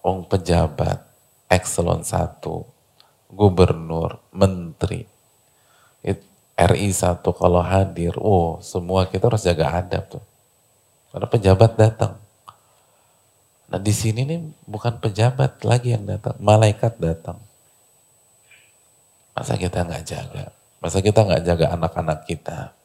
Ong 0.00 0.24
pejabat, 0.24 1.04
ekselon 1.48 2.04
satu, 2.04 2.64
gubernur, 3.28 4.20
menteri, 4.32 5.04
RI 6.60 6.92
satu 6.92 7.32
kalau 7.32 7.64
hadir, 7.64 8.12
oh 8.20 8.60
semua 8.60 9.08
kita 9.08 9.32
harus 9.32 9.40
jaga 9.40 9.80
adab 9.80 10.04
tuh. 10.12 10.24
Karena 11.08 11.26
pejabat 11.26 11.72
datang. 11.80 12.20
Nah 13.72 13.80
di 13.80 13.94
sini 13.96 14.28
nih 14.28 14.40
bukan 14.68 15.00
pejabat 15.00 15.64
lagi 15.64 15.96
yang 15.96 16.04
datang, 16.04 16.36
malaikat 16.36 17.00
datang. 17.00 17.40
Masa 19.32 19.56
kita 19.56 19.88
nggak 19.88 20.04
jaga? 20.04 20.52
Masa 20.83 21.01
kita 21.01 21.25
nggak 21.25 21.43
jaga 21.47 21.73
anak-anak 21.73 22.19
kita? 22.29 22.75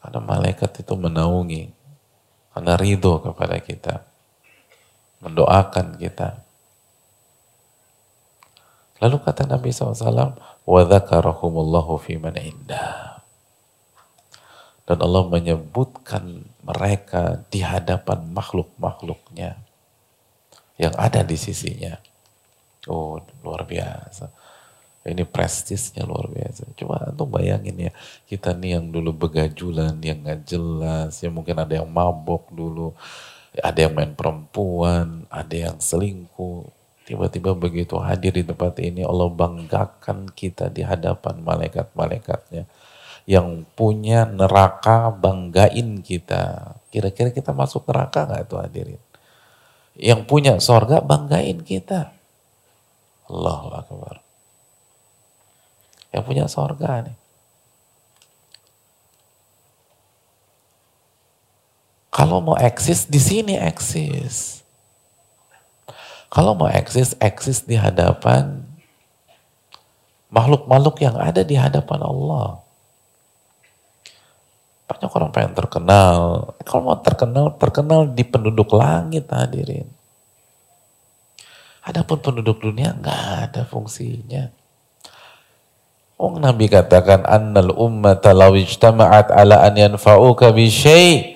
Karena 0.00 0.20
malaikat 0.22 0.70
itu 0.86 0.94
menaungi, 0.94 1.66
karena 2.54 2.72
ridho 2.78 3.18
kepada 3.20 3.58
kita, 3.58 3.94
mendoakan 5.18 5.98
kita. 5.98 6.46
Lalu 9.02 9.16
kata 9.20 9.44
Nabi 9.44 9.74
SAW, 9.74 10.38
وَذَكَرَهُمُ 10.66 11.54
فِي 12.00 12.14
مَنْ 12.18 12.34
indah. 12.38 13.22
Dan 14.86 15.02
Allah 15.02 15.26
menyebutkan 15.26 16.46
mereka 16.62 17.42
di 17.50 17.66
hadapan 17.66 18.30
makhluk-makhluknya 18.30 19.58
yang 20.78 20.94
ada 20.94 21.26
di 21.26 21.34
sisinya. 21.34 21.98
Oh, 22.86 23.18
luar 23.42 23.66
biasa. 23.66 24.30
Ini 25.01 25.25
prestisnya 25.25 26.05
luar 26.05 26.29
biasa. 26.29 26.77
Coba 26.77 27.09
antum 27.09 27.25
bayangin 27.25 27.89
ya, 27.89 27.91
kita 28.29 28.53
nih 28.53 28.77
yang 28.77 28.93
dulu 28.93 29.17
begajulan, 29.17 29.97
yang 29.97 30.21
nggak 30.21 30.45
jelas, 30.45 31.17
ya 31.25 31.33
mungkin 31.33 31.57
ada 31.57 31.81
yang 31.81 31.89
mabok 31.89 32.53
dulu, 32.53 32.93
ada 33.57 33.81
yang 33.81 33.97
main 33.97 34.13
perempuan, 34.13 35.25
ada 35.33 35.55
yang 35.57 35.77
selingkuh. 35.81 36.69
Tiba-tiba 37.09 37.57
begitu 37.57 37.97
hadir 37.97 38.29
di 38.29 38.45
tempat 38.45 38.77
ini, 38.77 39.01
Allah 39.01 39.25
banggakan 39.33 40.29
kita 40.37 40.69
di 40.69 40.85
hadapan 40.85 41.41
malaikat-malaikatnya. 41.41 42.69
Yang 43.25 43.65
punya 43.73 44.29
neraka 44.29 45.09
banggain 45.09 46.05
kita. 46.05 46.77
Kira-kira 46.93 47.33
kita 47.33 47.57
masuk 47.57 47.89
neraka 47.89 48.29
nggak 48.29 48.41
itu 48.45 48.55
hadirin? 48.57 49.01
Yang 49.97 50.21
punya 50.29 50.53
sorga 50.61 51.01
banggain 51.01 51.65
kita. 51.65 52.13
Allahu 53.29 53.69
Akbar 53.73 54.30
yang 56.11 56.23
punya 56.27 56.45
sorga 56.51 57.07
nih. 57.07 57.17
Kalau 62.11 62.43
mau 62.43 62.59
eksis 62.59 63.07
di 63.07 63.17
sini 63.17 63.55
eksis. 63.55 64.61
Kalau 66.27 66.55
mau 66.55 66.67
eksis, 66.67 67.15
eksis 67.19 67.63
di 67.63 67.79
hadapan 67.79 68.63
makhluk-makhluk 70.31 70.99
yang 71.03 71.15
ada 71.19 71.43
di 71.43 71.55
hadapan 71.55 71.99
Allah. 72.03 72.63
Banyak 74.91 75.11
orang 75.11 75.31
pengen 75.31 75.53
terkenal. 75.55 76.17
Kalau 76.67 76.81
mau 76.83 76.99
terkenal, 76.99 77.55
terkenal 77.55 77.99
di 78.11 78.23
penduduk 78.27 78.75
langit 78.75 79.27
hadirin. 79.31 79.87
Adapun 81.83 82.19
penduduk 82.19 82.59
dunia 82.59 82.91
nggak 82.95 83.23
ada 83.51 83.61
fungsinya. 83.63 84.51
Oh 86.21 86.37
Nabi 86.37 86.69
katakan 86.69 87.25
annal 87.25 87.73
ummata 87.73 88.29
law 88.29 88.53
ijtama'at 88.53 89.33
ala 89.33 89.65
an 89.65 89.73
yanfa'uka 89.73 90.53
bi 90.53 90.69
syai' 90.69 91.33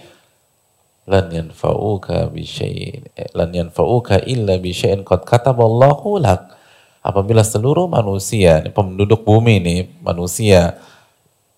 lan 1.10 1.34
yanfa'uka 1.34 2.30
bi 2.30 2.46
syai' 2.46 3.02
lan 3.34 3.50
yanfa'uka 3.50 4.22
illa 4.30 4.62
bi 4.62 4.70
syai'in 4.70 5.02
qad 5.02 5.26
kataballahu 5.26 6.22
lak. 6.22 6.54
Apabila 7.02 7.42
seluruh 7.42 7.90
manusia, 7.90 8.62
penduduk 8.70 9.26
bumi 9.26 9.58
ini, 9.58 9.90
manusia 10.06 10.78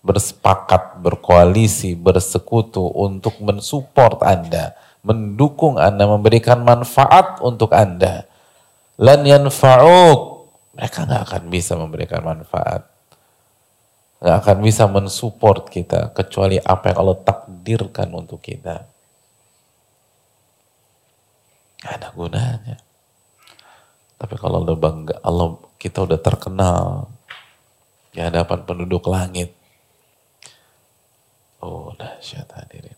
bersepakat, 0.08 1.04
berkoalisi, 1.04 2.00
bersekutu 2.00 2.88
untuk 2.96 3.44
mensupport 3.44 4.24
Anda, 4.24 4.72
mendukung 5.04 5.76
Anda, 5.76 6.08
memberikan 6.08 6.64
manfaat 6.64 7.44
untuk 7.44 7.76
Anda. 7.76 8.24
Lan 8.96 9.28
yanfa'uk, 9.28 10.20
mereka 10.80 11.04
nggak 11.04 11.24
akan 11.28 11.44
bisa 11.52 11.76
memberikan 11.76 12.24
manfaat 12.24 12.97
nggak 14.18 14.38
akan 14.42 14.58
bisa 14.66 14.90
mensupport 14.90 15.70
kita 15.70 16.10
kecuali 16.14 16.58
apa 16.58 16.90
yang 16.90 16.98
Allah 17.06 17.20
takdirkan 17.22 18.10
untuk 18.18 18.42
kita. 18.42 18.90
Gak 21.78 21.94
ada 22.02 22.10
gunanya. 22.18 22.78
Tapi 24.18 24.34
kalau 24.42 24.66
Allah 24.66 24.74
bangga, 24.74 25.22
Allah 25.22 25.62
kita 25.78 26.10
udah 26.10 26.18
terkenal 26.18 27.06
di 28.10 28.26
hadapan 28.26 28.66
penduduk 28.66 29.06
langit. 29.06 29.54
Oh 31.62 31.94
dahsyat 31.94 32.50
hadirin. 32.58 32.98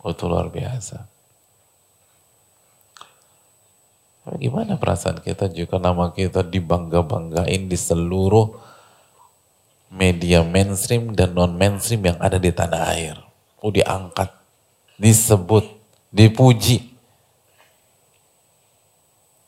Oh 0.00 0.16
itu 0.16 0.24
luar 0.24 0.48
biasa. 0.48 1.04
Gimana 4.40 4.80
perasaan 4.80 5.20
kita 5.20 5.52
jika 5.52 5.76
nama 5.76 6.12
kita 6.16 6.44
dibangga-banggain 6.44 7.68
di 7.68 7.76
seluruh 7.76 8.69
media 9.90 10.46
mainstream 10.46 11.12
dan 11.18 11.34
non 11.34 11.58
mainstream 11.58 12.14
yang 12.14 12.18
ada 12.22 12.38
di 12.38 12.54
tanah 12.54 12.94
air. 12.94 13.18
Oh 13.58 13.74
diangkat, 13.74 14.30
disebut, 14.96 15.66
dipuji. 16.14 16.94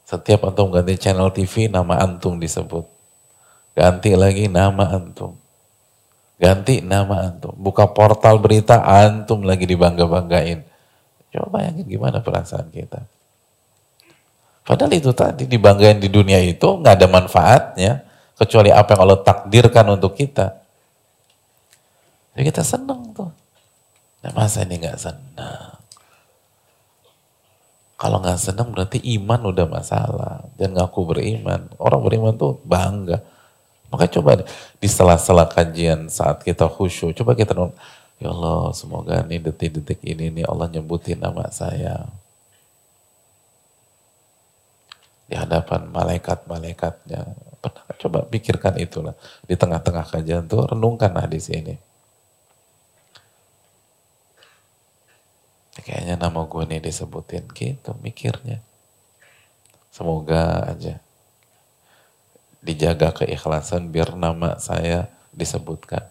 Setiap 0.04 0.44
antum 0.44 0.68
ganti 0.68 0.98
channel 1.00 1.32
TV, 1.32 1.72
nama 1.72 1.96
antum 2.04 2.36
disebut. 2.36 2.84
Ganti 3.72 4.12
lagi 4.12 4.44
nama 4.50 4.84
antum. 4.92 5.40
Ganti 6.36 6.84
nama 6.84 7.32
antum. 7.32 7.56
Buka 7.56 7.88
portal 7.88 8.36
berita, 8.36 8.84
antum 8.84 9.46
lagi 9.46 9.64
dibangga-banggain. 9.64 10.68
Coba 11.32 11.46
bayangin 11.56 11.88
gimana 11.88 12.20
perasaan 12.20 12.68
kita. 12.68 13.08
Padahal 14.68 14.92
itu 14.92 15.10
tadi 15.16 15.48
dibanggain 15.48 15.96
di 15.96 16.12
dunia 16.12 16.38
itu 16.44 16.68
nggak 16.68 16.94
ada 17.00 17.08
manfaatnya 17.08 18.11
kecuali 18.38 18.70
apa 18.72 18.96
yang 18.96 19.02
Allah 19.04 19.20
takdirkan 19.20 19.86
untuk 19.94 20.16
kita. 20.16 20.56
Jadi 22.32 22.42
kita 22.48 22.62
senang 22.64 23.12
tuh. 23.12 23.30
Nah 24.24 24.32
masa 24.32 24.64
ini 24.64 24.80
nggak 24.80 24.98
senang? 24.98 25.76
Kalau 28.00 28.18
nggak 28.18 28.40
senang 28.40 28.74
berarti 28.74 28.98
iman 29.20 29.52
udah 29.52 29.66
masalah. 29.68 30.42
Dan 30.56 30.74
ngaku 30.74 31.00
beriman. 31.06 31.70
Orang 31.78 32.02
beriman 32.02 32.34
tuh 32.34 32.58
bangga. 32.64 33.22
Maka 33.92 34.08
coba 34.08 34.40
di 34.80 34.88
sela-sela 34.88 35.44
kajian 35.44 36.08
saat 36.08 36.40
kita 36.40 36.64
khusyuk, 36.64 37.12
coba 37.12 37.36
kita 37.36 37.52
ya 38.16 38.32
Allah 38.32 38.72
semoga 38.72 39.20
nih 39.20 39.36
detik-detik 39.36 40.00
ini 40.00 40.32
nih 40.32 40.48
Allah 40.48 40.72
nyebutin 40.72 41.20
nama 41.20 41.50
saya 41.52 42.08
di 45.28 45.36
hadapan 45.36 45.92
malaikat-malaikatnya. 45.92 47.51
Pernah 47.92 48.00
coba 48.00 48.18
pikirkan 48.24 48.80
itulah. 48.80 49.12
Di 49.44 49.52
tengah-tengah 49.52 50.08
kajian 50.08 50.48
tuh 50.48 50.64
renungkan 50.64 51.12
hadis 51.12 51.52
ini. 51.52 51.76
Kayaknya 55.82 56.16
nama 56.16 56.48
gue 56.48 56.62
nih 56.64 56.80
disebutin 56.80 57.44
gitu 57.52 57.92
mikirnya. 58.00 58.64
Semoga 59.92 60.72
aja 60.72 61.04
dijaga 62.62 63.10
keikhlasan 63.12 63.90
biar 63.90 64.14
nama 64.14 64.56
saya 64.56 65.10
disebutkan. 65.34 66.06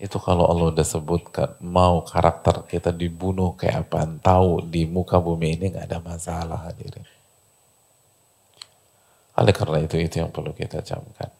Itu 0.00 0.16
kalau 0.16 0.48
Allah 0.48 0.72
udah 0.72 0.86
sebutkan, 0.86 1.60
mau 1.60 2.00
karakter 2.00 2.64
kita 2.64 2.88
dibunuh 2.88 3.52
kayak 3.52 3.84
apa, 3.84 4.08
tahu 4.24 4.64
di 4.64 4.88
muka 4.88 5.20
bumi 5.20 5.60
ini 5.60 5.76
nggak 5.76 5.92
ada 5.92 6.00
masalah 6.00 6.56
hadirin. 6.64 7.19
Oleh 9.40 9.56
karena 9.56 9.80
itu, 9.80 9.96
itu 9.96 10.20
yang 10.20 10.28
perlu 10.28 10.52
kita 10.52 10.84
camkan. 10.84 11.32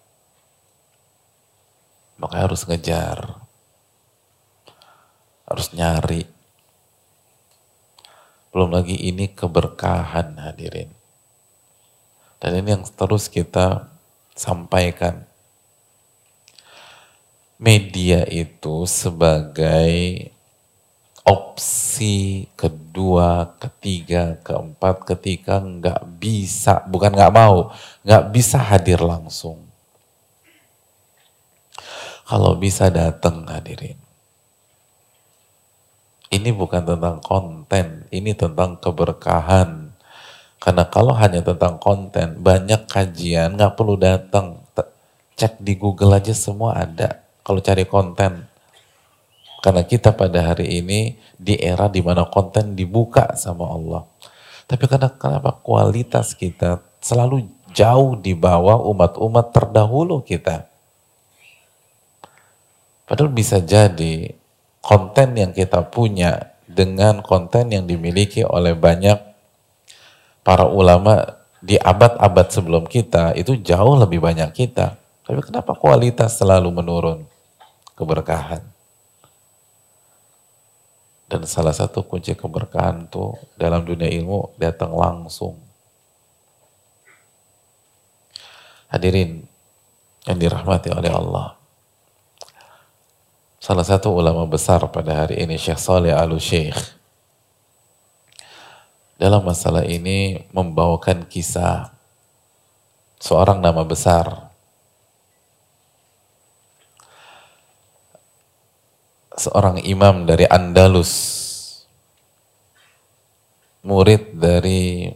Maka 2.17 2.49
harus 2.49 2.65
ngejar. 2.65 3.45
Harus 5.45 5.69
nyari. 5.77 6.25
Belum 8.51 8.73
lagi 8.73 8.97
ini 8.97 9.29
keberkahan 9.29 10.41
hadirin. 10.41 10.89
Dan 12.41 12.65
ini 12.65 12.81
yang 12.81 12.85
terus 12.89 13.29
kita 13.29 13.93
sampaikan 14.33 15.29
media 17.61 18.25
itu 18.25 18.89
sebagai 18.89 19.93
opsi 21.25 22.49
kedua, 22.57 23.57
ketiga, 23.61 24.41
keempat 24.41 25.05
ketika 25.05 25.61
nggak 25.61 26.01
bisa, 26.17 26.85
bukan 26.89 27.13
nggak 27.13 27.35
mau, 27.35 27.73
nggak 28.03 28.25
bisa 28.33 28.59
hadir 28.59 29.01
langsung. 29.01 29.69
Kalau 32.25 32.55
bisa 32.55 32.89
datang 32.89 33.43
hadirin. 33.51 33.99
Ini 36.31 36.55
bukan 36.55 36.87
tentang 36.87 37.19
konten, 37.19 38.07
ini 38.15 38.39
tentang 38.39 38.79
keberkahan. 38.79 39.91
Karena 40.63 40.85
kalau 40.87 41.11
hanya 41.19 41.43
tentang 41.43 41.83
konten, 41.83 42.39
banyak 42.39 42.87
kajian 42.87 43.59
nggak 43.59 43.75
perlu 43.75 43.99
datang. 43.99 44.63
Cek 45.35 45.59
di 45.59 45.75
Google 45.75 46.21
aja 46.21 46.37
semua 46.37 46.77
ada 46.79 47.25
kalau 47.43 47.59
cari 47.59 47.83
konten. 47.89 48.50
Karena 49.61 49.85
kita 49.85 50.17
pada 50.17 50.53
hari 50.53 50.81
ini 50.81 51.21
di 51.37 51.61
era 51.61 51.89
di 51.93 52.01
mana 52.01 52.25
konten 52.29 52.73
dibuka 52.73 53.37
sama 53.37 53.69
Allah. 53.69 54.03
Tapi 54.65 54.85
karena 54.89 55.13
kenapa 55.13 55.53
kualitas 55.61 56.33
kita 56.33 56.81
selalu 57.05 57.45
jauh 57.77 58.17
di 58.17 58.33
bawah 58.33 58.81
umat-umat 58.89 59.53
terdahulu 59.53 60.25
kita. 60.25 60.65
Padahal 63.05 63.35
bisa 63.35 63.59
jadi 63.59 64.33
konten 64.79 65.35
yang 65.35 65.51
kita 65.51 65.83
punya 65.91 66.55
dengan 66.71 67.21
konten 67.21 67.75
yang 67.75 67.85
dimiliki 67.85 68.47
oleh 68.47 68.79
banyak 68.79 69.19
para 70.47 70.71
ulama 70.71 71.43
di 71.59 71.77
abad-abad 71.77 72.47
sebelum 72.49 72.87
kita 72.87 73.37
itu 73.37 73.59
jauh 73.59 73.99
lebih 73.99 74.23
banyak 74.23 74.55
kita. 74.55 74.97
Tapi 75.27 75.41
kenapa 75.43 75.75
kualitas 75.75 76.39
selalu 76.39 76.71
menurun? 76.71 77.27
Keberkahan. 77.99 78.70
Dan 81.31 81.47
salah 81.47 81.71
satu 81.71 82.03
kunci 82.03 82.35
keberkahan 82.35 83.07
itu 83.07 83.39
dalam 83.55 83.87
dunia 83.87 84.11
ilmu 84.11 84.59
datang 84.59 84.91
langsung. 84.91 85.55
Hadirin 88.91 89.47
yang 90.27 90.39
dirahmati 90.43 90.91
oleh 90.91 91.15
Allah. 91.15 91.55
Salah 93.63 93.87
satu 93.87 94.11
ulama 94.11 94.43
besar 94.51 94.83
pada 94.91 95.23
hari 95.23 95.39
ini 95.39 95.55
Syekh 95.55 95.79
Saleh 95.79 96.11
Al-Syekh 96.11 96.99
dalam 99.21 99.45
masalah 99.45 99.85
ini 99.85 100.49
membawakan 100.51 101.29
kisah 101.29 101.93
seorang 103.21 103.61
nama 103.63 103.85
besar 103.85 104.50
seorang 109.41 109.81
imam 109.81 110.29
dari 110.29 110.45
Andalus, 110.45 111.13
murid 113.81 114.37
dari 114.37 115.09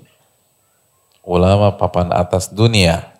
ulama 1.20 1.76
papan 1.76 2.08
atas 2.08 2.48
dunia. 2.48 3.12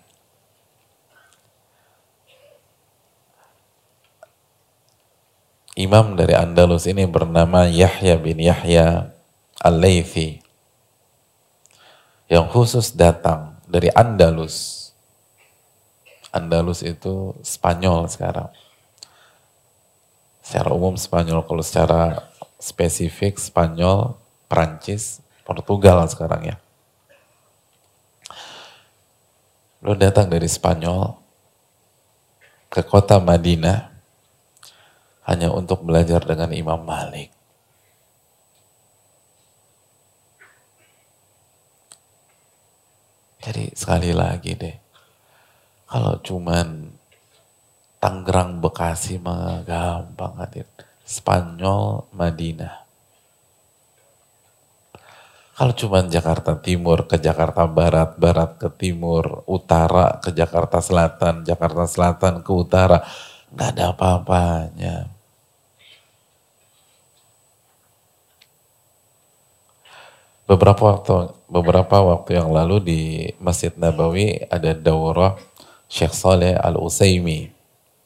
Imam 5.75 6.15
dari 6.15 6.33
Andalus 6.33 6.87
ini 6.87 7.03
bernama 7.05 7.67
Yahya 7.67 8.15
bin 8.15 8.39
Yahya 8.39 9.11
Al-Laythi 9.59 10.39
yang 12.31 12.47
khusus 12.47 12.95
datang 12.95 13.59
dari 13.67 13.91
Andalus. 13.91 14.89
Andalus 16.31 16.79
itu 16.79 17.35
Spanyol 17.43 18.07
sekarang 18.07 18.55
secara 20.45 20.69
umum 20.69 20.93
Spanyol, 20.93 21.41
kalau 21.49 21.65
secara 21.65 22.29
spesifik 22.61 23.41
Spanyol, 23.41 24.13
Prancis, 24.45 25.25
Portugal 25.41 26.05
sekarang 26.05 26.53
ya. 26.53 26.55
Lo 29.81 29.97
datang 29.97 30.29
dari 30.29 30.45
Spanyol 30.45 31.17
ke 32.69 32.85
kota 32.85 33.17
Madinah 33.17 33.89
hanya 35.25 35.49
untuk 35.49 35.81
belajar 35.81 36.21
dengan 36.21 36.53
Imam 36.53 36.85
Malik. 36.85 37.33
Jadi 43.41 43.73
sekali 43.77 44.09
lagi 44.09 44.57
deh, 44.57 44.73
kalau 45.85 46.17
cuman 46.21 46.94
Tangerang 48.05 48.61
Bekasi 48.61 49.17
mah 49.17 49.65
gampang 49.65 50.37
hadir. 50.37 50.69
Spanyol 51.01 52.05
Madinah. 52.13 52.85
Kalau 55.57 55.73
cuma 55.73 56.05
Jakarta 56.05 56.53
Timur 56.61 57.09
ke 57.09 57.17
Jakarta 57.17 57.65
Barat, 57.65 58.13
Barat 58.21 58.61
ke 58.61 58.69
Timur, 58.69 59.41
Utara 59.49 60.21
ke 60.21 60.29
Jakarta 60.29 60.85
Selatan, 60.85 61.41
Jakarta 61.49 61.89
Selatan 61.89 62.45
ke 62.45 62.51
Utara, 62.53 63.01
nggak 63.49 63.69
ada 63.73 63.83
apa-apanya. 63.89 65.09
Beberapa 70.45 70.93
waktu 70.93 71.33
beberapa 71.49 71.97
waktu 72.05 72.37
yang 72.37 72.53
lalu 72.53 72.77
di 72.85 73.01
Masjid 73.41 73.73
Nabawi 73.73 74.45
ada 74.45 74.77
daurah 74.77 75.33
Syekh 75.89 76.13
Saleh 76.13 76.53
Al 76.53 76.77
Utsaimin 76.77 77.54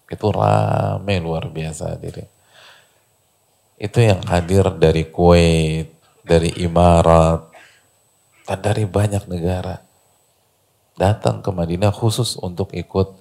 itu 0.10 0.26
rame 0.34 1.16
luar 1.22 1.46
biasa 1.54 1.94
diri. 2.02 2.26
Itu 3.80 4.02
yang 4.04 4.26
hadir 4.28 4.68
dari 4.76 5.08
Kuwait, 5.08 5.94
dari 6.26 6.52
Imarat, 6.60 7.48
dan 8.44 8.60
dari 8.60 8.84
banyak 8.84 9.30
negara. 9.30 9.80
Datang 11.00 11.40
ke 11.40 11.54
Madinah 11.54 11.96
khusus 11.96 12.36
untuk 12.42 12.76
ikut 12.76 13.16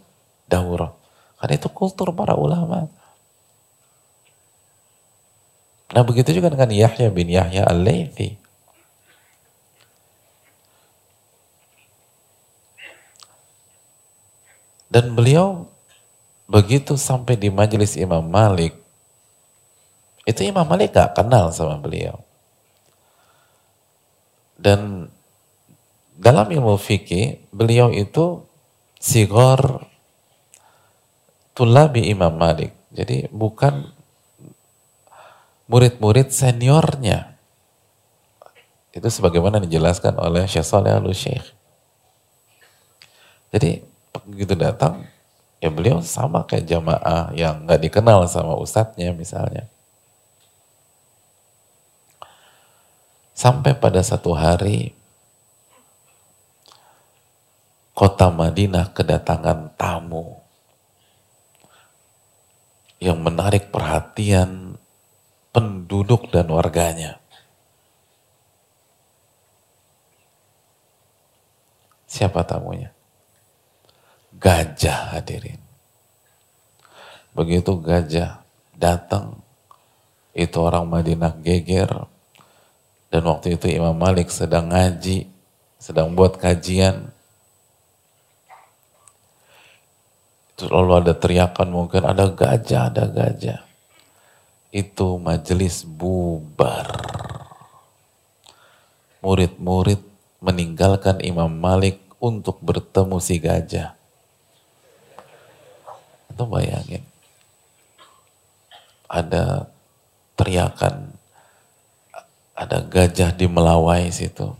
daurah. 0.50 0.96
Karena 1.38 1.54
itu 1.54 1.70
kultur 1.70 2.10
para 2.10 2.34
ulama. 2.34 2.90
Nah 5.94 6.02
begitu 6.02 6.34
juga 6.34 6.50
dengan 6.50 6.74
Yahya 6.74 7.08
bin 7.14 7.30
Yahya 7.30 7.68
al-Laythi. 7.70 8.34
Dan 14.88 15.12
beliau 15.14 15.68
begitu 16.48 16.96
sampai 16.96 17.36
di 17.36 17.52
majelis 17.52 17.94
Imam 17.94 18.24
Malik, 18.24 18.72
itu 20.24 20.40
Imam 20.42 20.64
Malik 20.64 20.96
gak 20.96 21.20
kenal 21.20 21.52
sama 21.52 21.76
beliau. 21.76 22.24
Dan 24.58 25.06
dalam 26.18 26.50
ilmu 26.50 26.74
fikih, 26.80 27.38
beliau 27.54 27.94
itu 27.94 28.42
sigor 28.98 29.86
tulabi 31.54 32.10
Imam 32.10 32.34
Malik. 32.34 32.74
Jadi 32.90 33.30
bukan 33.30 33.94
murid-murid 35.70 36.34
seniornya. 36.34 37.38
Itu 38.90 39.06
sebagaimana 39.06 39.62
dijelaskan 39.62 40.18
oleh 40.18 40.48
Syekh 40.50 40.66
Saleh 40.66 40.96
al. 40.96 41.06
Jadi 43.48 43.70
begitu 44.26 44.58
datang, 44.58 45.06
ya 45.58 45.70
beliau 45.70 45.98
sama 46.02 46.46
kayak 46.46 46.70
jamaah 46.70 47.34
yang 47.34 47.66
nggak 47.66 47.82
dikenal 47.82 48.26
sama 48.30 48.54
ustadznya 48.58 49.10
misalnya. 49.14 49.66
Sampai 53.38 53.78
pada 53.78 54.02
satu 54.02 54.34
hari, 54.34 54.90
kota 57.94 58.34
Madinah 58.34 58.90
kedatangan 58.90 59.78
tamu 59.78 60.42
yang 62.98 63.22
menarik 63.22 63.70
perhatian 63.70 64.74
penduduk 65.54 66.34
dan 66.34 66.50
warganya. 66.50 67.22
Siapa 72.10 72.42
tamunya? 72.42 72.97
Gajah 74.38 75.18
hadirin. 75.18 75.58
Begitu 77.34 77.74
gajah 77.78 78.42
datang, 78.74 79.38
itu 80.34 80.58
orang 80.58 80.86
Madinah 80.86 81.34
geger. 81.38 82.06
Dan 83.10 83.22
waktu 83.26 83.58
itu 83.58 83.66
Imam 83.70 83.94
Malik 83.98 84.30
sedang 84.30 84.70
ngaji, 84.70 85.26
sedang 85.82 86.14
buat 86.14 86.38
kajian. 86.38 87.10
Terus 90.54 90.70
lalu 90.70 91.02
ada 91.02 91.14
teriakan 91.14 91.68
mungkin 91.70 92.02
ada 92.06 92.30
gajah, 92.30 92.90
ada 92.90 93.06
gajah 93.06 93.68
itu 94.68 95.16
majelis 95.16 95.84
bubar. 95.84 96.92
Murid-murid 99.24 99.98
meninggalkan 100.38 101.18
Imam 101.24 101.50
Malik 101.50 101.98
untuk 102.22 102.62
bertemu 102.62 103.18
si 103.18 103.42
gajah. 103.42 103.97
Itu 106.38 106.46
bayangin. 106.46 107.02
Ada 109.10 109.66
teriakan, 110.38 111.10
ada 112.54 112.78
gajah 112.86 113.34
di 113.34 113.50
Melawai 113.50 114.06
situ. 114.14 114.54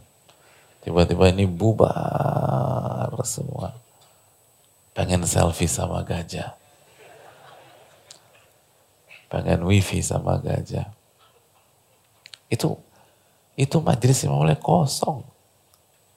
Tiba-tiba 0.83 1.31
ini 1.31 1.47
bubar 1.47 3.15
semua. 3.23 3.79
Pengen 4.91 5.23
selfie 5.23 5.71
sama 5.71 6.03
gajah 6.03 6.59
pengen 9.29 9.61
wifi 9.69 10.01
sama 10.01 10.41
gajah. 10.41 10.89
Itu 12.49 12.81
itu 13.55 13.77
majelis 13.85 14.25
Imam 14.25 14.43
Malik 14.43 14.65
kosong. 14.65 15.23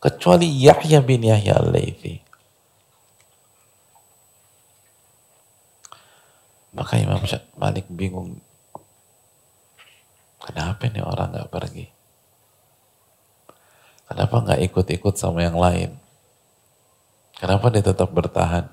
Kecuali 0.02 0.48
Yahya 0.48 1.04
bin 1.04 1.22
Yahya 1.22 1.62
al-Laythi. 1.62 2.11
Maka 6.72 7.00
Imam 7.00 7.20
Malik 7.60 7.86
bingung. 7.92 8.40
Kenapa 10.42 10.88
nih 10.88 11.04
orang 11.04 11.36
nggak 11.36 11.52
pergi? 11.52 11.86
Kenapa 14.08 14.36
nggak 14.44 14.62
ikut-ikut 14.72 15.16
sama 15.16 15.46
yang 15.46 15.56
lain? 15.56 15.96
Kenapa 17.38 17.72
dia 17.72 17.84
tetap 17.84 18.10
bertahan? 18.12 18.68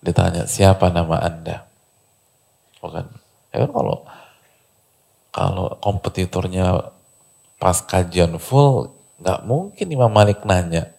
Ditanya, 0.00 0.48
siapa 0.48 0.88
nama 0.88 1.20
Anda? 1.20 1.68
Bukan. 2.80 3.04
Ya 3.52 3.56
kan 3.66 3.70
kalau 3.74 3.96
kalau 5.30 5.66
kompetitornya 5.78 6.94
pas 7.60 7.78
kajian 7.84 8.40
full, 8.40 8.94
nggak 9.20 9.40
mungkin 9.44 9.86
Imam 9.92 10.10
Malik 10.10 10.42
nanya. 10.48 10.90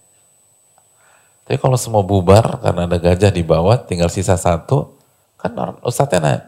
Tapi 1.52 1.60
kalau 1.60 1.76
semua 1.76 2.00
bubar 2.00 2.64
karena 2.64 2.88
ada 2.88 2.96
gajah 2.96 3.28
di 3.28 3.44
bawah, 3.44 3.76
tinggal 3.76 4.08
sisa 4.08 4.40
satu, 4.40 4.96
kan 5.36 5.52
orang, 5.52 5.84
Ustadznya 5.84 6.24
nanya, 6.24 6.48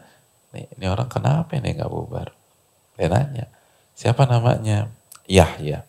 ini, 0.55 0.63
ini 0.79 0.85
orang 0.87 1.11
kenapa 1.11 1.59
ini 1.59 1.75
nggak 1.75 1.91
bubar? 1.91 2.31
Dia 2.95 3.11
nanya, 3.11 3.51
siapa 3.99 4.23
namanya? 4.23 4.87
Yahya. 5.27 5.83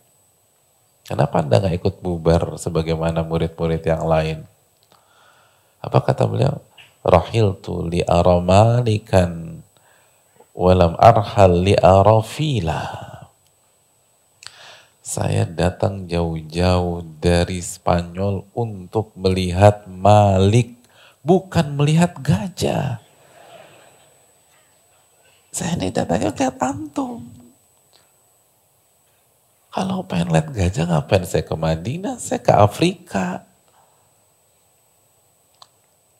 Kenapa 1.06 1.46
anda 1.46 1.62
nggak 1.62 1.78
ikut 1.78 1.94
bubar 2.02 2.58
sebagaimana 2.58 3.22
murid-murid 3.22 3.86
yang 3.86 4.02
lain? 4.02 4.42
Apa 5.78 6.02
kata 6.02 6.26
beliau? 6.26 6.58
Rahil 7.06 7.54
tu 7.62 7.86
li 7.86 8.02
aramalikan 8.02 9.62
walam 10.58 10.98
arhal 10.98 11.62
li 11.62 11.78
arafila. 11.78 13.13
Saya 15.14 15.46
datang 15.46 16.10
jauh-jauh 16.10 17.06
dari 17.22 17.62
Spanyol 17.62 18.50
untuk 18.50 19.14
melihat 19.14 19.86
Malik, 19.86 20.74
bukan 21.22 21.78
melihat 21.78 22.18
gajah. 22.18 22.98
Saya 25.54 25.78
ini 25.78 25.94
datangnya 25.94 26.34
lihat 26.34 26.58
antum. 26.58 27.30
Kalau 29.70 30.02
pengen 30.02 30.34
lihat 30.34 30.50
gajah 30.50 30.82
ngapain 30.90 31.22
saya 31.22 31.46
ke 31.46 31.54
Madinah, 31.54 32.18
saya 32.18 32.42
ke 32.42 32.50
Afrika. 32.50 33.46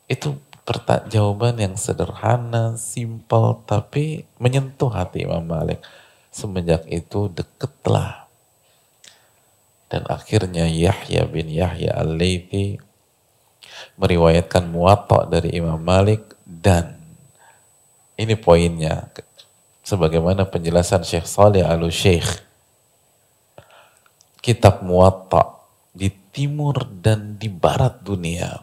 Itu 0.07 0.39
jawaban 1.11 1.59
yang 1.59 1.75
sederhana, 1.75 2.79
simpel, 2.79 3.59
tapi 3.67 4.23
menyentuh 4.39 4.95
hati 4.95 5.27
Imam 5.27 5.43
Malik. 5.43 5.83
Semenjak 6.31 6.87
itu 6.87 7.27
deketlah. 7.27 8.24
Dan 9.89 10.09
akhirnya 10.11 10.67
Yahya 10.67 11.29
bin 11.29 11.53
Yahya 11.53 11.95
al-Laythi 11.95 12.81
meriwayatkan 14.01 14.67
muwatta 14.67 15.29
dari 15.29 15.55
Imam 15.55 15.79
Malik 15.79 16.35
dan 16.45 16.99
ini 18.19 18.35
poinnya 18.39 19.11
sebagaimana 19.83 20.47
penjelasan 20.47 21.03
Syekh 21.03 21.27
Saleh 21.27 21.63
al-Syekh 21.63 22.43
kitab 24.43 24.83
muwatta 24.83 25.63
di 25.95 26.11
timur 26.31 26.87
dan 26.91 27.39
di 27.39 27.47
barat 27.47 28.03
dunia 28.03 28.63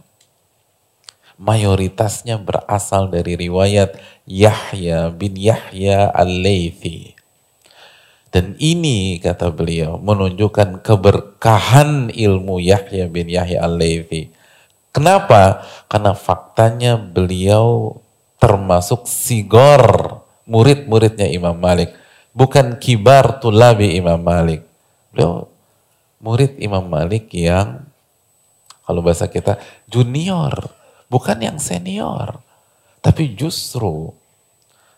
mayoritasnya 1.41 2.37
berasal 2.37 3.09
dari 3.09 3.33
riwayat 3.33 3.97
Yahya 4.29 5.09
bin 5.09 5.33
Yahya 5.33 6.13
al-Laythi. 6.13 7.17
Dan 8.31 8.55
ini 8.63 9.19
kata 9.19 9.51
beliau 9.51 9.99
menunjukkan 9.99 10.79
keberkahan 10.79 12.15
ilmu 12.15 12.63
Yahya 12.63 13.11
bin 13.11 13.27
Yahya 13.27 13.59
al-Laythi. 13.67 14.31
Kenapa? 14.95 15.67
Karena 15.91 16.15
faktanya 16.15 16.95
beliau 16.95 17.99
termasuk 18.39 19.03
sigor 19.03 20.23
murid-muridnya 20.47 21.27
Imam 21.27 21.59
Malik. 21.59 21.91
Bukan 22.31 22.79
kibar 22.79 23.43
tulabi 23.43 23.99
Imam 23.99 24.23
Malik. 24.23 24.63
Beliau 25.11 25.51
murid 26.23 26.55
Imam 26.63 26.87
Malik 26.87 27.27
yang 27.35 27.83
kalau 28.87 29.03
bahasa 29.03 29.27
kita 29.27 29.59
junior 29.91 30.71
bukan 31.11 31.35
yang 31.43 31.59
senior. 31.59 32.39
Tapi 33.03 33.35
justru 33.35 34.15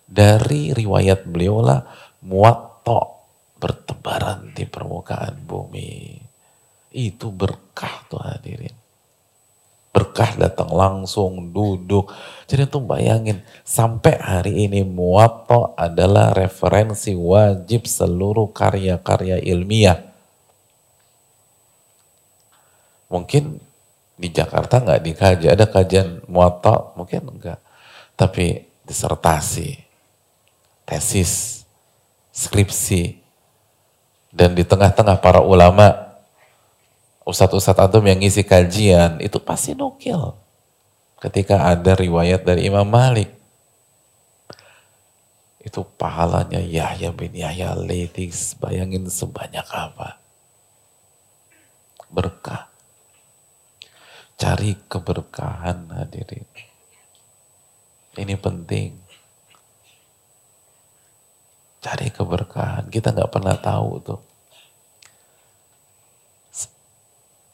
dari 0.05 0.69
riwayat 0.69 1.25
beliau 1.25 1.65
lah 1.65 1.81
muatto 2.21 3.12
bertebaran 3.64 4.51
di 4.51 4.68
permukaan 4.68 5.39
bumi. 5.47 6.20
Itu 6.91 7.32
berkah 7.32 8.03
tuh 8.11 8.20
hadirin. 8.20 8.76
Berkah 9.95 10.36
datang 10.36 10.68
langsung 10.74 11.55
duduk. 11.55 12.11
Jadi 12.43 12.68
tuh 12.68 12.84
bayangin 12.84 13.39
sampai 13.64 14.20
hari 14.20 14.68
ini 14.68 14.84
muatto 14.84 15.72
adalah 15.80 16.36
referensi 16.36 17.16
wajib 17.16 17.88
seluruh 17.88 18.51
karya-karya 18.51 19.39
ilmiah. 19.39 20.03
Mungkin 23.07 23.64
Di 24.14 24.30
Jakarta 24.30 24.78
nggak 24.78 25.03
dikaji, 25.03 25.45
ada 25.49 25.66
kajian 25.66 26.22
muatak 26.30 26.93
mungkin 26.93 27.34
enggak. 27.34 27.59
Tapi 28.14 28.61
disertasi, 28.86 29.74
tesis, 30.86 31.66
skripsi, 32.30 33.22
dan 34.34 34.57
di 34.57 34.65
tengah-tengah 34.65 35.21
para 35.21 35.45
ulama, 35.45 36.17
ustadz-ustadz 37.21 37.86
antum 37.86 38.01
yang 38.01 38.17
ngisi 38.17 38.41
kajian, 38.41 39.21
itu 39.21 39.38
pasti 39.38 39.77
nukil. 39.77 40.34
Ketika 41.21 41.69
ada 41.69 41.93
riwayat 41.93 42.41
dari 42.41 42.65
Imam 42.65 42.89
Malik. 42.89 43.29
Itu 45.63 45.88
pahalanya 45.95 46.59
Yahya 46.59 47.15
bin 47.15 47.31
Yahya 47.31 47.77
Letis, 47.77 48.57
bayangin 48.59 49.07
sebanyak 49.07 49.63
apa. 49.71 50.19
Berkah. 52.11 52.67
Cari 54.36 54.75
keberkahan 54.91 55.88
hadirin. 55.93 56.43
Ini 58.17 58.36
penting. 58.36 59.03
Cari 61.84 62.07
keberkahan. 62.15 62.88
Kita 62.88 63.11
nggak 63.11 63.31
pernah 63.31 63.59
tahu 63.59 63.91
tuh. 63.99 64.19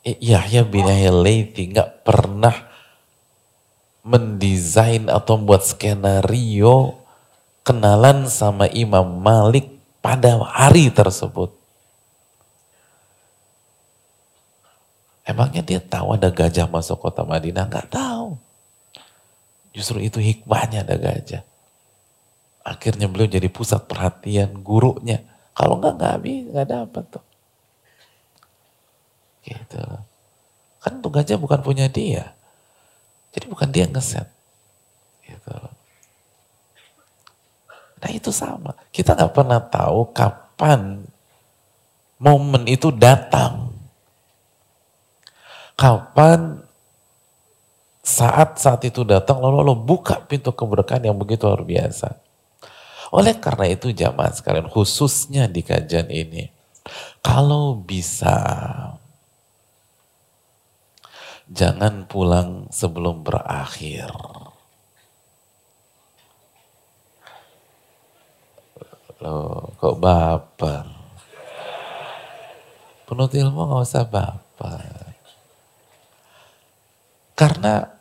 Yahya 0.05 0.63
bin 0.63 0.86
Yahya 0.86 1.11
Leiti 1.11 1.73
nggak 1.73 2.05
pernah 2.05 2.55
mendesain 4.05 5.09
atau 5.11 5.36
membuat 5.36 5.67
skenario 5.67 7.03
kenalan 7.65 8.30
sama 8.30 8.69
Imam 8.71 9.05
Malik 9.19 9.69
pada 9.99 10.39
hari 10.39 10.93
tersebut. 10.93 11.51
Emangnya 15.27 15.61
dia 15.61 15.77
tahu 15.77 16.17
ada 16.17 16.34
gajah 16.34 16.65
masuk 16.65 16.97
kota 17.05 17.21
Madinah? 17.21 17.69
Nggak 17.69 17.93
tahu. 17.93 18.34
Justru 19.77 20.01
itu 20.01 20.17
hikmahnya 20.17 20.82
ada 20.82 20.97
gajah. 20.97 21.43
Akhirnya 22.64 23.07
beliau 23.07 23.30
jadi 23.32 23.47
pusat 23.47 23.88
perhatian 23.88 24.62
gurunya. 24.62 25.24
Kalau 25.55 25.80
nggak 25.80 25.93
nggak 25.99 26.12
habis, 26.20 26.43
nggak 26.51 26.70
dapat 26.70 27.03
tuh. 27.12 27.26
Gitu. 29.43 29.84
Kan 30.80 30.93
gajah 31.03 31.38
bukan 31.39 31.60
punya 31.60 31.91
dia. 31.91 32.36
Jadi 33.36 33.45
bukan 33.47 33.70
dia 33.72 33.86
ngeset. 33.88 34.28
Gitu. 35.24 35.55
Nah 37.99 38.10
itu 38.10 38.32
sama. 38.32 38.72
Kita 38.95 39.16
nggak 39.16 39.34
pernah 39.36 39.60
tahu 39.60 40.16
kapan 40.16 41.03
momen 42.20 42.64
itu 42.68 42.91
datang. 42.95 43.72
Kapan 45.80 46.60
saat-saat 48.03 48.84
itu 48.84 49.07
datang 49.07 49.39
lalu 49.39 49.64
Allah 49.64 49.80
buka 49.80 50.20
pintu 50.28 50.51
keberkahan 50.51 51.07
yang 51.07 51.16
begitu 51.16 51.47
luar 51.47 51.64
biasa. 51.64 52.28
Oleh 53.10 53.38
karena 53.41 53.66
itu 53.70 53.89
jamaah 53.89 54.30
sekalian 54.30 54.70
khususnya 54.70 55.49
di 55.49 55.66
kajian 55.66 56.10
ini. 56.14 56.49
Kalau 57.26 57.78
bisa 57.82 58.38
jangan 61.49 62.05
pulang 62.05 62.70
sebelum 62.70 63.26
berakhir. 63.26 64.14
Loh, 69.20 69.76
kok 69.76 69.99
baper? 69.99 70.88
Penuh 73.03 73.28
ilmu 73.28 73.68
gak 73.68 73.84
usah 73.84 74.05
baper. 74.07 74.95
Karena 77.36 77.99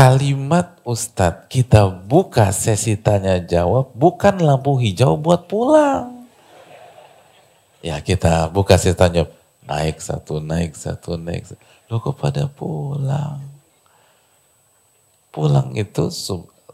kalimat 0.00 0.80
Ustadz 0.80 1.44
kita 1.52 1.84
buka 1.92 2.48
sesi 2.56 2.96
tanya 2.96 3.36
jawab 3.36 3.92
bukan 3.92 4.40
lampu 4.40 4.80
hijau 4.80 5.20
buat 5.20 5.44
pulang. 5.44 6.24
Ya 7.84 8.00
kita 8.00 8.48
buka 8.48 8.80
sesi 8.80 8.96
tanya 8.96 9.28
jawab. 9.28 9.36
Naik 9.68 10.00
satu, 10.00 10.40
naik 10.40 10.72
satu, 10.72 11.20
naik 11.20 11.52
satu. 11.52 11.60
Kok 11.84 12.16
pada 12.16 12.48
pulang? 12.48 13.44
Pulang 15.28 15.76
itu 15.76 16.08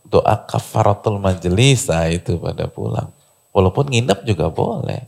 doa 0.06 0.38
kafaratul 0.46 1.18
majelis, 1.18 1.90
nah 1.90 2.06
itu 2.06 2.38
pada 2.38 2.70
pulang. 2.70 3.10
Walaupun 3.50 3.90
nginep 3.90 4.22
juga 4.22 4.48
boleh. 4.54 5.02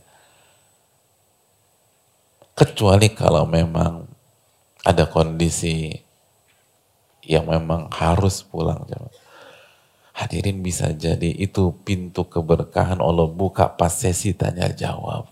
Kecuali 2.51 3.15
kalau 3.15 3.47
memang 3.47 4.03
ada 4.83 5.07
kondisi 5.07 6.08
yang 7.29 7.45
memang 7.45 7.93
harus 7.93 8.41
pulang. 8.41 8.81
Hadirin 10.17 10.65
bisa 10.65 10.89
jadi 10.89 11.29
itu 11.29 11.69
pintu 11.85 12.25
keberkahan 12.25 12.97
Allah 12.97 13.29
buka 13.29 13.69
pas 13.69 13.93
sesi 13.93 14.33
tanya 14.33 14.65
jawab. 14.73 15.29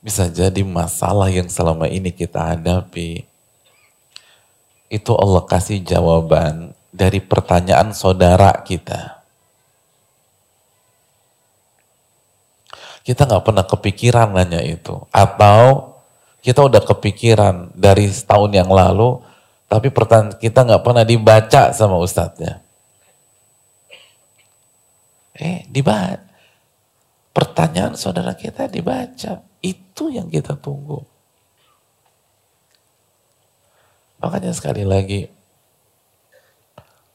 Bisa 0.00 0.32
jadi 0.32 0.64
masalah 0.64 1.28
yang 1.28 1.52
selama 1.52 1.84
ini 1.84 2.08
kita 2.08 2.56
hadapi. 2.56 3.28
Itu 4.88 5.12
Allah 5.20 5.44
kasih 5.44 5.84
jawaban 5.84 6.72
dari 6.88 7.20
pertanyaan 7.20 7.92
saudara 7.92 8.56
kita. 8.64 9.20
kita 13.00 13.26
nggak 13.26 13.44
pernah 13.44 13.64
kepikiran 13.66 14.28
nanya 14.30 14.62
itu. 14.62 14.94
Atau 15.10 15.90
kita 16.40 16.64
udah 16.64 16.80
kepikiran 16.80 17.76
dari 17.76 18.08
setahun 18.08 18.52
yang 18.52 18.72
lalu, 18.72 19.20
tapi 19.68 19.92
pertanyaan 19.92 20.34
kita 20.40 20.64
nggak 20.64 20.82
pernah 20.82 21.04
dibaca 21.04 21.70
sama 21.76 22.00
ustadznya. 22.00 22.64
Eh, 25.36 25.64
dibaca. 25.68 26.20
Pertanyaan 27.30 27.94
saudara 27.94 28.34
kita 28.34 28.66
dibaca. 28.66 29.40
Itu 29.62 30.10
yang 30.10 30.26
kita 30.28 30.58
tunggu. 30.58 31.04
Makanya 34.20 34.52
sekali 34.52 34.84
lagi, 34.84 35.32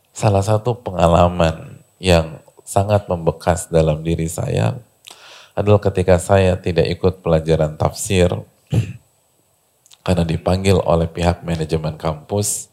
salah 0.10 0.42
satu 0.42 0.74
pengalaman 0.74 1.86
yang 2.02 2.42
sangat 2.66 3.06
membekas 3.06 3.70
dalam 3.70 4.02
diri 4.02 4.26
saya 4.26 4.74
adalah 5.54 5.78
ketika 5.78 6.18
saya 6.18 6.58
tidak 6.58 6.90
ikut 6.90 7.22
pelajaran 7.22 7.78
tafsir 7.78 8.34
karena 10.06 10.22
dipanggil 10.22 10.78
oleh 10.86 11.10
pihak 11.10 11.42
manajemen 11.42 11.98
kampus 11.98 12.70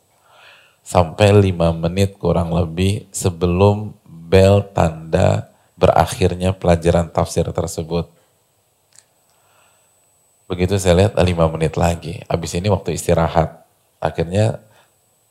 sampai 0.84 1.32
lima 1.32 1.72
menit 1.72 2.20
kurang 2.20 2.52
lebih 2.52 3.08
sebelum 3.08 3.96
bel 4.04 4.60
tanda 4.76 5.48
berakhirnya 5.80 6.52
pelajaran 6.52 7.08
tafsir 7.08 7.48
tersebut. 7.48 8.06
Begitu 10.44 10.76
saya 10.76 11.08
lihat 11.08 11.16
lima 11.24 11.48
menit 11.48 11.80
lagi, 11.80 12.20
habis 12.28 12.52
ini 12.52 12.68
waktu 12.68 12.92
istirahat. 12.92 13.64
Akhirnya 13.96 14.60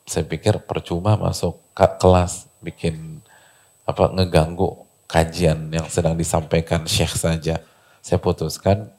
saya 0.02 0.26
pikir 0.26 0.58
percuma 0.66 1.14
masuk 1.14 1.62
ke 1.70 1.86
kelas 2.02 2.50
bikin 2.58 3.22
apa 3.86 4.10
ngeganggu 4.10 4.82
kajian 5.06 5.70
yang 5.70 5.86
sedang 5.86 6.18
disampaikan 6.18 6.82
Syekh 6.90 7.14
saja. 7.14 7.62
Saya 8.02 8.18
putuskan, 8.18 8.90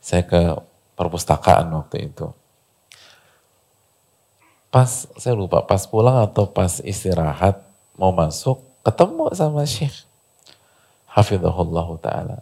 saya 0.00 0.24
ke 0.24 0.56
perpustakaan 0.96 1.68
waktu 1.76 2.08
itu. 2.08 2.32
Pas, 4.68 5.08
saya 5.16 5.32
lupa, 5.32 5.64
pas 5.64 5.82
pulang 5.86 6.20
atau 6.20 6.44
pas 6.44 6.82
istirahat, 6.82 7.62
mau 7.96 8.12
masuk, 8.12 8.60
ketemu 8.84 9.32
sama 9.32 9.62
Syekh. 9.64 10.04
Hafizahullah 11.08 11.88
ta'ala. 12.02 12.38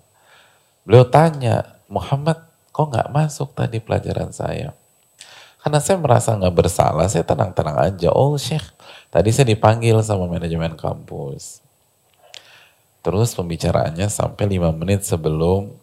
Beliau 0.83 1.07
tanya, 1.07 1.79
Muhammad 1.87 2.43
kok 2.75 2.91
nggak 2.91 3.13
masuk 3.15 3.55
tadi 3.55 3.79
pelajaran 3.79 4.35
saya? 4.35 4.75
Karena 5.63 5.79
saya 5.81 5.97
merasa 5.97 6.35
nggak 6.35 6.57
bersalah, 6.57 7.07
saya 7.07 7.23
tenang-tenang 7.23 7.79
aja. 7.79 8.11
Oh 8.11 8.35
Syekh, 8.35 8.65
tadi 9.15 9.31
saya 9.31 9.49
dipanggil 9.49 9.97
sama 10.03 10.27
manajemen 10.27 10.75
kampus 10.75 11.65
Terus 13.05 13.37
pembicaraannya 13.37 14.09
sampai 14.09 14.49
lima 14.49 14.73
menit 14.73 15.05
sebelum 15.05 15.77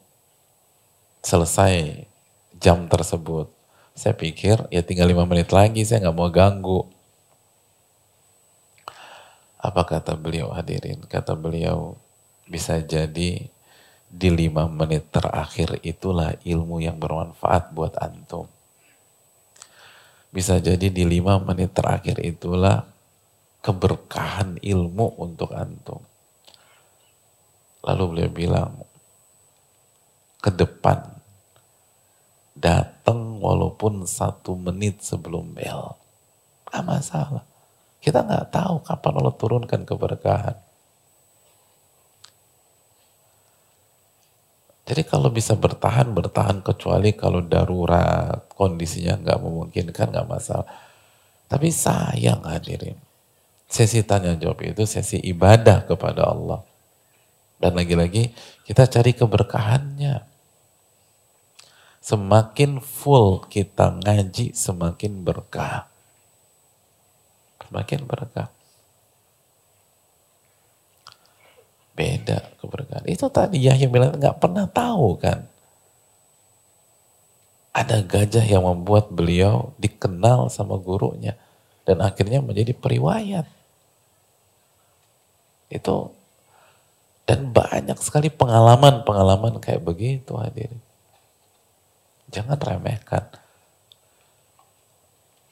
selesai 1.22 2.10
jam 2.58 2.90
tersebut. 2.90 3.46
Saya 3.92 4.16
pikir 4.16 4.58
ya 4.72 4.82
tinggal 4.82 5.12
lima 5.12 5.28
menit 5.28 5.52
lagi, 5.52 5.84
saya 5.84 6.08
nggak 6.08 6.18
mau 6.18 6.32
ganggu. 6.32 6.82
Apa 9.62 9.86
kata 9.86 10.18
beliau 10.18 10.50
hadirin? 10.50 11.04
Kata 11.06 11.38
beliau, 11.38 11.94
bisa 12.50 12.82
jadi 12.82 13.46
di 14.12 14.30
lima 14.34 14.68
menit 14.68 15.08
terakhir 15.14 15.80
itulah 15.86 16.36
ilmu 16.44 16.82
yang 16.82 16.98
bermanfaat 16.98 17.72
buat 17.72 17.96
antum. 18.02 18.50
Bisa 20.34 20.58
jadi 20.58 20.90
di 20.90 21.04
lima 21.04 21.38
menit 21.44 21.76
terakhir 21.76 22.20
itulah 22.24 22.88
keberkahan 23.62 24.58
ilmu 24.60 25.22
untuk 25.22 25.54
antum. 25.54 26.02
Lalu 27.86 28.04
beliau 28.10 28.32
bilang, 28.32 28.72
ke 30.42 30.50
depan, 30.50 31.21
datang 32.56 33.40
walaupun 33.40 34.04
satu 34.04 34.56
menit 34.56 35.02
sebelum 35.02 35.56
bel. 35.56 35.96
Gak 36.68 36.84
masalah. 36.84 37.44
Kita 38.02 38.26
nggak 38.26 38.50
tahu 38.50 38.76
kapan 38.82 39.14
Allah 39.22 39.36
turunkan 39.38 39.82
keberkahan. 39.86 40.58
Jadi 44.92 45.08
kalau 45.08 45.30
bisa 45.32 45.56
bertahan, 45.56 46.12
bertahan 46.12 46.66
kecuali 46.66 47.14
kalau 47.16 47.40
darurat, 47.46 48.44
kondisinya 48.52 49.22
nggak 49.22 49.40
memungkinkan, 49.40 50.12
nggak 50.12 50.28
masalah. 50.28 50.68
Tapi 51.48 51.70
sayang 51.70 52.44
hadirin. 52.44 52.98
Sesi 53.72 54.04
tanya 54.04 54.36
jawab 54.36 54.60
itu 54.68 54.84
sesi 54.84 55.16
ibadah 55.22 55.88
kepada 55.88 56.28
Allah. 56.28 56.60
Dan 57.62 57.78
lagi-lagi 57.78 58.34
kita 58.68 58.90
cari 58.90 59.16
keberkahannya. 59.16 60.31
Semakin 62.02 62.82
full 62.82 63.46
kita 63.46 64.02
ngaji, 64.02 64.58
semakin 64.58 65.22
berkah. 65.22 65.86
Semakin 67.62 68.02
berkah. 68.10 68.50
Beda 71.94 72.50
keberkahan. 72.58 73.06
Itu 73.06 73.30
tadi 73.30 73.62
Yahya 73.62 73.86
bilang 73.86 74.18
nggak 74.18 74.42
pernah 74.42 74.66
tahu 74.66 75.22
kan. 75.22 75.46
Ada 77.72 78.04
gajah 78.04 78.44
yang 78.44 78.66
membuat 78.66 79.14
beliau 79.14 79.72
dikenal 79.78 80.50
sama 80.50 80.82
gurunya. 80.82 81.38
Dan 81.86 82.02
akhirnya 82.02 82.42
menjadi 82.42 82.74
periwayat. 82.74 83.46
Itu 85.72 86.18
dan 87.30 87.54
banyak 87.54 87.96
sekali 88.02 88.28
pengalaman-pengalaman 88.28 89.62
kayak 89.64 89.86
begitu 89.86 90.36
hadirin. 90.36 90.82
Jangan 92.32 92.58
remehkan. 92.58 93.28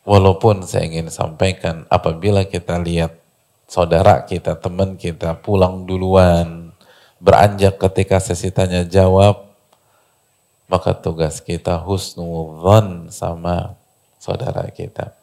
Walaupun 0.08 0.64
saya 0.64 0.88
ingin 0.88 1.12
sampaikan 1.12 1.86
apabila 1.92 2.48
kita 2.48 2.80
lihat 2.80 3.20
saudara 3.70 4.26
kita, 4.26 4.58
teman 4.58 4.96
kita 4.98 5.38
pulang 5.38 5.86
duluan, 5.86 6.74
beranjak 7.22 7.78
ketika 7.78 8.18
sesi 8.18 8.50
tanya 8.50 8.88
jawab, 8.88 9.46
maka 10.72 10.96
tugas 10.96 11.44
kita 11.44 11.78
husnudhan 11.78 13.12
sama 13.12 13.76
saudara 14.18 14.66
kita. 14.72 15.14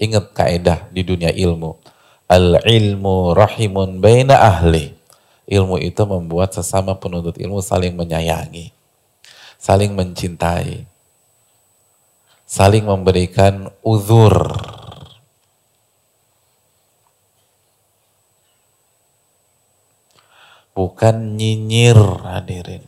Ingat 0.00 0.34
kaidah 0.34 0.90
di 0.90 1.06
dunia 1.06 1.30
ilmu. 1.30 1.78
Al-ilmu 2.26 3.36
rahimun 3.36 4.00
baina 4.00 4.40
ahli. 4.40 4.96
Ilmu 5.44 5.76
itu 5.78 6.02
membuat 6.08 6.56
sesama 6.56 6.96
penuntut 6.96 7.36
ilmu 7.36 7.60
saling 7.60 7.92
menyayangi, 7.92 8.72
saling 9.60 9.92
mencintai, 9.92 10.88
saling 12.44 12.84
memberikan 12.84 13.72
uzur. 13.80 14.52
Bukan 20.74 21.38
nyinyir 21.38 21.96
hadirin. 22.26 22.82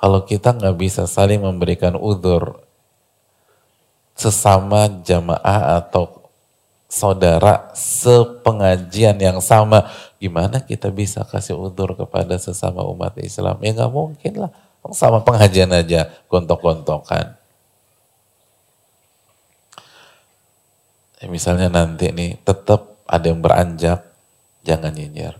Kalau 0.00 0.24
kita 0.24 0.56
nggak 0.56 0.76
bisa 0.80 1.04
saling 1.04 1.44
memberikan 1.44 1.94
uzur 1.94 2.64
sesama 4.16 4.88
jamaah 5.04 5.78
atau 5.78 6.24
saudara 6.90 7.70
sepengajian 7.76 9.14
yang 9.22 9.38
sama, 9.38 9.86
gimana 10.18 10.58
kita 10.64 10.90
bisa 10.90 11.22
kasih 11.22 11.54
uzur 11.54 11.94
kepada 11.94 12.34
sesama 12.40 12.82
umat 12.90 13.14
Islam? 13.22 13.60
Ya 13.62 13.70
nggak 13.76 13.92
mungkin 13.92 14.34
lah 14.48 14.52
sama 14.88 15.20
pengajian 15.20 15.70
aja 15.70 16.08
gontok-gontokan. 16.32 17.36
Ya, 21.20 21.26
misalnya 21.28 21.68
nanti 21.68 22.08
nih 22.08 22.40
tetap 22.40 22.96
ada 23.04 23.28
yang 23.28 23.44
beranjak, 23.44 24.00
jangan 24.64 24.96
nyinyir. 24.96 25.36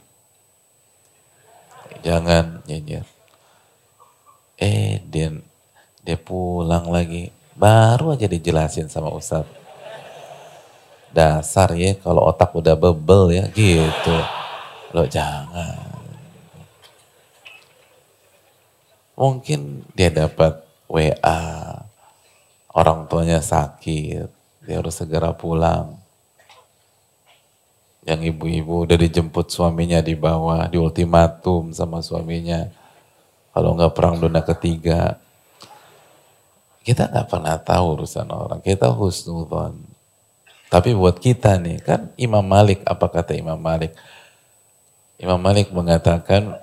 Jangan 2.04 2.60
nyinyir. 2.68 3.08
Eh 4.60 5.00
dia, 5.08 5.32
dia 6.04 6.18
pulang 6.20 6.92
lagi. 6.92 7.32
Baru 7.56 8.12
aja 8.12 8.28
dijelasin 8.28 8.92
sama 8.92 9.08
Ustaz. 9.08 9.48
Dasar 11.10 11.72
ya 11.74 11.96
kalau 11.98 12.28
otak 12.28 12.52
udah 12.52 12.76
bebel 12.76 13.40
ya 13.40 13.44
gitu. 13.50 14.16
Lo 14.92 15.08
jangan. 15.08 15.89
Mungkin 19.20 19.84
dia 19.92 20.08
dapat 20.08 20.64
WA, 20.88 21.44
orang 22.72 23.04
tuanya 23.04 23.44
sakit, 23.44 24.32
dia 24.64 24.74
harus 24.80 24.96
segera 24.96 25.36
pulang. 25.36 26.00
Yang 28.08 28.32
ibu-ibu 28.32 28.88
udah 28.88 28.96
dijemput 28.96 29.52
suaminya 29.52 30.00
di 30.00 30.16
bawah, 30.16 30.64
di 30.72 30.80
ultimatum 30.80 31.68
sama 31.76 32.00
suaminya. 32.00 32.64
Kalau 33.52 33.76
nggak 33.76 33.92
perang 33.92 34.16
dunia 34.16 34.40
ketiga, 34.40 35.20
kita 36.80 37.12
nggak 37.12 37.28
pernah 37.28 37.60
tahu 37.60 38.00
urusan 38.00 38.24
orang. 38.32 38.64
Kita 38.64 38.88
husnudon. 38.88 39.76
Tapi 40.72 40.96
buat 40.96 41.20
kita 41.20 41.60
nih, 41.60 41.84
kan 41.84 42.08
Imam 42.16 42.40
Malik, 42.40 42.80
apa 42.88 43.04
kata 43.04 43.36
Imam 43.36 43.60
Malik? 43.60 43.92
Imam 45.20 45.36
Malik 45.36 45.68
mengatakan, 45.76 46.56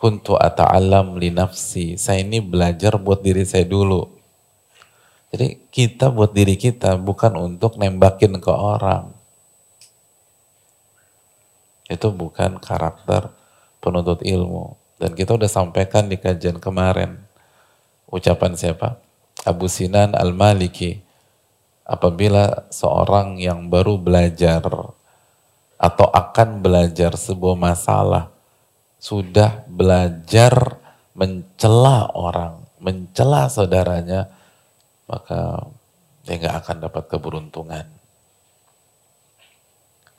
kuntu 0.00 0.32
ata'alam 0.40 1.20
li 1.20 1.28
nafsi. 1.28 2.00
Saya 2.00 2.24
ini 2.24 2.40
belajar 2.40 2.96
buat 2.96 3.20
diri 3.20 3.44
saya 3.44 3.68
dulu. 3.68 4.08
Jadi 5.30 5.68
kita 5.68 6.08
buat 6.08 6.32
diri 6.32 6.56
kita 6.56 6.96
bukan 6.96 7.36
untuk 7.36 7.76
nembakin 7.76 8.40
ke 8.40 8.50
orang. 8.50 9.12
Itu 11.86 12.10
bukan 12.16 12.58
karakter 12.58 13.28
penuntut 13.84 14.24
ilmu. 14.24 14.80
Dan 14.96 15.12
kita 15.12 15.36
udah 15.36 15.46
sampaikan 15.52 16.08
di 16.08 16.16
kajian 16.16 16.56
kemarin. 16.58 17.20
Ucapan 18.08 18.56
siapa? 18.56 18.98
Abu 19.44 19.68
Sinan 19.68 20.16
Al-Maliki. 20.16 21.04
Apabila 21.84 22.70
seorang 22.70 23.36
yang 23.42 23.66
baru 23.66 23.98
belajar 23.98 24.62
atau 25.80 26.06
akan 26.06 26.62
belajar 26.62 27.18
sebuah 27.18 27.58
masalah, 27.58 28.29
sudah 29.00 29.64
belajar 29.64 30.76
mencela 31.16 32.12
orang, 32.12 32.60
mencela 32.76 33.48
saudaranya, 33.48 34.28
maka 35.08 35.64
dia 36.28 36.36
nggak 36.36 36.56
akan 36.60 36.76
dapat 36.84 37.04
keberuntungan. 37.08 37.86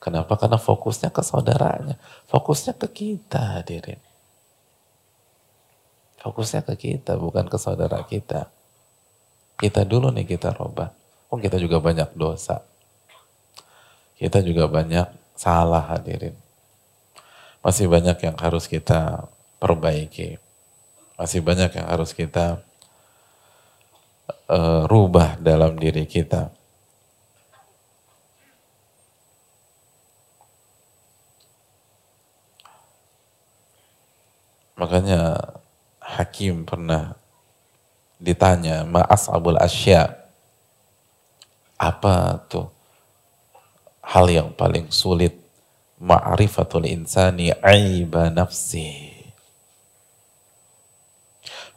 Kenapa? 0.02 0.34
Karena 0.34 0.58
fokusnya 0.58 1.14
ke 1.14 1.22
saudaranya, 1.22 2.02
fokusnya 2.26 2.74
ke 2.74 2.90
kita, 2.90 3.62
hadirin. 3.62 4.02
Fokusnya 6.18 6.66
ke 6.66 6.74
kita, 6.74 7.22
bukan 7.22 7.46
ke 7.46 7.58
saudara 7.62 8.02
kita. 8.10 8.50
Kita 9.62 9.86
dulu 9.86 10.10
nih 10.10 10.26
kita 10.26 10.58
robah. 10.58 10.90
Oh 11.30 11.38
kita 11.38 11.62
juga 11.62 11.78
banyak 11.78 12.18
dosa. 12.18 12.66
Kita 14.18 14.42
juga 14.42 14.66
banyak 14.66 15.38
salah 15.38 15.86
hadirin. 15.94 16.34
Masih 17.62 17.86
banyak 17.86 18.18
yang 18.26 18.36
harus 18.42 18.66
kita 18.66 19.30
perbaiki. 19.62 20.42
Masih 21.14 21.46
banyak 21.46 21.70
yang 21.78 21.88
harus 21.88 22.14
kita 22.18 22.66
uh, 24.50 24.90
rubah 24.90 25.38
dalam 25.38 25.78
diri 25.78 26.10
kita. 26.10 26.50
Makanya 34.82 35.38
Hakim 36.02 36.66
pernah 36.66 37.14
ditanya, 38.18 38.82
Ma'as 38.82 39.30
Abul 39.30 39.62
Asya, 39.62 40.18
apa 41.78 42.42
tuh 42.50 42.70
hal 44.02 44.30
yang 44.30 44.50
paling 44.54 44.90
sulit 44.94 45.41
ma'rifatul 46.02 46.90
insani 46.90 47.54
aiba 47.62 48.34
nafsi 48.34 49.14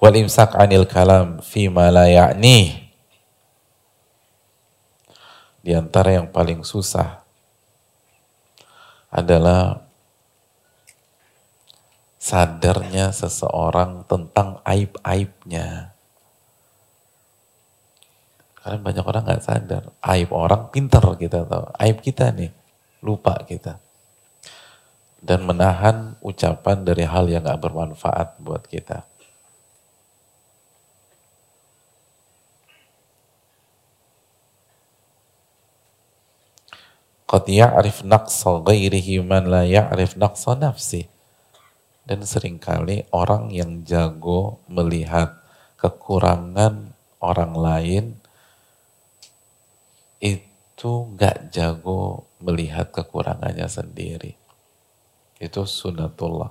wal 0.01 0.17
imsak 0.17 0.57
anil 0.57 0.89
kalam 0.89 1.45
fi 1.45 1.69
ma 1.69 1.93
la 1.93 2.09
ya'ni 2.09 2.85
di 5.65 5.73
antara 5.73 6.17
yang 6.17 6.29
paling 6.33 6.65
susah 6.65 7.25
adalah 9.15 9.85
sadarnya 12.25 13.13
seseorang 13.13 14.09
tentang 14.09 14.65
aib-aibnya. 14.65 15.93
Karena 18.57 18.81
banyak 18.81 19.05
orang 19.05 19.23
nggak 19.29 19.45
sadar. 19.45 19.93
Aib 20.01 20.33
orang 20.33 20.73
pinter 20.73 21.05
kita 21.21 21.45
tahu. 21.45 21.65
Aib 21.77 22.01
kita 22.01 22.33
nih, 22.33 22.49
lupa 23.05 23.37
kita. 23.45 23.84
Dan 25.25 25.49
menahan 25.49 26.21
ucapan 26.21 26.85
dari 26.85 27.09
hal 27.09 27.25
yang 27.33 27.49
gak 27.49 27.65
bermanfaat 27.65 28.45
buat 28.45 28.69
kita. 28.69 29.09
Qad 37.25 37.49
ya'rif 37.49 38.05
naqsa 38.05 38.61
ghairihi 38.61 39.25
man 39.25 39.49
la 39.49 39.65
ya'rif 39.65 40.21
naqsa 40.21 40.61
nafsi. 40.61 41.09
Dan 42.05 42.21
sering 42.29 42.61
kali 42.61 43.09
orang 43.09 43.49
yang 43.49 43.81
jago 43.81 44.61
melihat 44.69 45.41
kekurangan 45.81 46.93
orang 47.25 47.53
lain 47.57 48.05
itu 50.21 50.93
gak 51.17 51.49
jago 51.49 52.29
melihat 52.45 52.93
kekurangannya 52.93 53.65
sendiri. 53.73 54.44
Itu 55.45 55.69
sunatullah. 55.69 56.49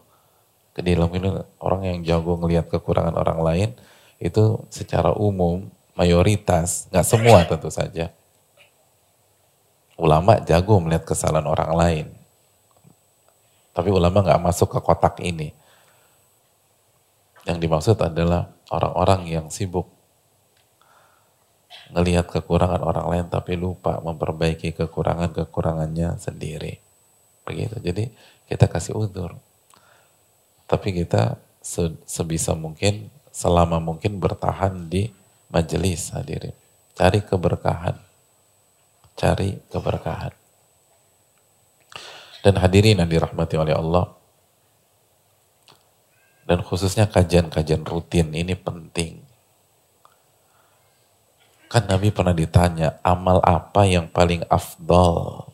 Dalam 0.78 1.10
ini 1.18 1.30
orang 1.58 1.82
yang 1.86 1.98
jago 2.06 2.38
melihat 2.38 2.70
kekurangan 2.70 3.18
orang 3.18 3.40
lain 3.42 3.70
itu 4.22 4.62
secara 4.70 5.14
umum 5.18 5.70
mayoritas, 5.98 6.90
nggak 6.94 7.06
semua 7.06 7.42
tentu 7.50 7.74
saja. 7.74 8.14
Ulama 9.98 10.42
jago 10.46 10.78
melihat 10.82 11.06
kesalahan 11.10 11.46
orang 11.46 11.72
lain. 11.74 12.06
Tapi 13.74 13.90
ulama 13.90 14.22
nggak 14.22 14.42
masuk 14.42 14.78
ke 14.78 14.80
kotak 14.82 15.18
ini. 15.26 15.54
Yang 17.50 17.58
dimaksud 17.66 17.98
adalah 17.98 18.54
orang-orang 18.70 19.30
yang 19.30 19.46
sibuk 19.50 19.90
ngelihat 21.94 22.26
kekurangan 22.26 22.82
orang 22.82 23.06
lain 23.10 23.26
tapi 23.30 23.54
lupa 23.54 24.02
memperbaiki 24.02 24.74
kekurangan-kekurangannya 24.74 26.18
sendiri. 26.18 26.93
Begitu. 27.44 27.76
Jadi 27.80 28.04
kita 28.48 28.66
kasih 28.68 28.96
udur. 28.98 29.38
Tapi 30.68 30.96
kita 30.96 31.38
sebisa 32.04 32.56
mungkin, 32.56 33.12
selama 33.30 33.80
mungkin 33.80 34.20
bertahan 34.20 34.90
di 34.90 35.12
majelis 35.52 36.12
hadirin. 36.12 36.56
Cari 36.98 37.22
keberkahan. 37.22 37.96
Cari 39.14 39.62
keberkahan. 39.70 40.34
Dan 42.44 42.60
hadirin 42.60 43.00
yang 43.00 43.08
dirahmati 43.08 43.56
oleh 43.56 43.72
Allah, 43.72 44.12
dan 46.44 46.60
khususnya 46.60 47.08
kajian-kajian 47.08 47.88
rutin 47.88 48.36
ini 48.36 48.52
penting. 48.52 49.24
Kan 51.72 51.88
Nabi 51.88 52.12
pernah 52.12 52.36
ditanya, 52.36 53.00
amal 53.00 53.40
apa 53.40 53.88
yang 53.88 54.12
paling 54.12 54.44
afdol? 54.52 55.53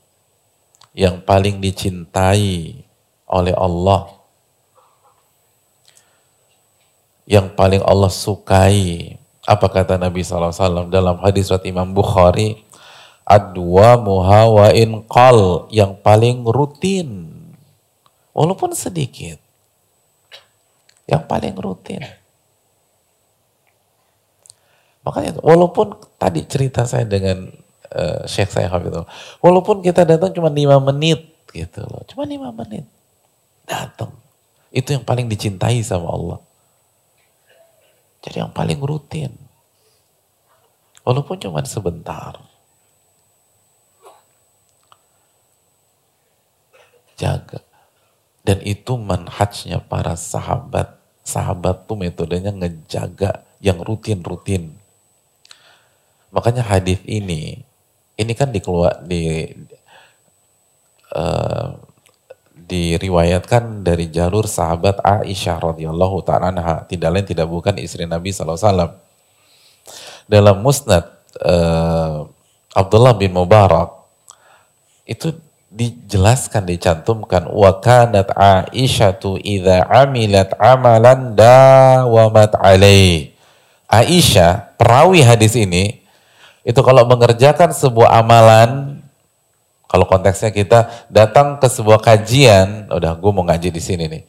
Yang 1.00 1.24
paling 1.24 1.64
dicintai 1.64 2.84
oleh 3.24 3.56
Allah? 3.56 4.12
Yang 7.24 7.56
paling 7.56 7.80
Allah 7.88 8.12
sukai? 8.12 9.16
Apa 9.48 9.72
kata 9.72 9.96
Nabi 9.96 10.28
SAW 10.28 10.92
dalam 10.92 11.24
hadis 11.24 11.48
surat 11.48 11.64
Imam 11.64 11.96
Bukhari? 11.96 12.68
Adwa 13.24 13.96
muhawain 13.96 15.08
qal 15.08 15.72
yang 15.72 15.96
paling 16.04 16.44
rutin. 16.44 17.32
Walaupun 18.36 18.76
sedikit. 18.76 19.40
Yang 21.08 21.24
paling 21.32 21.56
rutin. 21.56 22.04
Makanya 25.08 25.40
walaupun 25.40 25.96
tadi 26.20 26.44
cerita 26.44 26.84
saya 26.84 27.08
dengan 27.08 27.56
uh, 27.94 28.24
Syekh 28.26 28.52
saya 28.54 28.70
itu, 28.70 29.04
walaupun 29.42 29.82
kita 29.86 30.06
datang 30.06 30.34
cuma 30.34 30.50
lima 30.50 30.78
menit 30.82 31.30
gitu 31.54 31.86
loh, 31.86 32.06
cuma 32.10 32.26
lima 32.26 32.50
menit 32.54 32.86
datang, 33.66 34.14
itu 34.74 34.94
yang 34.94 35.06
paling 35.06 35.30
dicintai 35.30 35.82
sama 35.86 36.10
Allah. 36.10 36.40
Jadi 38.20 38.44
yang 38.44 38.52
paling 38.52 38.84
rutin, 38.84 39.32
walaupun 41.08 41.40
cuma 41.40 41.64
sebentar. 41.64 42.36
Jaga. 47.20 47.60
Dan 48.48 48.64
itu 48.64 48.96
manhajnya 48.96 49.84
para 49.84 50.16
sahabat. 50.16 50.96
Sahabat 51.28 51.84
tuh 51.84 52.00
metodenya 52.00 52.50
ngejaga 52.56 53.44
yang 53.60 53.84
rutin-rutin. 53.84 54.80
Makanya 56.32 56.64
hadis 56.64 57.04
ini, 57.04 57.68
ini 58.20 58.36
kan 58.36 58.52
dikeluar 58.52 59.00
di 59.08 59.48
uh, 61.16 61.72
diriwayatkan 62.70 63.82
dari 63.82 64.12
jalur 64.12 64.46
sahabat 64.46 65.02
Aisyah 65.02 65.58
radhiyallahu 65.58 66.22
taala 66.22 66.86
tidak 66.86 67.10
lain 67.10 67.26
tidak 67.26 67.48
bukan 67.48 67.80
istri 67.80 68.04
Nabi 68.06 68.30
SAW. 68.36 69.00
Dalam 70.30 70.62
musnad 70.62 71.10
uh, 71.42 72.30
Abdullah 72.76 73.18
bin 73.18 73.34
Mubarak 73.34 74.06
itu 75.10 75.34
dijelaskan 75.74 76.70
dicantumkan 76.70 77.50
wa 77.50 77.82
kanat 77.82 78.30
Aisyatu 78.38 79.42
idza 79.42 79.90
amilat 79.90 80.54
amalan 80.62 81.34
dawamat 81.34 82.54
alaih. 82.62 83.34
Aisyah 83.90 84.78
perawi 84.78 85.26
hadis 85.26 85.58
ini 85.58 85.99
itu 86.70 86.86
kalau 86.86 87.02
mengerjakan 87.10 87.74
sebuah 87.74 88.22
amalan, 88.22 89.02
kalau 89.90 90.06
konteksnya 90.06 90.54
kita 90.54 91.10
datang 91.10 91.58
ke 91.58 91.66
sebuah 91.66 91.98
kajian, 91.98 92.94
udah 92.94 93.18
gue 93.18 93.32
mau 93.34 93.42
ngaji 93.42 93.74
di 93.74 93.82
sini 93.82 94.06
nih. 94.06 94.24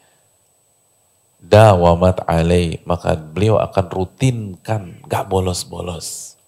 Dawamat 1.37 2.25
alai, 2.25 2.81
maka 2.89 3.12
beliau 3.12 3.61
akan 3.61 3.85
rutinkan, 3.93 5.05
gak 5.05 5.29
bolos-bolos. 5.29 6.41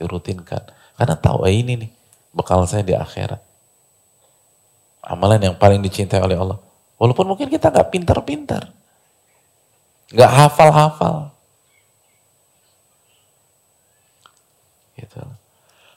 Dirutinkan. 0.00 0.72
Karena 0.96 1.20
tahu 1.20 1.44
eh, 1.44 1.60
ini 1.60 1.84
nih, 1.84 1.90
bekal 2.32 2.64
saya 2.64 2.80
di 2.80 2.96
akhirat. 2.96 3.44
Amalan 5.04 5.52
yang 5.52 5.56
paling 5.60 5.84
dicintai 5.84 6.24
oleh 6.24 6.40
Allah. 6.40 6.56
Walaupun 6.96 7.28
mungkin 7.28 7.52
kita 7.52 7.68
gak 7.68 7.92
pintar-pintar. 7.92 8.72
Gak 10.16 10.32
hafal-hafal. 10.32 11.35
Gitu. 14.96 15.20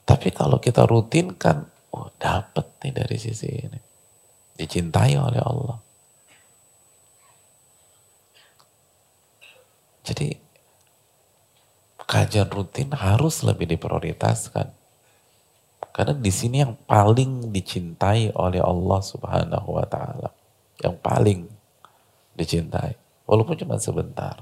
Tapi 0.04 0.30
kalau 0.36 0.60
kita 0.60 0.84
rutinkan, 0.84 1.64
oh 1.96 2.12
dapat 2.20 2.68
nih 2.84 2.94
dari 2.94 3.18
sisi 3.18 3.48
ini. 3.48 3.80
Dicintai 4.60 5.16
oleh 5.16 5.40
Allah. 5.40 5.80
Jadi 10.04 10.34
kajian 12.10 12.50
rutin 12.50 12.90
harus 12.98 13.46
lebih 13.46 13.70
diprioritaskan. 13.70 14.74
Karena 15.94 16.16
di 16.16 16.32
sini 16.34 16.64
yang 16.64 16.74
paling 16.88 17.54
dicintai 17.54 18.34
oleh 18.34 18.60
Allah 18.60 19.00
Subhanahu 19.00 19.70
wa 19.78 19.86
taala. 19.86 20.34
Yang 20.82 20.96
paling 21.06 21.40
dicintai. 22.34 22.98
Walaupun 23.30 23.56
cuma 23.62 23.78
sebentar. 23.78 24.42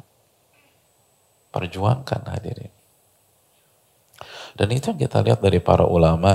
Perjuangkan 1.52 2.24
hadirin. 2.32 2.77
Dan 4.58 4.74
itu 4.74 4.90
yang 4.90 5.00
kita 5.06 5.22
lihat 5.22 5.40
dari 5.40 5.62
para 5.62 5.86
ulama. 5.86 6.34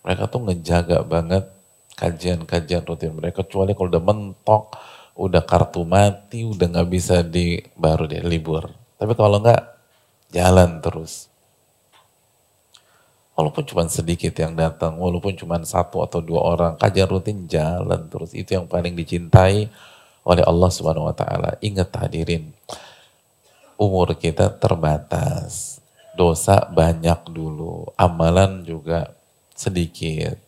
Mereka 0.00 0.32
tuh 0.32 0.40
ngejaga 0.48 1.04
banget 1.04 1.44
kajian-kajian 2.00 2.88
rutin 2.88 3.12
mereka. 3.12 3.44
Kecuali 3.44 3.76
kalau 3.76 3.92
udah 3.92 4.04
mentok, 4.04 4.72
udah 5.20 5.42
kartu 5.44 5.84
mati, 5.84 6.48
udah 6.48 6.66
nggak 6.72 6.88
bisa 6.88 7.20
di 7.20 7.60
baru 7.76 8.08
deh 8.08 8.24
libur. 8.24 8.72
Tapi 8.96 9.12
kalau 9.12 9.44
nggak, 9.44 9.62
jalan 10.32 10.80
terus. 10.80 11.28
Walaupun 13.34 13.66
cuma 13.66 13.82
sedikit 13.90 14.30
yang 14.38 14.54
datang, 14.54 14.94
walaupun 14.96 15.34
cuma 15.34 15.58
satu 15.62 16.06
atau 16.06 16.22
dua 16.22 16.40
orang, 16.42 16.72
kajian 16.78 17.10
rutin 17.10 17.38
jalan 17.50 18.06
terus. 18.06 18.30
Itu 18.30 18.56
yang 18.56 18.70
paling 18.70 18.94
dicintai 18.94 19.68
oleh 20.22 20.44
Allah 20.46 20.70
Subhanahu 20.70 21.10
wa 21.10 21.14
taala. 21.14 21.58
Ingat 21.58 21.90
hadirin, 21.98 22.54
umur 23.76 24.16
kita 24.18 24.50
terbatas. 24.54 25.80
Dosa 26.14 26.70
banyak 26.70 27.26
dulu, 27.26 27.90
amalan 27.98 28.62
juga 28.62 29.14
sedikit. 29.54 30.38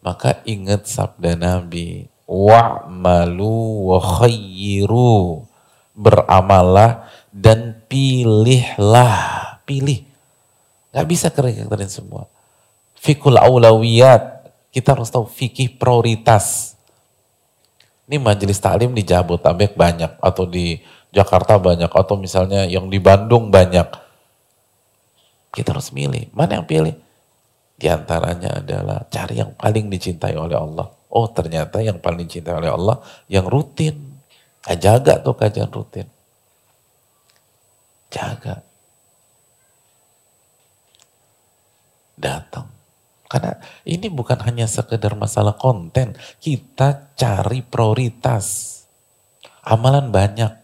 Maka 0.00 0.40
ingat 0.48 0.88
sabda 0.88 1.36
Nabi, 1.36 2.08
wa'malu 2.24 3.90
wa 3.90 3.98
khayyiru. 4.00 5.44
Beramalah 5.92 7.10
dan 7.28 7.76
pilihlah. 7.84 9.60
Pilih. 9.68 10.02
Gak 10.90 11.06
bisa 11.06 11.28
keren 11.30 11.90
semua. 11.92 12.26
Fikul 12.96 13.36
aulawiyat. 13.36 14.50
Kita 14.70 14.96
harus 14.96 15.10
tahu 15.10 15.26
fikih 15.26 15.76
prioritas. 15.76 16.78
Ini 18.10 18.18
majelis 18.18 18.58
taklim 18.58 18.96
di 18.96 19.04
Jabotabek 19.04 19.76
banyak. 19.76 20.18
Atau 20.18 20.48
di 20.48 20.80
Jakarta 21.10 21.58
banyak 21.58 21.90
atau 21.90 22.14
misalnya 22.14 22.66
yang 22.70 22.86
di 22.86 23.02
Bandung 23.02 23.50
banyak. 23.50 23.86
Kita 25.50 25.74
harus 25.74 25.90
milih. 25.90 26.30
Mana 26.30 26.62
yang 26.62 26.66
pilih? 26.70 26.94
Di 27.74 27.90
antaranya 27.90 28.62
adalah 28.62 29.02
cari 29.10 29.42
yang 29.42 29.56
paling 29.58 29.90
dicintai 29.90 30.38
oleh 30.38 30.54
Allah. 30.54 30.86
Oh 31.10 31.26
ternyata 31.32 31.82
yang 31.82 31.98
paling 31.98 32.30
dicintai 32.30 32.54
oleh 32.54 32.70
Allah 32.70 33.02
yang 33.26 33.48
rutin. 33.50 34.22
Nah, 34.68 34.76
jaga 34.78 35.18
tuh 35.18 35.34
kajian 35.34 35.72
rutin. 35.72 36.06
Jaga. 38.12 38.62
Datang. 42.20 42.68
Karena 43.30 43.56
ini 43.88 44.12
bukan 44.12 44.38
hanya 44.44 44.68
sekedar 44.68 45.16
masalah 45.16 45.56
konten. 45.56 46.14
Kita 46.38 47.16
cari 47.16 47.64
prioritas. 47.64 48.76
Amalan 49.64 50.12
banyak. 50.12 50.59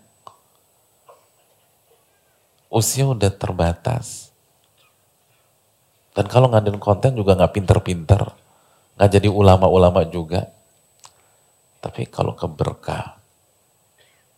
Usia 2.77 3.09
udah 3.09 3.33
terbatas 3.33 4.27
dan 6.17 6.33
kalau 6.33 6.49
ngadain 6.49 6.81
konten 6.81 7.13
juga 7.13 7.37
nggak 7.37 7.53
pinter-pinter, 7.53 8.33
nggak 8.97 9.11
jadi 9.21 9.29
ulama-ulama 9.29 10.01
juga. 10.09 10.49
Tapi 11.85 12.09
kalau 12.09 12.33
keberkah, 12.33 13.21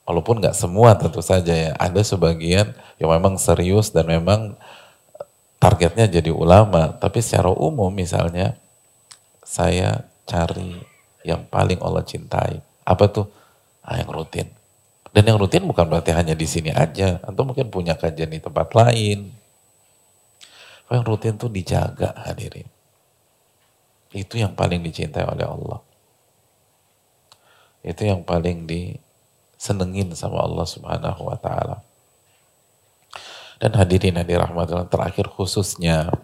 walaupun 0.02 0.42
nggak 0.42 0.58
semua 0.58 0.98
tentu 0.98 1.22
saja 1.22 1.54
ya, 1.54 1.72
ada 1.78 2.02
sebagian 2.02 2.74
yang 2.98 3.14
memang 3.14 3.38
serius 3.38 3.94
dan 3.94 4.10
memang 4.10 4.58
targetnya 5.62 6.10
jadi 6.10 6.34
ulama. 6.34 6.98
Tapi 6.98 7.22
secara 7.22 7.54
umum 7.54 7.94
misalnya, 7.94 8.58
saya 9.46 10.02
cari 10.26 10.82
yang 11.22 11.46
paling 11.46 11.78
Allah 11.78 12.02
cintai. 12.02 12.58
Apa 12.82 13.06
tuh? 13.06 13.30
Ah, 13.86 14.02
yang 14.02 14.10
rutin. 14.10 14.50
Dan 15.12 15.24
yang 15.24 15.40
rutin 15.40 15.64
bukan 15.64 15.88
berarti 15.88 16.12
hanya 16.12 16.36
di 16.36 16.44
sini 16.44 16.70
aja, 16.70 17.18
atau 17.24 17.42
mungkin 17.42 17.72
punya 17.72 17.96
kajian 17.96 18.28
di 18.28 18.40
tempat 18.40 18.72
lain, 18.76 19.32
yang 20.88 21.04
rutin 21.04 21.36
tuh 21.36 21.52
dijaga 21.52 22.16
hadirin. 22.24 22.68
Itu 24.12 24.40
yang 24.40 24.56
paling 24.56 24.80
dicintai 24.80 25.24
oleh 25.24 25.44
Allah. 25.44 25.80
Itu 27.84 28.08
yang 28.08 28.24
paling 28.24 28.64
disenengin 28.64 30.16
sama 30.16 30.44
Allah 30.44 30.64
subhanahu 30.64 31.28
wa 31.28 31.36
ta'ala. 31.36 31.84
Dan 33.58 33.74
hadirin 33.74 34.16
yang 34.16 34.28
dirahmati 34.28 34.72
terakhir 34.86 35.28
khususnya 35.34 36.14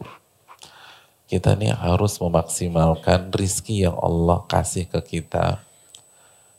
kita 1.27 1.57
nih 1.59 1.75
harus 1.75 2.21
memaksimalkan 2.23 3.35
rizki 3.35 3.83
yang 3.83 3.99
Allah 3.99 4.45
kasih 4.47 4.87
ke 4.87 5.01
kita 5.03 5.59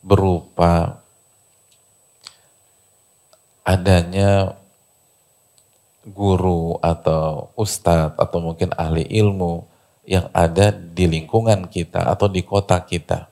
berupa 0.03 1.04
adanya 3.65 4.53
guru 6.05 6.77
atau 6.85 7.49
ustadz 7.57 8.13
atau 8.21 8.37
mungkin 8.37 8.69
ahli 8.77 9.09
ilmu 9.09 9.65
yang 10.05 10.29
ada 10.29 10.69
di 10.69 11.09
lingkungan 11.09 11.65
kita 11.65 12.05
atau 12.05 12.29
di 12.29 12.45
kota 12.45 12.77
kita. 12.77 13.25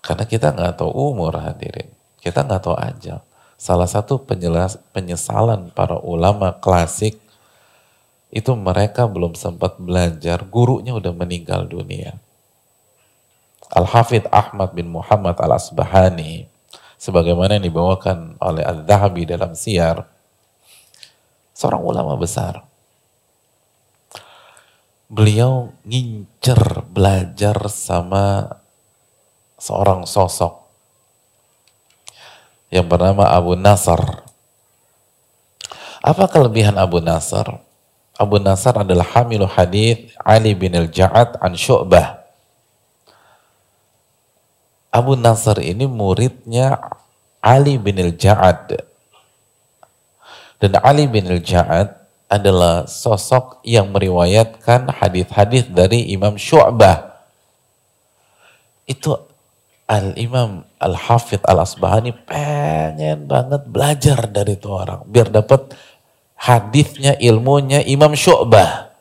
Karena 0.00 0.24
kita 0.24 0.56
nggak 0.56 0.80
tahu 0.80 0.88
umur 0.88 1.36
hadirin, 1.36 1.92
kita 2.24 2.40
nggak 2.40 2.64
tahu 2.64 2.76
aja. 2.80 3.20
Salah 3.60 3.84
satu 3.84 4.16
penjelas, 4.16 4.80
penyesalan 4.96 5.68
para 5.76 6.00
ulama 6.00 6.56
klasik 6.56 7.20
itu 8.32 8.52
mereka 8.56 9.04
belum 9.04 9.36
sempat 9.36 9.76
belajar, 9.76 10.40
gurunya 10.48 10.96
udah 10.96 11.12
meninggal 11.12 11.68
dunia. 11.68 12.16
Al-Hafidh 13.68 14.32
Ahmad 14.32 14.72
bin 14.72 14.88
Muhammad 14.88 15.36
Al-Asbahani 15.36 16.48
sebagaimana 16.98 17.56
yang 17.56 17.70
dibawakan 17.70 18.36
oleh 18.42 18.66
Al-Dhahabi 18.66 19.22
dalam 19.24 19.54
siar, 19.54 20.02
seorang 21.54 21.82
ulama 21.82 22.18
besar. 22.18 22.66
Beliau 25.08 25.72
ngincer 25.88 26.84
belajar 26.92 27.56
sama 27.72 28.60
seorang 29.56 30.04
sosok 30.04 30.68
yang 32.68 32.84
bernama 32.84 33.32
Abu 33.32 33.56
Nasr. 33.56 33.98
Apa 36.04 36.28
kelebihan 36.28 36.76
Abu 36.76 37.00
Nasr? 37.00 37.48
Abu 38.20 38.36
Nasr 38.36 38.84
adalah 38.84 39.08
hamilu 39.16 39.48
hadith 39.48 40.12
Ali 40.20 40.52
bin 40.52 40.76
al-Ja'ad 40.76 41.40
an 41.40 41.56
Syu'bah 41.56 42.27
Abu 44.88 45.14
Nasr 45.14 45.60
ini 45.60 45.84
muridnya 45.84 46.80
Ali 47.44 47.76
bin 47.76 48.00
al-Ja'ad. 48.00 48.80
Dan 50.58 50.72
Ali 50.80 51.06
bin 51.06 51.28
al-Ja'ad 51.28 51.98
adalah 52.28 52.84
sosok 52.84 53.64
yang 53.64 53.88
meriwayatkan 53.92 54.92
hadis-hadis 54.92 55.68
dari 55.68 56.12
Imam 56.12 56.36
Syu'bah. 56.36 57.24
Itu 58.88 59.16
Al-Imam 59.88 60.68
Al-Hafidh 60.76 61.48
Al-Asbahani 61.48 62.12
pengen 62.28 63.24
banget 63.24 63.64
belajar 63.64 64.28
dari 64.28 64.60
itu 64.60 64.68
orang. 64.68 65.00
Biar 65.08 65.32
dapat 65.32 65.72
hadisnya, 66.36 67.16
ilmunya 67.16 67.80
Imam 67.88 68.12
Syu'bah. 68.12 68.92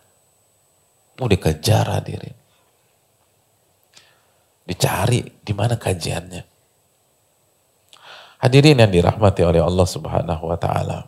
Mau 1.19 1.27
dikejar 1.27 1.91
hadirin. 1.91 2.31
Dicari 4.67 5.23
di 5.23 5.55
mana 5.55 5.79
kajiannya. 5.79 6.43
Hadirin 8.43 8.83
yang 8.83 8.91
dirahmati 8.91 9.41
oleh 9.47 9.63
Allah 9.63 9.87
Subhanahu 9.87 10.43
wa 10.43 10.59
taala. 10.59 11.07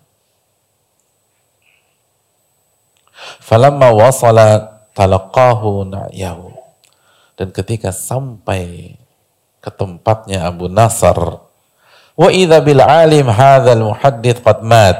Falamma 3.43 3.91
wasala 3.91 4.79
talaqahu 4.95 5.91
na'yahu. 5.91 6.55
Dan 7.35 7.51
ketika 7.51 7.91
sampai 7.91 8.95
ke 9.59 9.69
tempatnya 9.75 10.47
Abu 10.47 10.71
Nasr, 10.71 11.19
wa 12.15 12.29
idza 12.31 12.63
bil 12.63 12.79
alim 12.79 13.27
hadzal 13.27 13.83
muhaddits 13.83 14.39
qad 14.39 14.63
mat. 14.63 14.97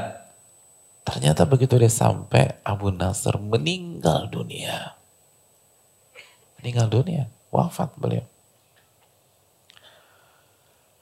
Ternyata 1.08 1.48
begitu 1.48 1.80
dia 1.80 1.90
sampai 1.90 2.60
Abu 2.62 2.92
Nasr 2.92 3.40
meninggal 3.40 4.28
dunia. 4.28 5.00
Meninggal 6.60 6.92
dunia, 6.92 7.32
wafat 7.50 7.96
beliau 7.96 8.28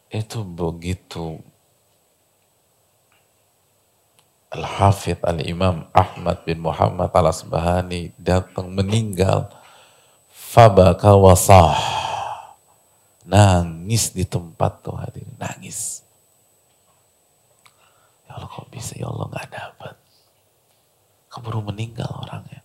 itu 0.07 0.39
begitu. 0.43 1.41
Al-Hafidh 4.47 5.19
Al-Imam 5.27 5.91
Ahmad 5.91 6.47
bin 6.47 6.63
Muhammad 6.63 7.11
Al-Asbahani 7.11 8.15
datang 8.15 8.71
meninggal. 8.71 9.51
Fabaka 10.31 11.11
wasah 11.19 11.75
nangis 13.27 14.15
di 14.15 14.23
tempat 14.23 14.79
tuh 14.79 14.95
hadir 14.95 15.27
nangis. 15.35 15.99
Ya 18.23 18.39
Allah 18.39 18.47
kok 18.47 18.71
bisa? 18.71 18.95
Ya 18.95 19.11
Allah 19.11 19.27
nggak 19.27 19.49
dapat. 19.51 19.95
Keburu 21.27 21.59
meninggal 21.67 22.07
orangnya. 22.07 22.63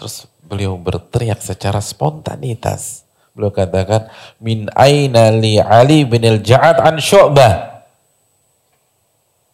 Terus 0.00 0.24
beliau 0.40 0.80
berteriak 0.80 1.44
secara 1.44 1.84
spontanitas 1.84 3.07
Beliau 3.38 3.54
katakan, 3.54 4.10
min 4.42 4.66
aina 4.74 5.30
li 5.30 5.62
Ali 5.62 6.02
bin 6.02 6.26
al-Ja'ad 6.26 6.82
an 6.82 6.98
Syu'bah. 6.98 7.86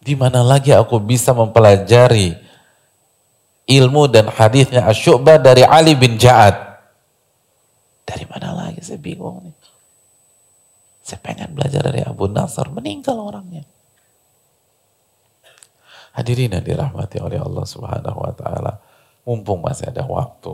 Di 0.01 0.17
mana 0.17 0.41
lagi 0.41 0.73
aku 0.73 0.97
bisa 0.97 1.37
mempelajari 1.37 2.33
ilmu 3.69 4.09
dan 4.09 4.29
hadisnya 4.33 4.89
Asyu'bah 4.89 5.37
dari 5.37 5.61
Ali 5.61 5.93
bin 5.93 6.17
Ja'ad. 6.17 6.81
Dari 8.09 8.25
mana 8.25 8.57
lagi 8.57 8.81
saya 8.81 8.97
bingung 8.97 9.45
nih. 9.45 9.53
Saya 11.05 11.21
pengen 11.21 11.53
belajar 11.53 11.85
dari 11.85 12.01
Abu 12.01 12.25
Nasr, 12.25 12.65
meninggal 12.73 13.21
orangnya. 13.21 13.61
Hadirin 16.17 16.57
yang 16.57 16.65
dirahmati 16.65 17.21
oleh 17.21 17.37
Allah 17.37 17.65
Subhanahu 17.69 18.17
wa 18.17 18.33
taala. 18.33 18.81
Mumpung 19.25 19.61
masih 19.61 19.89
ada 19.89 20.05
waktu, 20.05 20.53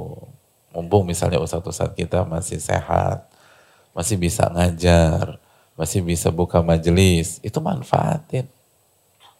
Mumpung 0.71 1.03
misalnya 1.03 1.39
ustadz-ustadz 1.43 1.99
kita 1.99 2.23
masih 2.23 2.59
sehat, 2.59 3.27
masih 3.91 4.15
bisa 4.15 4.47
ngajar, 4.47 5.35
masih 5.75 5.99
bisa 5.99 6.31
buka 6.31 6.63
majelis, 6.63 7.43
itu 7.43 7.59
manfaatin. 7.59 8.47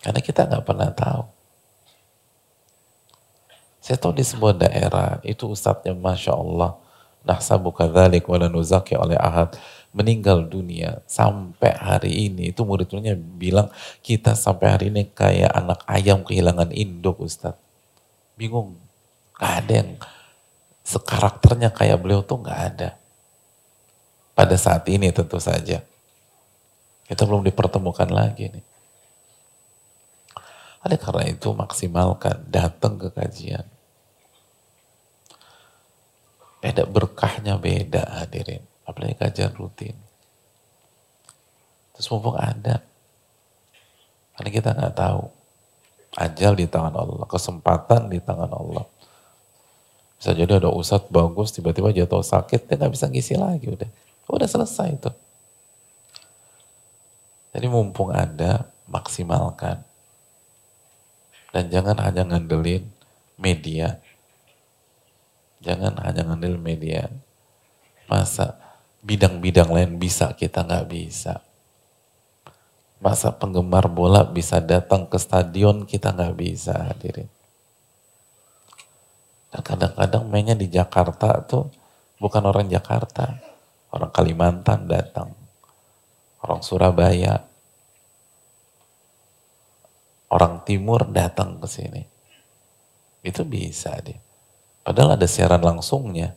Karena 0.03 0.20
kita 0.20 0.44
nggak 0.44 0.66
pernah 0.68 0.91
tahu. 0.91 1.24
Saya 3.82 3.98
tahu 3.98 4.14
di 4.14 4.22
sebuah 4.22 4.53
daerah, 4.62 5.18
itu 5.26 5.49
ustadznya 5.49 5.98
Masya 5.98 6.38
Allah, 6.38 6.78
nahsabu 7.26 7.74
kadzalik 7.74 8.30
wala 8.30 8.45
nuzaki 8.45 8.94
oleh 8.94 9.18
ahad, 9.18 9.58
meninggal 9.90 10.45
dunia 10.45 11.02
sampai 11.10 11.74
hari 11.76 12.30
ini, 12.30 12.53
itu 12.53 12.62
murid-muridnya 12.62 13.18
bilang, 13.18 13.74
kita 14.06 14.38
sampai 14.38 14.68
hari 14.70 14.86
ini 14.94 15.10
kayak 15.10 15.52
anak 15.52 15.82
ayam 15.90 16.22
kehilangan 16.22 16.70
induk 16.72 17.20
Ustadz. 17.20 17.60
Bingung, 18.38 18.78
gak 19.36 19.66
ada 19.66 19.74
yang 19.84 19.91
sekarakternya 20.92 21.72
kayak 21.72 22.04
beliau 22.04 22.20
tuh 22.20 22.44
nggak 22.44 22.60
ada. 22.76 22.90
Pada 24.36 24.56
saat 24.60 24.84
ini 24.92 25.12
tentu 25.16 25.40
saja. 25.40 25.80
Kita 27.08 27.24
belum 27.28 27.44
dipertemukan 27.48 28.08
lagi 28.12 28.52
nih. 28.52 28.66
Oleh 30.82 30.98
karena 30.98 31.24
itu 31.30 31.54
maksimalkan, 31.54 32.48
datang 32.50 32.98
ke 32.98 33.14
kajian. 33.14 33.68
Beda 36.62 36.86
berkahnya 36.86 37.58
beda 37.58 38.22
hadirin. 38.22 38.66
Apalagi 38.86 39.18
kajian 39.18 39.54
rutin. 39.54 39.94
Terus 41.94 42.08
mumpung 42.10 42.38
ada. 42.38 42.82
Karena 44.38 44.50
kita 44.50 44.70
nggak 44.74 44.96
tahu. 44.98 45.24
Ajal 46.18 46.54
di 46.58 46.66
tangan 46.66 46.94
Allah. 46.98 47.26
Kesempatan 47.30 48.10
di 48.10 48.18
tangan 48.18 48.50
Allah. 48.50 48.86
Bisa 50.22 50.38
jadi 50.38 50.61
ada 50.61 50.69
ustadz 50.69 51.10
bagus, 51.10 51.49
tiba-tiba 51.49 51.89
jatuh 51.89 52.22
sakit, 52.22 52.69
dia 52.69 52.77
nggak 52.77 52.93
bisa 52.93 53.10
ngisi 53.10 53.34
lagi 53.41 53.73
udah. 53.73 53.89
Udah 54.30 54.45
selesai 54.45 54.93
itu. 54.93 55.10
Jadi 57.57 57.65
mumpung 57.65 58.14
ada, 58.14 58.69
maksimalkan. 58.85 59.81
Dan 61.49 61.73
jangan 61.73 61.98
hanya 62.06 62.22
ngandelin 62.22 62.85
media. 63.34 63.98
Jangan 65.65 65.98
hanya 66.06 66.22
ngandelin 66.30 66.61
media. 66.61 67.10
Masa 68.06 68.61
bidang-bidang 69.02 69.73
lain 69.73 69.98
bisa, 69.98 70.38
kita 70.38 70.61
nggak 70.61 70.85
bisa. 70.85 71.41
Masa 73.02 73.34
penggemar 73.34 73.89
bola 73.89 74.22
bisa 74.22 74.61
datang 74.61 75.10
ke 75.10 75.18
stadion, 75.18 75.89
kita 75.89 76.14
nggak 76.14 76.38
bisa 76.38 76.93
hadirin. 76.93 77.41
Dan 79.52 79.61
kadang-kadang 79.61 80.23
mainnya 80.32 80.56
di 80.56 80.72
Jakarta 80.72 81.44
tuh 81.44 81.68
bukan 82.18 82.44
orang 82.48 82.72
Jakarta, 82.72 83.36
orang 83.91 84.11
Kalimantan 84.15 84.88
datang, 84.88 85.36
orang 86.40 86.64
Surabaya, 86.64 87.44
orang 90.32 90.64
timur 90.64 91.03
datang 91.11 91.60
ke 91.60 91.68
sini. 91.68 92.03
Itu 93.22 93.44
bisa 93.44 93.91
dia. 93.99 94.18
Padahal 94.82 95.19
ada 95.19 95.28
siaran 95.30 95.61
langsungnya. 95.61 96.34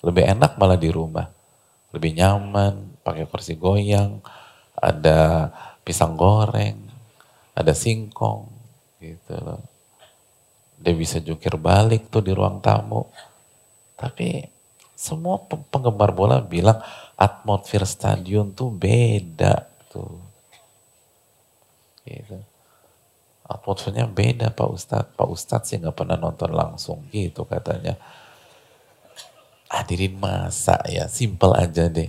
Lebih 0.00 0.24
enak 0.38 0.56
malah 0.56 0.78
di 0.78 0.88
rumah. 0.88 1.28
Lebih 1.92 2.16
nyaman, 2.16 3.02
pakai 3.04 3.28
kursi 3.28 3.58
goyang, 3.58 4.22
ada 4.78 5.50
pisang 5.84 6.16
goreng, 6.16 6.80
ada 7.52 7.72
singkong, 7.76 8.48
gitu 8.98 9.36
loh. 9.38 9.62
Dia 10.84 10.92
bisa 10.92 11.16
jungkir 11.24 11.56
balik 11.56 12.12
tuh 12.12 12.20
di 12.20 12.36
ruang 12.36 12.60
tamu. 12.60 13.08
Tapi 13.96 14.44
semua 14.92 15.40
penggemar 15.48 16.12
bola 16.12 16.44
bilang 16.44 16.84
atmosfer 17.16 17.88
stadion 17.88 18.52
tuh 18.52 18.68
beda 18.68 19.64
tuh. 19.88 20.20
Gitu 22.04 22.36
atmosfernya 23.44 24.08
beda 24.08 24.48
Pak 24.50 24.68
Ustadz. 24.72 25.12
Pak 25.14 25.28
Ustadz 25.28 25.68
sih 25.68 25.76
nggak 25.76 25.96
pernah 25.96 26.16
nonton 26.16 26.50
langsung 26.52 27.04
gitu 27.12 27.44
katanya. 27.44 27.96
Hadirin 29.68 30.16
masa 30.16 30.80
ya, 30.88 31.10
simple 31.10 31.52
aja 31.56 31.90
deh. 31.90 32.08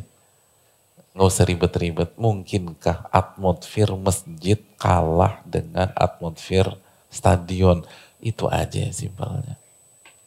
Nggak 1.15 1.27
usah 1.27 1.45
ribet-ribet. 1.47 2.09
Mungkinkah 2.19 3.09
atmosfer 3.11 3.89
masjid 3.95 4.59
kalah 4.79 5.43
dengan 5.47 5.91
atmosfer 5.95 6.75
stadion? 7.11 7.83
Itu 8.19 8.47
aja 8.47 8.79
ya 8.79 8.91
simpelnya. 8.91 9.59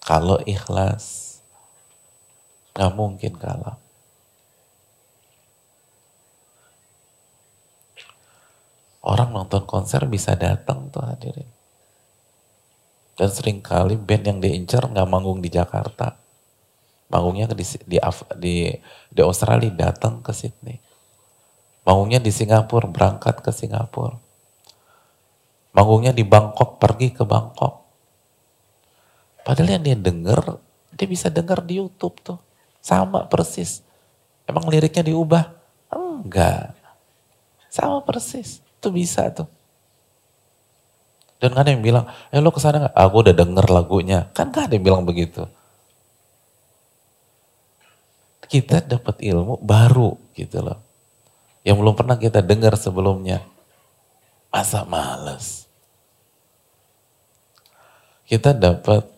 Kalau 0.03 0.41
ikhlas, 0.45 1.39
nggak 2.77 2.93
mungkin 2.95 3.35
kalah. 3.37 3.77
Orang 9.05 9.33
nonton 9.33 9.65
konser 9.65 10.05
bisa 10.05 10.37
datang 10.37 10.93
tuh 10.93 11.01
hadirin. 11.01 11.49
Dan 13.19 13.29
sering 13.35 13.59
kali 13.59 13.99
band 13.99 14.25
yang 14.31 14.39
diincar 14.39 14.87
nggak 14.87 15.09
manggung 15.11 15.43
di 15.43 15.51
Jakarta. 15.51 16.15
Manggungnya 17.09 17.51
di, 17.57 17.65
di, 17.89 17.99
di, 18.37 18.55
di 19.09 19.21
Australia 19.25 19.73
datang 19.73 20.21
ke 20.21 20.31
Sydney. 20.31 20.77
Manggungnya 21.89 22.21
di 22.21 22.29
Singapura, 22.29 22.85
berangkat 22.85 23.41
ke 23.41 23.49
Singapura. 23.49 24.28
Manggungnya 25.73 26.13
di 26.17 26.25
Bangkok, 26.25 26.81
pergi 26.81 27.13
ke 27.13 27.23
Bangkok. 27.29 27.85
Padahal 29.45 29.81
yang 29.81 29.85
dia 29.85 29.97
denger, 29.97 30.41
dia 30.93 31.09
bisa 31.09 31.33
denger 31.33 31.65
di 31.65 31.81
Youtube 31.81 32.17
tuh. 32.21 32.39
Sama 32.85 33.29
persis. 33.29 33.85
Emang 34.49 34.65
liriknya 34.69 35.05
diubah? 35.05 35.45
Enggak. 35.93 36.77
Sama 37.69 38.01
persis. 38.05 38.65
Itu 38.81 38.93
bisa 38.93 39.29
tuh. 39.33 39.49
Dan 41.39 41.55
kan 41.55 41.67
yang 41.71 41.81
bilang, 41.81 42.11
eh 42.35 42.43
lo 42.43 42.51
ke 42.51 42.59
sana 42.59 42.91
gak? 42.91 42.95
Aku 42.99 43.23
udah 43.23 43.35
denger 43.35 43.67
lagunya. 43.71 44.27
Kan 44.35 44.51
gak 44.51 44.69
ada 44.69 44.75
yang 44.75 44.85
bilang 44.85 45.05
begitu. 45.07 45.47
Kita 48.49 48.83
dapat 48.83 49.23
ilmu 49.23 49.61
baru 49.63 50.19
gitu 50.35 50.65
loh. 50.65 50.83
Yang 51.63 51.77
belum 51.79 51.95
pernah 51.95 52.17
kita 52.19 52.43
dengar 52.43 52.75
sebelumnya. 52.75 53.45
Masa 54.49 54.83
males. 54.89 55.69
Kita 58.29 58.53
dapat 58.53 59.09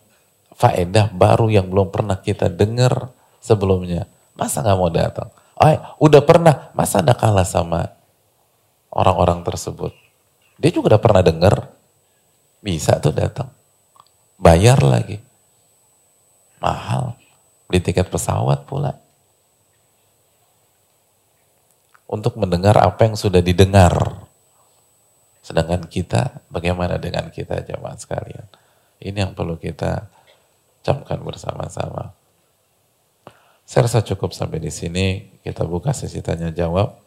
faedah 0.55 1.11
baru 1.11 1.51
yang 1.51 1.67
belum 1.67 1.91
pernah 1.91 2.21
kita 2.21 2.47
dengar 2.47 3.11
sebelumnya. 3.43 4.07
Masa 4.39 4.63
gak 4.63 4.79
mau 4.79 4.93
datang? 4.93 5.33
Oh, 5.61 6.09
udah 6.09 6.23
pernah, 6.25 6.73
masa 6.73 7.05
ada 7.05 7.13
kalah 7.13 7.45
sama 7.45 7.93
orang-orang 8.89 9.45
tersebut. 9.45 9.93
Dia 10.57 10.71
juga 10.73 10.97
udah 10.97 11.03
pernah 11.03 11.21
dengar, 11.21 11.69
bisa 12.61 12.97
tuh 13.01 13.13
datang. 13.13 13.49
Bayar 14.41 14.81
lagi. 14.81 15.21
Mahal. 16.61 17.17
Beli 17.69 17.81
tiket 17.81 18.09
pesawat 18.09 18.65
pula. 18.65 18.97
Untuk 22.09 22.37
mendengar 22.41 22.77
apa 22.81 23.05
yang 23.05 23.17
sudah 23.17 23.45
didengar. 23.45 24.29
Sedangkan 25.41 25.89
kita, 25.89 26.45
bagaimana 26.53 27.01
dengan 27.01 27.33
kita 27.33 27.65
jamaah 27.65 27.97
sekalian? 27.97 28.45
Ini 29.01 29.29
yang 29.29 29.33
perlu 29.33 29.57
kita 29.57 30.09
camkan 30.85 31.21
bersama-sama. 31.25 32.13
Saya 33.65 33.89
rasa 33.89 34.05
cukup 34.05 34.37
sampai 34.37 34.61
di 34.61 34.69
sini. 34.69 35.39
Kita 35.41 35.65
buka 35.65 35.97
sesi 35.97 36.21
tanya 36.21 36.53
jawab 36.53 37.01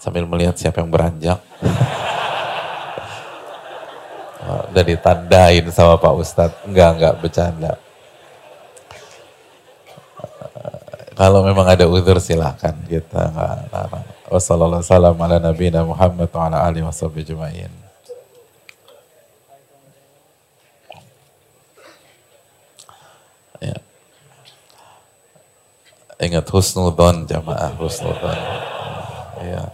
sambil 0.00 0.24
melihat 0.24 0.56
siapa 0.56 0.80
yang 0.80 0.90
beranjak. 0.92 1.40
Oh, 4.40 4.66
udah 4.72 4.82
ditandain 4.82 5.68
sama 5.68 6.00
Pak 6.00 6.14
Ustadz. 6.16 6.64
Enggak, 6.64 6.96
enggak, 6.96 7.14
bercanda. 7.20 7.72
Kalau 11.12 11.44
memang 11.44 11.68
ada 11.68 11.84
uzur 11.84 12.16
silahkan 12.16 12.72
kita 12.88 13.30
enggak 13.30 13.68
larang. 13.68 14.08
Wassalamualaikum 14.30 15.26
ala 15.26 15.42
nabiyina 15.42 15.82
Muhammad 15.82 16.30
wa 16.30 16.46
ala 16.46 16.70
Ya. 23.60 23.76
Ingat 26.16 26.46
husnudon 26.48 27.28
jamaah 27.28 27.76
husnudon. 27.76 28.38
Ya. 29.44 29.68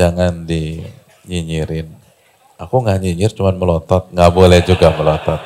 jangan 0.00 0.48
dinyinyirin. 0.48 1.88
Aku 2.60 2.80
nggak 2.84 3.00
nyinyir, 3.00 3.32
cuman 3.32 3.56
melotot. 3.56 4.08
Nggak 4.12 4.32
boleh 4.32 4.60
juga 4.64 4.92
melotot. 4.92 5.40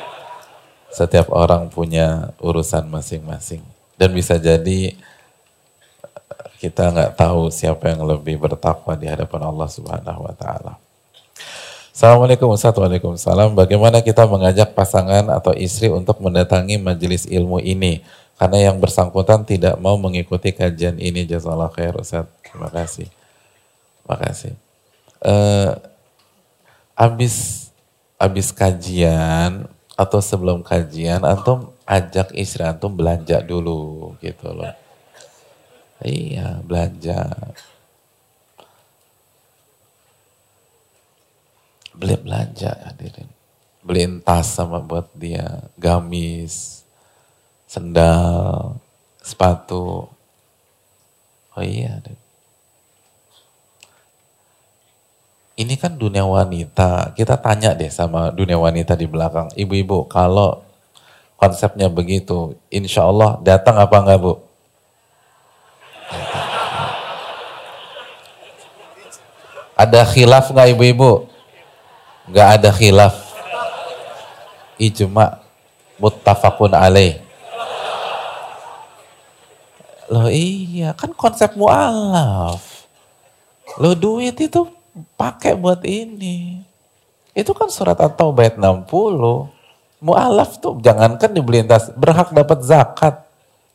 Setiap 0.91 1.31
orang 1.31 1.67
punya 1.67 2.31
urusan 2.39 2.87
masing-masing. 2.87 3.63
Dan 3.95 4.11
bisa 4.11 4.35
jadi 4.35 4.95
kita 6.59 6.91
nggak 6.91 7.11
tahu 7.19 7.51
siapa 7.51 7.91
yang 7.91 8.05
lebih 8.07 8.39
bertakwa 8.39 8.95
di 8.95 9.07
hadapan 9.09 9.51
Allah 9.51 9.67
Subhanahu 9.67 10.21
wa 10.25 10.33
taala. 10.35 10.79
Assalamualaikum 11.95 12.51
Waalaikumsalam. 12.51 13.55
Bagaimana 13.55 14.03
kita 14.03 14.27
mengajak 14.27 14.75
pasangan 14.75 15.31
atau 15.31 15.55
istri 15.55 15.87
untuk 15.87 16.19
mendatangi 16.19 16.75
majelis 16.75 17.23
ilmu 17.23 17.63
ini? 17.63 18.03
Karena 18.35 18.67
yang 18.67 18.83
bersangkutan 18.83 19.47
tidak 19.47 19.79
mau 19.79 19.95
mengikuti 19.95 20.51
kajian 20.51 20.99
ini. 20.99 21.23
Jazakallah 21.23 21.71
khair 21.71 21.95
Ustaz. 21.95 22.27
Terima 22.43 22.67
kasih. 22.67 23.07
Makasih. 24.03 24.53
Uh, 25.23 25.79
abis 26.99 27.67
abis 28.19 28.51
kajian 28.51 29.63
atau 29.95 30.19
sebelum 30.19 30.67
kajian 30.67 31.23
antum 31.23 31.71
ajak 31.87 32.35
istri 32.35 32.67
antum 32.67 32.91
belanja 32.91 33.39
dulu 33.39 34.19
gitu 34.19 34.51
loh. 34.51 34.84
Iya, 36.03 36.59
belanja. 36.65 37.19
Beli 41.95 42.15
belanja 42.19 42.71
hadirin. 42.83 43.29
Beliin 43.85 44.19
tas 44.19 44.51
sama 44.51 44.83
buat 44.83 45.07
dia, 45.15 45.69
gamis, 45.79 46.83
sendal, 47.69 48.75
sepatu. 49.23 50.09
Oh 51.55 51.63
iya, 51.63 52.01
hadirin. 52.01 52.25
ini 55.55 55.75
kan 55.79 55.95
dunia 55.95 56.27
wanita. 56.27 57.15
Kita 57.15 57.39
tanya 57.39 57.71
deh 57.71 57.87
sama 57.87 58.31
dunia 58.31 58.59
wanita 58.59 58.93
di 58.95 59.07
belakang. 59.07 59.47
Ibu-ibu, 59.55 60.07
kalau 60.11 60.63
konsepnya 61.39 61.87
begitu, 61.87 62.59
insya 62.67 63.07
Allah 63.07 63.39
datang 63.39 63.79
apa 63.79 63.95
enggak 64.03 64.19
bu? 64.19 64.33
Ada 69.75 70.07
khilaf 70.07 70.55
nggak 70.55 70.71
ibu-ibu? 70.71 71.27
Nggak 72.31 72.47
ada 72.59 72.69
khilaf. 72.71 73.15
Ijma 74.79 75.43
muttafaqun 75.99 76.71
alaih. 76.71 77.19
Loh 80.05 80.29
iya, 80.29 80.93
kan 80.93 81.11
konsep 81.17 81.57
mu'alaf. 81.57 82.87
Loh 83.81 83.95
duit 83.97 84.37
itu 84.37 84.69
pakai 85.17 85.57
buat 85.57 85.81
ini. 85.83 86.61
Itu 87.35 87.51
kan 87.51 87.67
surat 87.67 87.99
At-Taubah 87.99 88.47
ayat 88.47 88.55
60. 88.55 88.87
Mu'alaf 89.99 90.61
tuh 90.61 90.79
jangankan 90.79 91.33
dibeli 91.33 91.65
tas, 91.67 91.91
berhak 91.91 92.31
dapat 92.31 92.63
zakat. 92.63 93.25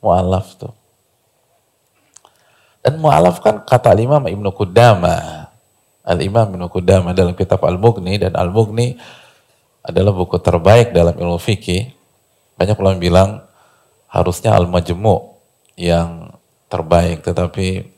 Mu'alaf 0.00 0.54
tuh. 0.56 0.72
Dan 2.80 2.96
mu'alaf 2.96 3.44
kan 3.44 3.60
kata 3.66 3.92
Imam 4.00 4.24
Ibnu 4.24 4.48
Qudama. 4.56 5.39
Al-Imam 6.04 6.56
Ibnu 6.56 6.66
Qudama 6.72 7.12
dalam 7.12 7.36
kitab 7.36 7.60
Al-Mughni 7.64 8.16
dan 8.16 8.32
Al-Mughni 8.32 8.96
adalah 9.84 10.12
buku 10.12 10.36
terbaik 10.40 10.92
dalam 10.92 11.16
ilmu 11.16 11.40
fikih. 11.40 11.92
Banyak 12.56 12.76
ulama 12.76 12.96
bilang 13.00 13.30
harusnya 14.08 14.56
Al-Majmu' 14.56 15.20
yang 15.80 16.36
terbaik 16.68 17.24
tetapi 17.24 17.88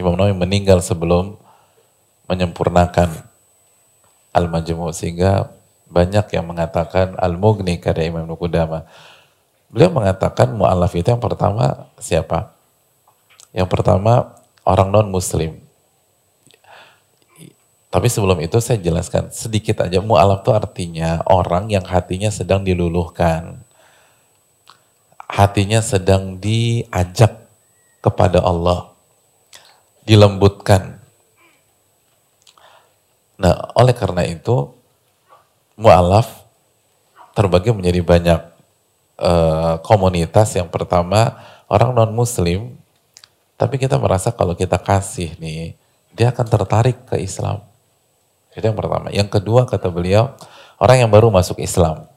Imam 0.00 0.16
Nawawi 0.16 0.32
meninggal 0.32 0.80
sebelum 0.80 1.36
menyempurnakan 2.30 3.28
Al-Majmu' 4.32 4.94
sehingga 4.96 5.52
banyak 5.90 6.32
yang 6.32 6.46
mengatakan 6.46 7.18
Al-Mughni 7.18 7.82
karya 7.82 8.08
Imam 8.08 8.24
Nukudama. 8.24 8.86
Beliau 9.70 9.90
mengatakan 9.90 10.50
mu'alaf 10.54 10.94
itu 10.98 11.10
yang 11.10 11.22
pertama 11.22 11.90
siapa? 11.98 12.54
Yang 13.54 13.68
pertama 13.70 14.34
orang 14.66 14.90
non-muslim. 14.90 15.59
Tapi 17.90 18.06
sebelum 18.06 18.38
itu 18.38 18.62
saya 18.62 18.78
jelaskan 18.78 19.34
sedikit 19.34 19.82
aja 19.82 19.98
mu'alaf 19.98 20.46
itu 20.46 20.54
artinya 20.54 21.26
orang 21.26 21.74
yang 21.74 21.82
hatinya 21.82 22.30
sedang 22.30 22.62
diluluhkan. 22.62 23.66
Hatinya 25.26 25.82
sedang 25.82 26.38
diajak 26.38 27.50
kepada 27.98 28.42
Allah. 28.42 28.94
Dilembutkan 30.06 31.00
Nah, 33.40 33.72
oleh 33.72 33.96
karena 33.96 34.28
itu 34.28 34.68
mu'alaf 35.80 36.44
terbagi 37.32 37.72
menjadi 37.72 38.04
banyak 38.04 38.40
uh, 39.16 39.80
komunitas. 39.80 40.52
Yang 40.60 40.68
pertama 40.68 41.40
orang 41.64 41.96
non 41.96 42.12
muslim, 42.12 42.76
tapi 43.56 43.80
kita 43.80 43.96
merasa 43.96 44.28
kalau 44.28 44.52
kita 44.52 44.76
kasih 44.76 45.40
nih, 45.40 45.72
dia 46.12 46.28
akan 46.28 46.46
tertarik 46.52 47.00
ke 47.08 47.16
Islam. 47.16 47.64
Itu 48.54 48.64
yang 48.66 48.78
pertama. 48.78 49.08
Yang 49.14 49.40
kedua 49.40 49.66
kata 49.66 49.90
beliau, 49.90 50.34
orang 50.80 51.06
yang 51.06 51.10
baru 51.10 51.30
masuk 51.30 51.62
Islam. 51.62 52.10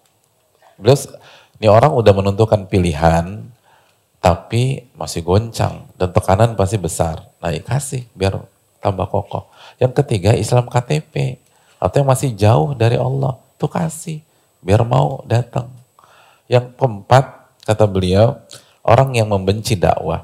Beliau, 0.77 0.97
ini 1.61 1.67
orang 1.69 1.93
udah 1.93 2.13
menentukan 2.15 2.65
pilihan, 2.65 3.45
tapi 4.23 4.87
masih 4.95 5.19
goncang 5.19 5.83
dan 5.99 6.09
tekanan 6.15 6.55
pasti 6.55 6.79
besar. 6.79 7.27
Nah, 7.43 7.51
ya 7.51 7.59
kasih 7.59 8.07
biar 8.15 8.39
tambah 8.79 9.07
kokoh. 9.11 9.51
Yang 9.83 9.99
ketiga 9.99 10.31
Islam 10.31 10.71
KTP 10.71 11.43
atau 11.75 11.95
yang 11.99 12.07
masih 12.07 12.31
jauh 12.31 12.71
dari 12.71 12.95
Allah 12.95 13.35
tuh 13.59 13.67
kasih 13.67 14.23
biar 14.63 14.87
mau 14.87 15.23
datang. 15.27 15.67
Yang 16.47 16.71
keempat 16.79 17.51
kata 17.67 17.83
beliau 17.83 18.39
orang 18.83 19.11
yang 19.15 19.27
membenci 19.27 19.75
dakwah. 19.75 20.23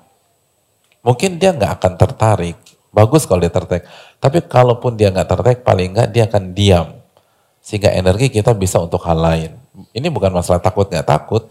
Mungkin 1.04 1.40
dia 1.40 1.56
nggak 1.56 1.80
akan 1.80 1.94
tertarik. 1.96 2.60
Bagus 2.90 3.30
kalau 3.30 3.46
dia 3.46 3.54
tertarik. 3.54 3.86
Tapi 4.18 4.42
kalaupun 4.46 4.98
dia 4.98 5.14
nggak 5.14 5.30
tertarik 5.30 5.62
paling 5.62 5.94
nggak 5.94 6.10
dia 6.10 6.26
akan 6.26 6.44
diam. 6.58 6.88
Sehingga 7.62 7.94
energi 7.94 8.34
kita 8.34 8.56
bisa 8.58 8.82
untuk 8.82 9.06
hal 9.06 9.20
lain. 9.20 9.52
Ini 9.94 10.10
bukan 10.10 10.34
masalah 10.34 10.60
takut 10.60 10.90
nggak 10.90 11.06
takut. 11.06 11.48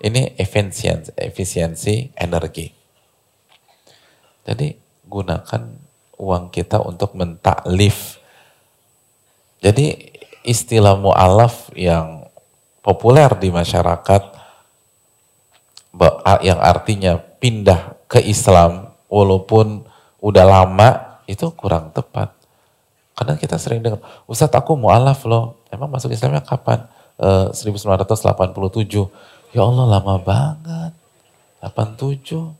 Ini 0.00 0.34
efisiensi, 0.40 1.12
efisiensi 1.12 2.16
energi. 2.16 2.72
Jadi 4.48 4.72
gunakan 5.04 5.62
uang 6.16 6.44
kita 6.48 6.80
untuk 6.82 7.12
mentaklif. 7.14 8.18
Jadi 9.60 9.92
istilah 10.40 10.96
mu'alaf 10.96 11.68
yang 11.76 12.24
populer 12.80 13.28
di 13.36 13.52
masyarakat 13.52 14.22
yang 16.40 16.60
artinya 16.62 17.20
pindah 17.20 18.08
ke 18.08 18.24
Islam 18.24 18.94
walaupun 19.12 19.84
udah 20.20 20.44
lama 20.44 21.20
itu 21.24 21.48
kurang 21.56 21.92
tepat. 21.92 22.32
Karena 23.16 23.36
kita 23.36 23.60
sering 23.60 23.84
dengar, 23.84 24.00
Ustadz 24.24 24.56
aku 24.56 24.76
mu'alaf 24.80 25.28
loh, 25.28 25.60
emang 25.68 25.92
masuk 25.92 26.12
Islamnya 26.12 26.40
kapan? 26.40 26.88
E, 27.20 27.52
1987. 27.52 29.12
Ya 29.52 29.60
Allah 29.66 29.86
lama 29.98 30.16
banget. 30.16 30.92
87. 31.60 32.56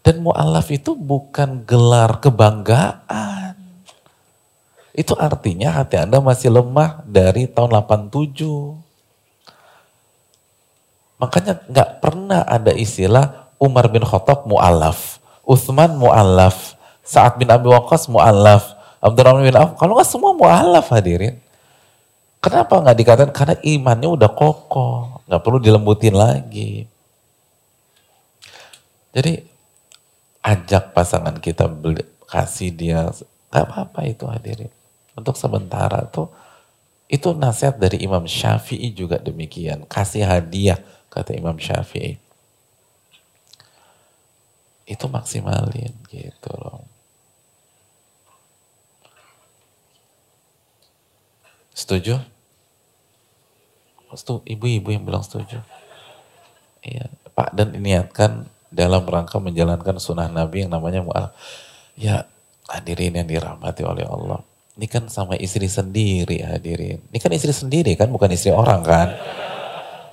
Dan 0.00 0.24
mu'alaf 0.24 0.68
itu 0.72 0.96
bukan 0.96 1.64
gelar 1.68 2.20
kebanggaan. 2.20 3.56
Itu 4.94 5.18
artinya 5.18 5.74
hati 5.74 5.98
Anda 6.00 6.22
masih 6.22 6.54
lemah 6.54 7.02
dari 7.04 7.50
tahun 7.50 7.76
87. 7.76 8.84
Makanya 11.18 11.60
nggak 11.66 11.90
pernah 12.04 12.44
ada 12.44 12.72
istilah 12.72 13.52
Umar 13.56 13.88
bin 13.88 14.04
Khattab 14.04 14.44
mu'alaf, 14.44 15.22
Uthman 15.44 15.96
mu'alaf, 16.00 16.76
Sa'ad 17.04 17.36
bin 17.36 17.48
Abi 17.52 17.68
Waqqas 17.68 18.08
mu'alaf, 18.08 18.76
Abdurrahman 19.00 19.44
bin 19.44 19.56
Auf. 19.56 19.76
Kalau 19.76 19.96
nggak 19.96 20.08
semua 20.08 20.32
mu'alaf 20.32 20.88
hadirin. 20.90 21.40
Kenapa 22.40 22.76
nggak 22.80 22.96
dikatakan? 22.96 23.32
Karena 23.32 23.56
imannya 23.64 24.08
udah 24.08 24.30
kokoh, 24.32 25.24
nggak 25.28 25.40
perlu 25.40 25.58
dilembutin 25.60 26.12
lagi. 26.12 26.84
Jadi 29.14 29.40
ajak 30.44 30.92
pasangan 30.92 31.40
kita 31.40 31.64
beli, 31.70 32.04
kasih 32.28 32.74
dia 32.74 33.08
nggak 33.54 33.64
apa-apa 33.70 34.00
itu 34.10 34.26
hadirin 34.26 34.72
untuk 35.14 35.38
sementara 35.38 36.02
tuh 36.10 36.26
itu 37.06 37.30
nasihat 37.30 37.78
dari 37.78 38.02
Imam 38.02 38.26
Syafi'i 38.26 38.90
juga 38.90 39.22
demikian 39.22 39.86
kasih 39.86 40.26
hadiah 40.26 40.82
kata 41.06 41.38
Imam 41.38 41.54
Syafi'i 41.54 42.18
itu 44.84 45.04
maksimalin 45.08 45.94
gitu 46.12 46.52
loh 46.60 46.84
setuju 51.74 52.20
ibu-ibu 54.46 54.88
yang 54.94 55.02
bilang 55.02 55.24
setuju 55.26 55.58
iya 56.84 57.10
Pak 57.34 57.50
dan 57.58 57.74
niatkan 57.74 58.46
dalam 58.74 59.06
rangka 59.06 59.38
menjalankan 59.38 60.02
sunnah 60.02 60.26
Nabi 60.26 60.66
yang 60.66 60.72
namanya 60.74 61.02
mu'alaf. 61.02 61.34
Ya 61.94 62.26
hadirin 62.66 63.14
yang 63.14 63.26
dirahmati 63.30 63.86
oleh 63.86 64.02
Allah. 64.06 64.42
Ini 64.74 64.86
kan 64.90 65.06
sama 65.06 65.38
istri 65.38 65.70
sendiri 65.70 66.42
hadirin. 66.42 66.98
Ini 67.14 67.18
kan 67.22 67.30
istri 67.30 67.54
sendiri 67.54 67.94
kan 67.94 68.10
bukan 68.10 68.30
istri 68.34 68.50
orang 68.50 68.82
kan. 68.82 69.14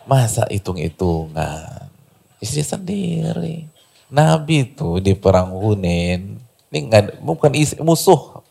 Masa 0.06 0.46
hitung-hitungan. 0.50 1.90
Istri 2.38 2.62
sendiri. 2.62 3.66
Nabi 4.12 4.76
itu 4.76 5.00
di 5.00 5.16
perang 5.16 5.56
Hunin. 5.56 6.36
Ini 6.72 6.78
enggak, 6.88 7.24
bukan 7.24 7.52
istri, 7.56 7.80
musuh. 7.80 8.44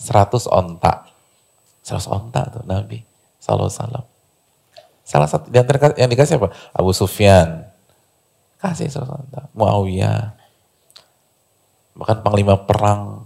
100 0.00 0.48
ontak. 0.48 1.12
100 1.84 2.08
ontak 2.08 2.44
tuh 2.56 2.64
Nabi. 2.64 3.04
Salam 3.36 3.68
salam. 3.68 4.04
Salah 5.04 5.28
satu 5.28 5.52
di 5.52 5.56
antara 5.60 5.92
yang 5.96 6.08
dikasih 6.08 6.40
apa? 6.40 6.52
Abu 6.72 6.92
Sufyan, 6.96 7.70
Kasih 8.60 8.92
Rasulullah. 8.92 9.48
Muawiyah. 9.56 10.36
Bahkan 11.96 12.20
panglima 12.20 12.60
perang. 12.60 13.24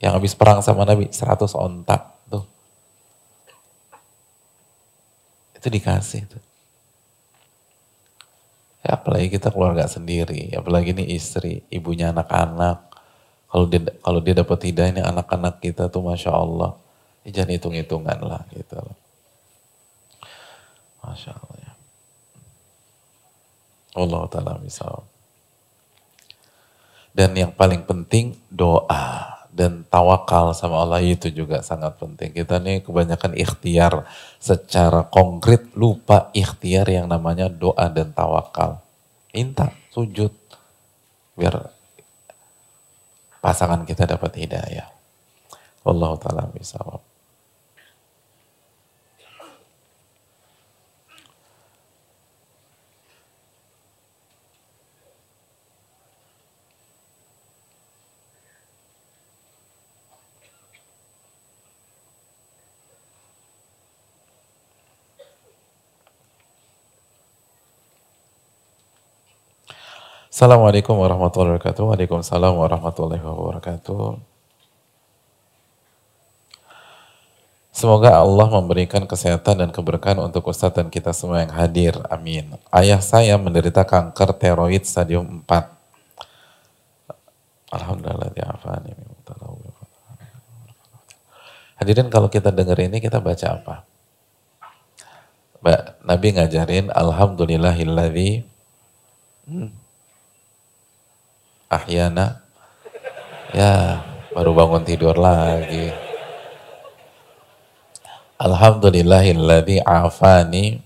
Yang 0.00 0.12
habis 0.16 0.32
perang 0.32 0.64
sama 0.64 0.88
Nabi. 0.88 1.12
100 1.12 1.52
ontak. 1.52 2.16
Tuh. 2.32 2.44
Itu 5.60 5.68
dikasih. 5.68 6.24
Tuh. 6.24 6.42
Ya, 8.82 8.98
apalagi 8.98 9.30
kita 9.30 9.54
keluarga 9.54 9.86
sendiri, 9.86 10.50
apalagi 10.58 10.90
ini 10.90 11.14
istri, 11.14 11.62
ibunya 11.70 12.10
anak-anak. 12.10 12.90
Kalau 13.46 13.66
dia 13.70 13.80
kalau 14.02 14.18
dia 14.18 14.34
dapat 14.34 14.58
hidayah 14.66 14.90
ini 14.90 15.02
anak-anak 15.06 15.62
kita 15.62 15.86
tuh 15.86 16.02
masya 16.02 16.34
Allah, 16.34 16.74
ya 17.22 17.30
jangan 17.30 17.54
hitung-hitungan 17.54 18.18
lah 18.26 18.42
gitu. 18.50 18.82
Masya 21.02 21.30
Allah. 21.34 21.56
Ya. 21.62 21.72
Allah 23.92 24.22
Ta'ala 24.32 24.52
misal. 24.62 25.04
Dan 27.12 27.36
yang 27.36 27.52
paling 27.52 27.84
penting 27.84 28.40
doa. 28.48 29.41
Dan 29.52 29.84
tawakal 29.92 30.56
sama 30.56 30.80
Allah 30.80 31.04
itu 31.04 31.28
juga 31.28 31.60
sangat 31.60 32.00
penting. 32.00 32.32
Kita 32.32 32.56
nih 32.56 32.80
kebanyakan 32.80 33.36
ikhtiar 33.36 34.08
secara 34.40 35.04
konkret 35.12 35.76
lupa 35.76 36.32
ikhtiar 36.32 36.88
yang 36.88 37.06
namanya 37.06 37.52
doa 37.52 37.92
dan 37.92 38.16
tawakal. 38.16 38.80
Minta, 39.36 39.68
sujud, 39.92 40.32
biar 41.36 41.68
pasangan 43.44 43.84
kita 43.84 44.08
dapat 44.08 44.40
hidayah. 44.40 44.88
Allah 45.84 46.12
ta'ala 46.16 46.48
bisa. 46.48 46.80
Assalamualaikum 70.32 70.96
warahmatullahi 70.96 71.60
wabarakatuh. 71.60 71.92
Waalaikumsalam 71.92 72.56
warahmatullahi 72.56 73.20
wabarakatuh. 73.20 74.16
Semoga 77.68 78.16
Allah 78.16 78.48
memberikan 78.48 79.04
kesehatan 79.04 79.60
dan 79.60 79.68
keberkahan 79.68 80.16
untuk 80.24 80.48
Ustadz 80.48 80.80
dan 80.80 80.88
kita 80.88 81.12
semua 81.12 81.44
yang 81.44 81.52
hadir. 81.52 82.00
Amin. 82.08 82.56
Ayah 82.72 83.04
saya 83.04 83.36
menderita 83.36 83.84
kanker 83.84 84.32
teroid 84.40 84.88
stadium 84.88 85.44
4. 85.44 85.68
Alhamdulillah 87.76 88.32
diafani. 88.32 88.96
Hadirin 91.76 92.08
kalau 92.08 92.32
kita 92.32 92.48
dengar 92.48 92.80
ini 92.80 93.04
kita 93.04 93.20
baca 93.20 93.46
apa? 93.52 93.84
Mbak, 95.60 96.08
Nabi 96.08 96.28
ngajarin 96.40 96.88
Alhamdulillahilladzi 96.88 98.48
hmm, 99.44 99.81
ahyana 101.72 102.44
ya 103.56 104.04
baru 104.36 104.52
bangun 104.52 104.84
tidur 104.84 105.16
lagi 105.16 106.12
Alhamdulillahilladzi 108.42 109.86
afani 109.86 110.82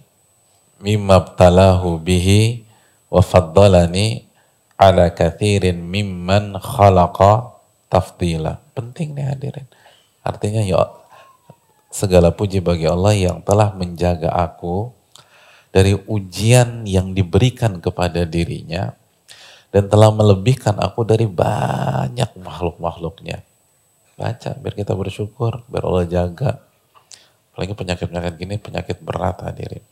mimma 0.85 1.25
btalahu 1.25 1.97
bihi 1.97 2.69
wa 3.09 3.25
faddalani 3.25 4.29
ala 4.77 5.09
kathirin 5.09 5.81
mimman 5.81 6.61
khalaqa 6.61 7.57
tafdila. 7.89 8.61
Penting 8.77 9.17
nih 9.17 9.33
hadirin. 9.33 9.65
Artinya 10.21 10.61
ya 10.61 10.85
segala 11.89 12.29
puji 12.29 12.61
bagi 12.61 12.85
Allah 12.85 13.17
yang 13.17 13.41
telah 13.41 13.73
menjaga 13.73 14.29
aku 14.37 14.93
dari 15.73 15.97
ujian 15.97 16.85
yang 16.85 17.17
diberikan 17.17 17.81
kepada 17.81 18.29
dirinya 18.29 18.93
dan 19.75 19.91
telah 19.91 20.11
melebihkan 20.15 20.79
aku 20.79 21.03
dari 21.03 21.27
banyak 21.27 22.33
makhluk-makhluknya. 22.39 23.43
Baca 24.17 24.51
biar 24.57 24.75
kita 24.75 24.97
bersyukur, 24.97 25.61
biar 25.69 25.85
Allah 25.85 26.07
jaga. 26.09 26.51
Apalagi 27.53 27.73
penyakit-penyakit 27.77 28.35
gini 28.37 28.55
penyakit 28.57 28.97
berat 29.01 29.41
hadirin. 29.45 29.85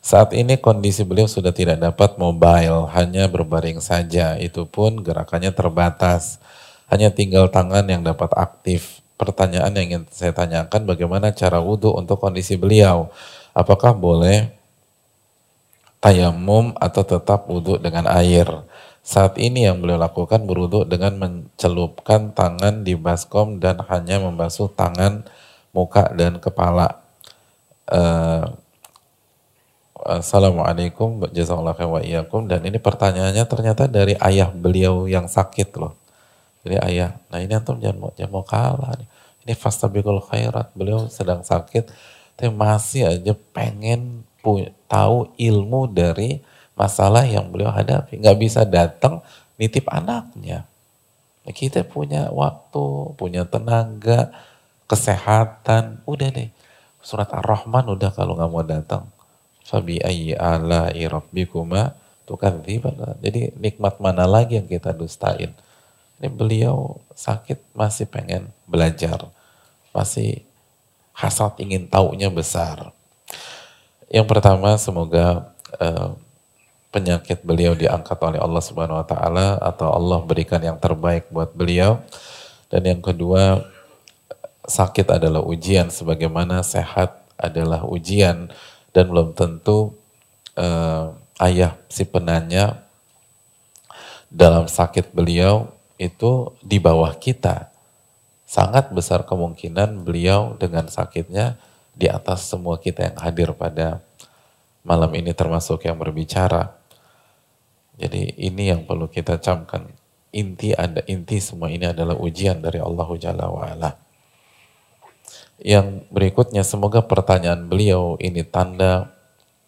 Saat 0.00 0.32
ini 0.32 0.56
kondisi 0.56 1.04
beliau 1.04 1.28
sudah 1.28 1.52
tidak 1.52 1.76
dapat 1.76 2.16
mobile, 2.16 2.88
hanya 2.96 3.28
berbaring 3.28 3.84
saja. 3.84 4.40
Itu 4.40 4.64
pun 4.64 5.04
gerakannya 5.04 5.52
terbatas. 5.52 6.40
Hanya 6.88 7.12
tinggal 7.12 7.52
tangan 7.52 7.84
yang 7.84 8.00
dapat 8.00 8.32
aktif. 8.32 9.04
Pertanyaan 9.20 9.76
yang 9.76 9.86
ingin 9.92 10.02
saya 10.08 10.32
tanyakan 10.32 10.88
bagaimana 10.88 11.36
cara 11.36 11.60
wudhu 11.60 11.92
untuk 11.92 12.16
kondisi 12.16 12.56
beliau. 12.56 13.12
Apakah 13.52 13.92
boleh 13.92 14.59
tayamum 16.00 16.72
atau 16.80 17.04
tetap 17.04 17.46
wudhu 17.46 17.76
dengan 17.76 18.08
air? 18.08 18.48
Saat 19.00 19.40
ini 19.40 19.64
yang 19.64 19.80
beliau 19.80 19.96
lakukan 19.96 20.44
beruduk 20.44 20.84
dengan 20.84 21.16
mencelupkan 21.16 22.36
tangan 22.36 22.84
di 22.84 22.96
baskom 22.96 23.56
dan 23.56 23.80
hanya 23.88 24.20
membasuh 24.20 24.68
tangan, 24.72 25.24
muka 25.72 26.12
dan 26.12 26.36
kepala. 26.40 27.00
Uh, 27.88 28.56
Assalamualaikum 30.00 31.28
jazakallahu 31.28 31.76
wa 31.76 32.00
iyyakum 32.00 32.48
dan 32.48 32.64
ini 32.64 32.80
pertanyaannya 32.80 33.44
ternyata 33.44 33.84
dari 33.84 34.16
ayah 34.16 34.48
beliau 34.48 35.04
yang 35.04 35.28
sakit 35.28 35.76
loh. 35.76 35.92
Jadi 36.64 36.80
ayah, 36.80 37.20
nah 37.28 37.36
ini 37.36 37.52
antum 37.52 37.76
jangan 37.76 38.08
mau 38.08 38.10
jangan 38.16 38.32
mau 38.32 38.44
kalah 38.44 38.96
nih. 38.96 39.08
Ini 39.44 39.52
fastabikul 39.52 40.24
khairat, 40.24 40.72
beliau 40.72 41.04
sedang 41.12 41.44
sakit 41.44 41.92
tapi 42.40 42.48
masih 42.56 43.12
aja 43.12 43.36
pengen 43.52 44.24
tahu 44.90 45.30
ilmu 45.38 45.86
dari 45.86 46.42
masalah 46.74 47.22
yang 47.22 47.46
beliau 47.46 47.70
hadapi. 47.70 48.18
Nggak 48.18 48.38
bisa 48.42 48.66
datang 48.66 49.22
nitip 49.54 49.86
anaknya. 49.86 50.66
Kita 51.46 51.86
punya 51.86 52.30
waktu, 52.30 53.14
punya 53.14 53.46
tenaga, 53.46 54.34
kesehatan, 54.90 56.02
udah 56.04 56.28
deh. 56.34 56.50
Surat 57.00 57.30
Ar-Rahman 57.30 57.94
udah 57.94 58.10
kalau 58.10 58.34
nggak 58.34 58.50
mau 58.50 58.66
datang. 58.66 59.06
Fabi 59.64 60.02
ayyi 60.02 60.34
ala'i 60.34 61.06
rabbikuma 61.06 61.94
tukadziban. 62.26 62.98
Jadi 63.22 63.54
nikmat 63.54 64.02
mana 64.02 64.26
lagi 64.26 64.58
yang 64.58 64.66
kita 64.66 64.90
dustain? 64.90 65.54
Ini 66.18 66.28
beliau 66.28 67.00
sakit 67.14 67.72
masih 67.72 68.10
pengen 68.10 68.50
belajar. 68.66 69.30
Masih 69.94 70.44
hasrat 71.14 71.56
ingin 71.62 71.86
taunya 71.88 72.28
besar. 72.28 72.92
Yang 74.10 74.26
pertama 74.26 74.74
semoga 74.74 75.54
uh, 75.78 76.18
penyakit 76.90 77.46
beliau 77.46 77.78
diangkat 77.78 78.18
oleh 78.18 78.42
Allah 78.42 78.58
Subhanahu 78.58 78.98
wa 78.98 79.06
taala 79.06 79.54
atau 79.62 79.94
Allah 79.94 80.18
berikan 80.26 80.58
yang 80.58 80.82
terbaik 80.82 81.30
buat 81.30 81.54
beliau. 81.54 82.02
Dan 82.66 82.90
yang 82.90 82.98
kedua, 82.98 83.62
sakit 84.66 85.06
adalah 85.14 85.46
ujian 85.46 85.94
sebagaimana 85.94 86.66
sehat 86.66 87.22
adalah 87.38 87.86
ujian 87.86 88.50
dan 88.90 89.04
belum 89.06 89.38
tentu 89.38 89.94
uh, 90.58 91.14
ayah 91.38 91.78
si 91.86 92.02
penanya 92.02 92.82
dalam 94.26 94.66
sakit 94.66 95.14
beliau 95.14 95.70
itu 96.02 96.50
di 96.66 96.82
bawah 96.82 97.14
kita. 97.14 97.70
Sangat 98.42 98.90
besar 98.90 99.22
kemungkinan 99.22 100.02
beliau 100.02 100.58
dengan 100.58 100.90
sakitnya 100.90 101.54
di 102.00 102.08
atas 102.08 102.48
semua 102.48 102.80
kita 102.80 103.04
yang 103.12 103.16
hadir 103.20 103.52
pada 103.52 104.00
malam 104.80 105.12
ini 105.12 105.36
termasuk 105.36 105.84
yang 105.84 106.00
berbicara. 106.00 106.72
Jadi 108.00 108.40
ini 108.40 108.72
yang 108.72 108.88
perlu 108.88 109.04
kita 109.12 109.36
camkan. 109.36 109.84
Inti 110.32 110.72
ada 110.72 111.04
inti 111.04 111.36
semua 111.44 111.68
ini 111.68 111.92
adalah 111.92 112.16
ujian 112.16 112.64
dari 112.64 112.80
Allah 112.80 113.08
Jalla 113.20 113.52
wa'ala. 113.52 113.90
Yang 115.60 116.08
berikutnya 116.08 116.64
semoga 116.64 117.04
pertanyaan 117.04 117.68
beliau 117.68 118.16
ini 118.16 118.40
tanda 118.48 119.12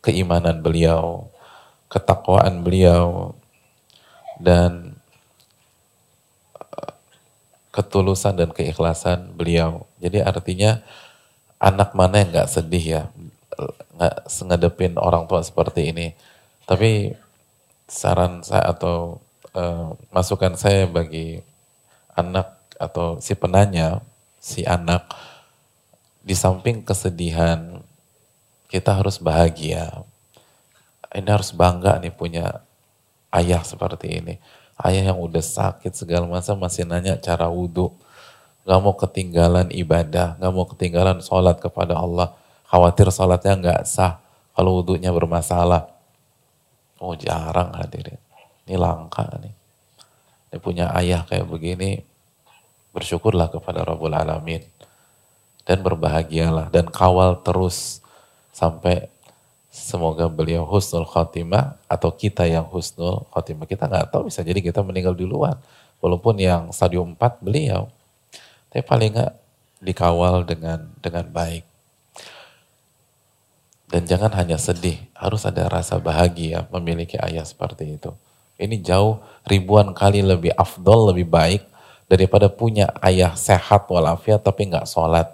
keimanan 0.01 0.65
beliau, 0.65 1.29
ketakwaan 1.93 2.65
beliau, 2.65 3.37
dan 4.41 4.97
eh, 6.57 6.93
ketulusan 7.77 8.41
dan 8.41 8.49
keikhlasan 8.57 9.37
beliau. 9.37 9.85
Jadi 10.01 10.25
artinya 10.25 10.81
anak 11.63 11.95
mana 11.95 12.19
yang 12.19 12.35
nggak 12.35 12.51
sedih 12.51 12.85
ya, 12.85 13.03
nggak 13.95 14.27
ngedepin 14.27 14.99
orang 14.99 15.31
tua 15.31 15.47
seperti 15.47 15.95
ini. 15.95 16.19
Tapi 16.67 17.15
saran 17.87 18.43
saya 18.43 18.75
atau 18.75 19.23
uh, 19.55 19.95
masukan 20.11 20.59
saya 20.59 20.91
bagi 20.91 21.39
anak 22.19 22.59
atau 22.83 23.23
si 23.23 23.39
penanya, 23.39 24.03
si 24.43 24.67
anak, 24.67 25.07
di 26.27 26.35
samping 26.35 26.83
kesedihan, 26.83 27.79
kita 28.67 28.99
harus 28.99 29.23
bahagia. 29.23 30.03
Ini 31.13 31.29
harus 31.29 31.53
bangga 31.53 32.01
nih 32.03 32.11
punya 32.11 32.65
ayah 33.31 33.63
seperti 33.63 34.19
ini. 34.19 34.35
Ayah 34.81 35.13
yang 35.13 35.21
udah 35.21 35.45
sakit 35.45 35.93
segala 35.93 36.25
macam 36.25 36.57
masih 36.57 36.89
nanya 36.89 37.21
cara 37.21 37.47
wudhu. 37.53 37.93
Gak 38.63 38.79
mau 38.79 38.95
ketinggalan 38.95 39.75
ibadah, 39.75 40.39
gak 40.39 40.53
mau 40.55 40.67
ketinggalan 40.71 41.19
sholat 41.19 41.59
kepada 41.59 41.99
Allah. 41.99 42.31
Khawatir 42.71 43.11
sholatnya 43.11 43.59
gak 43.59 43.83
sah 43.91 44.23
kalau 44.55 44.81
wudhunya 44.81 45.11
bermasalah. 45.11 45.89
Oh 47.03 47.19
jarang 47.19 47.75
hadirin. 47.75 48.21
Ini 48.63 48.79
langka 48.79 49.27
nih. 49.43 49.51
Ini 50.53 50.59
punya 50.63 50.95
ayah 50.95 51.27
kayak 51.27 51.51
begini. 51.51 51.99
Bersyukurlah 52.95 53.51
kepada 53.51 53.83
Rabbul 53.83 54.15
Alamin. 54.15 54.63
Dan 55.67 55.83
berbahagialah. 55.83 56.71
Dan 56.71 56.87
kawal 56.87 57.43
terus. 57.43 57.99
Sampai 58.55 59.11
semoga 59.73 60.31
beliau 60.31 60.63
husnul 60.63 61.09
khotimah. 61.09 61.81
Atau 61.91 62.15
kita 62.15 62.47
yang 62.47 62.71
husnul 62.71 63.27
khotimah. 63.35 63.67
Kita 63.67 63.91
nggak 63.91 64.15
tahu 64.15 64.31
bisa 64.31 64.47
jadi 64.47 64.63
kita 64.63 64.85
meninggal 64.87 65.19
duluan. 65.19 65.59
Walaupun 65.99 66.39
yang 66.39 66.71
stadium 66.71 67.19
4 67.19 67.43
beliau. 67.43 67.91
Tapi 68.73 68.81
paling 68.89 69.13
nggak 69.13 69.33
dikawal 69.85 70.49
dengan 70.49 70.89
dengan 71.05 71.29
baik. 71.29 71.69
Dan 73.93 74.09
jangan 74.09 74.33
hanya 74.41 74.57
sedih, 74.57 74.97
harus 75.13 75.45
ada 75.45 75.69
rasa 75.69 76.01
bahagia 76.01 76.65
memiliki 76.73 77.21
ayah 77.21 77.45
seperti 77.45 78.01
itu. 78.01 78.17
Ini 78.57 78.81
jauh 78.81 79.21
ribuan 79.45 79.93
kali 79.93 80.25
lebih 80.25 80.57
afdol, 80.57 81.13
lebih 81.13 81.29
baik 81.29 81.61
daripada 82.09 82.49
punya 82.49 82.89
ayah 83.05 83.37
sehat 83.37 83.85
walafiat 83.93 84.41
tapi 84.41 84.73
nggak 84.73 84.89
sholat. 84.89 85.29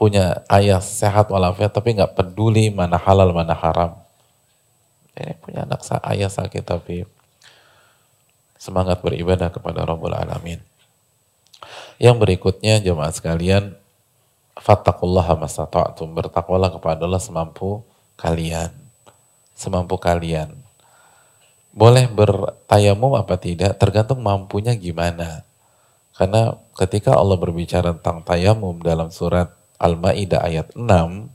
Punya 0.00 0.40
ayah 0.48 0.80
sehat 0.80 1.28
walafiat 1.28 1.76
tapi 1.76 2.00
nggak 2.00 2.16
peduli 2.16 2.72
mana 2.72 2.96
halal 2.96 3.36
mana 3.36 3.52
haram. 3.52 4.00
Ini 5.12 5.36
punya 5.36 5.68
anak 5.68 5.84
ayah 6.08 6.32
sakit 6.32 6.64
tapi 6.64 7.04
semangat 8.56 9.04
beribadah 9.04 9.52
kepada 9.52 9.84
Rabbul 9.84 10.16
Alamin. 10.16 10.75
Yang 11.96 12.16
berikutnya 12.20 12.80
jemaat 12.84 13.16
sekalian, 13.16 13.72
fattakullaha 14.60 15.36
mastata'tum. 15.36 16.12
Bertakwalah 16.12 16.72
kepada 16.72 17.08
Allah 17.08 17.20
semampu 17.20 17.84
kalian. 18.20 18.72
Semampu 19.56 19.96
kalian. 19.96 20.52
Boleh 21.76 22.08
bertayamum 22.08 23.16
apa 23.16 23.36
tidak, 23.36 23.76
tergantung 23.76 24.24
mampunya 24.24 24.72
gimana. 24.76 25.44
Karena 26.16 26.56
ketika 26.72 27.12
Allah 27.12 27.36
berbicara 27.36 27.92
tentang 27.92 28.24
tayamum 28.24 28.80
dalam 28.80 29.12
surat 29.12 29.52
Al-Ma'idah 29.76 30.40
ayat 30.40 30.72
6, 30.72 31.28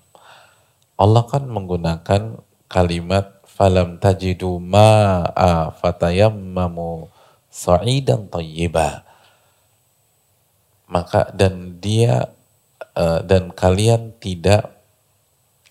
Allah 0.98 1.24
kan 1.30 1.46
menggunakan 1.46 2.42
kalimat 2.66 3.42
falam 3.46 4.02
tajidu 4.02 4.58
ma'a 4.58 5.70
fatayammamu 5.78 7.10
sa'idan 7.54 8.26
tayyiba. 8.26 9.06
Maka 10.91 11.31
dan 11.31 11.80
dia 11.80 12.27
uh, 12.99 13.23
dan 13.23 13.55
kalian 13.55 14.11
tidak 14.19 14.76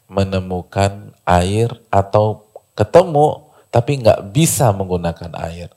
menemukan 0.08 1.12
air 1.28 1.70
atau 1.92 2.48
ketemu 2.72 3.46
tapi 3.68 4.00
nggak 4.00 4.32
bisa 4.32 4.72
menggunakan 4.72 5.30
air. 5.38 5.68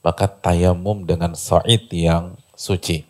Maka 0.00 0.26
tayamum 0.30 1.04
dengan 1.04 1.36
so'id 1.36 1.90
yang 1.92 2.34
suci. 2.56 3.04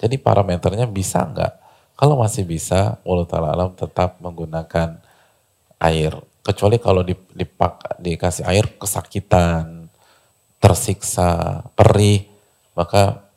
Jadi 0.00 0.16
parameternya 0.18 0.90
bisa 0.90 1.22
nggak? 1.22 1.52
Kalau 1.98 2.18
masih 2.18 2.46
bisa 2.46 2.98
Allah 3.02 3.26
Ta'ala 3.26 3.48
alam 3.52 3.70
tetap 3.74 4.16
menggunakan 4.22 5.02
air. 5.82 6.12
Kecuali 6.42 6.80
kalau 6.80 7.02
dipak, 7.04 8.00
dikasih 8.00 8.46
air 8.48 8.64
kesakitan 8.80 9.90
tersiksa 10.58 11.62
perih 11.78 12.26
maka 12.74 13.27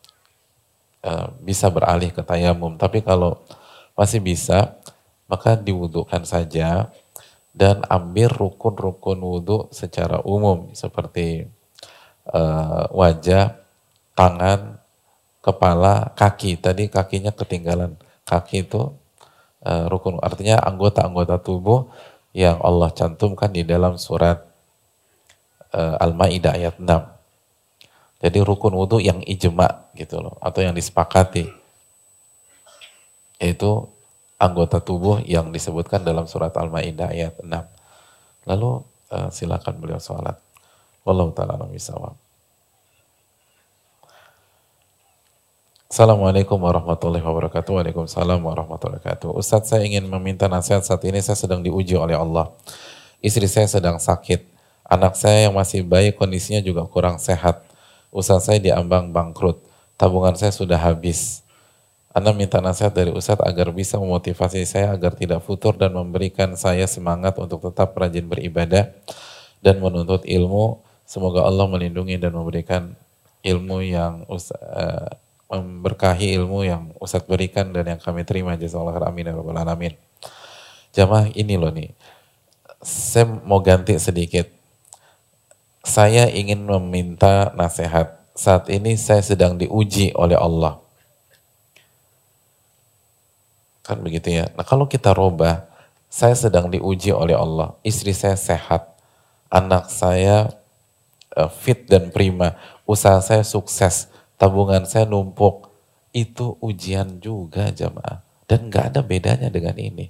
uh, 1.05 1.33
bisa 1.41 1.69
beralih 1.69 2.09
ke 2.13 2.21
tayamum 2.25 2.77
tapi 2.77 3.01
kalau 3.01 3.41
masih 3.95 4.23
bisa, 4.23 4.79
maka 5.29 5.53
diwudukan 5.53 6.23
saja 6.25 6.89
dan 7.51 7.83
ambil 7.91 8.31
rukun-rukun 8.31 9.19
wudhu 9.19 9.67
secara 9.69 10.23
umum 10.23 10.71
seperti 10.71 11.51
uh, 12.31 12.87
wajah, 12.89 13.59
tangan, 14.15 14.79
kepala, 15.43 16.15
kaki. 16.15 16.57
Tadi 16.57 16.87
kakinya 16.87 17.35
ketinggalan. 17.35 17.99
Kaki 18.23 18.65
itu 18.65 18.95
uh, 19.67 19.85
rukun, 19.91 20.17
artinya 20.23 20.63
anggota-anggota 20.63 21.43
tubuh 21.43 21.91
yang 22.31 22.57
Allah 22.63 22.89
cantumkan 22.95 23.51
di 23.51 23.67
dalam 23.67 23.99
surat 23.99 24.39
uh, 25.75 25.95
Al-Maidah 25.99 26.55
ayat 26.55 26.75
6. 26.79 27.20
Jadi 28.21 28.37
rukun 28.45 28.77
wudhu 28.77 29.01
yang 29.01 29.19
ijma 29.25 29.91
gitu 29.97 30.21
loh, 30.21 30.37
atau 30.37 30.61
yang 30.61 30.77
disepakati 30.77 31.49
yaitu 33.41 33.89
anggota 34.37 34.77
tubuh 34.77 35.17
yang 35.25 35.49
disebutkan 35.49 36.05
dalam 36.05 36.29
surat 36.29 36.53
Al-Maidah 36.53 37.09
ayat 37.09 37.41
6. 37.41 37.49
Lalu 38.45 38.69
uh, 39.09 39.29
silakan 39.33 39.81
beliau 39.81 39.97
sholat. 39.97 40.37
Wallahu 41.01 41.33
ta'ala. 41.33 41.57
Assalamualaikum 45.91 46.61
warahmatullahi 46.61 47.25
wabarakatuh. 47.25 47.81
Waalaikumsalam 47.81 48.39
warahmatullahi 48.39 49.01
wabarakatuh. 49.01 49.33
Ustadz 49.33 49.73
saya 49.73 49.83
ingin 49.89 50.05
meminta 50.05 50.45
nasihat 50.45 50.85
saat 50.85 51.01
ini 51.03 51.19
saya 51.25 51.35
sedang 51.35 51.65
diuji 51.65 51.97
oleh 51.97 52.13
Allah. 52.13 52.53
Istri 53.25 53.49
saya 53.49 53.67
sedang 53.67 53.97
sakit. 53.97 54.45
Anak 54.85 55.17
saya 55.17 55.49
yang 55.49 55.57
masih 55.57 55.81
baik 55.81 56.21
kondisinya 56.21 56.61
juga 56.61 56.85
kurang 56.85 57.17
sehat. 57.17 57.65
Usaha 58.11 58.43
saya 58.43 58.59
diambang 58.59 59.15
bangkrut. 59.15 59.63
Tabungan 59.95 60.35
saya 60.35 60.51
sudah 60.51 60.75
habis. 60.77 61.41
Anda 62.11 62.35
minta 62.35 62.59
nasihat 62.59 62.91
dari 62.91 63.07
Ustadz 63.15 63.39
agar 63.39 63.71
bisa 63.71 63.95
memotivasi 63.95 64.67
saya 64.67 64.91
agar 64.91 65.15
tidak 65.15 65.39
futur 65.47 65.79
dan 65.79 65.95
memberikan 65.95 66.59
saya 66.59 66.83
semangat 66.83 67.39
untuk 67.39 67.63
tetap 67.71 67.95
rajin 67.95 68.27
beribadah 68.27 68.91
dan 69.63 69.79
menuntut 69.79 70.27
ilmu. 70.27 70.83
Semoga 71.07 71.47
Allah 71.47 71.71
melindungi 71.71 72.19
dan 72.19 72.35
memberikan 72.35 72.91
ilmu 73.47 73.79
yang 73.79 74.27
uh, 74.27 75.07
memberkahi 75.47 76.35
ilmu 76.35 76.67
yang 76.67 76.91
Ustadz 76.99 77.31
berikan 77.31 77.71
dan 77.71 77.95
yang 77.95 77.99
kami 78.03 78.27
terima. 78.27 78.59
Jazakallah 78.59 79.07
amin 79.07 79.31
ya 79.31 79.33
alamin. 79.35 79.95
Jamaah 80.91 81.31
ini 81.31 81.55
loh 81.55 81.71
nih. 81.71 81.95
Saya 82.83 83.23
mau 83.23 83.63
ganti 83.63 83.95
sedikit. 83.95 84.60
Saya 85.81 86.29
ingin 86.29 86.65
meminta 86.65 87.53
nasihat. 87.57 88.21
Saat 88.31 88.71
ini 88.71 88.95
saya 88.95 89.19
sedang 89.21 89.59
diuji 89.59 90.15
oleh 90.15 90.39
Allah 90.39 90.81
Kan 93.81 94.05
begitu 94.05 94.31
ya. 94.31 94.47
Nah 94.53 94.63
kalau 94.65 94.85
kita 94.85 95.11
robah, 95.11 95.65
saya 96.07 96.37
sedang 96.37 96.69
diuji 96.69 97.11
oleh 97.11 97.33
Allah. 97.33 97.75
Istri 97.81 98.13
saya 98.13 98.37
sehat. 98.37 98.87
Anak 99.51 99.91
saya 99.91 100.53
uh, 101.35 101.51
fit 101.51 101.89
dan 101.89 102.13
prima. 102.13 102.55
Usaha 102.87 103.19
saya 103.19 103.43
sukses. 103.43 104.07
Tabungan 104.37 104.85
saya 104.85 105.09
numpuk. 105.09 105.67
Itu 106.15 106.55
ujian 106.63 107.19
juga 107.19 107.67
jamaah. 107.73 108.23
Dan 108.45 108.71
gak 108.71 108.95
ada 108.95 109.01
bedanya 109.03 109.51
dengan 109.51 109.75
ini. 109.75 110.07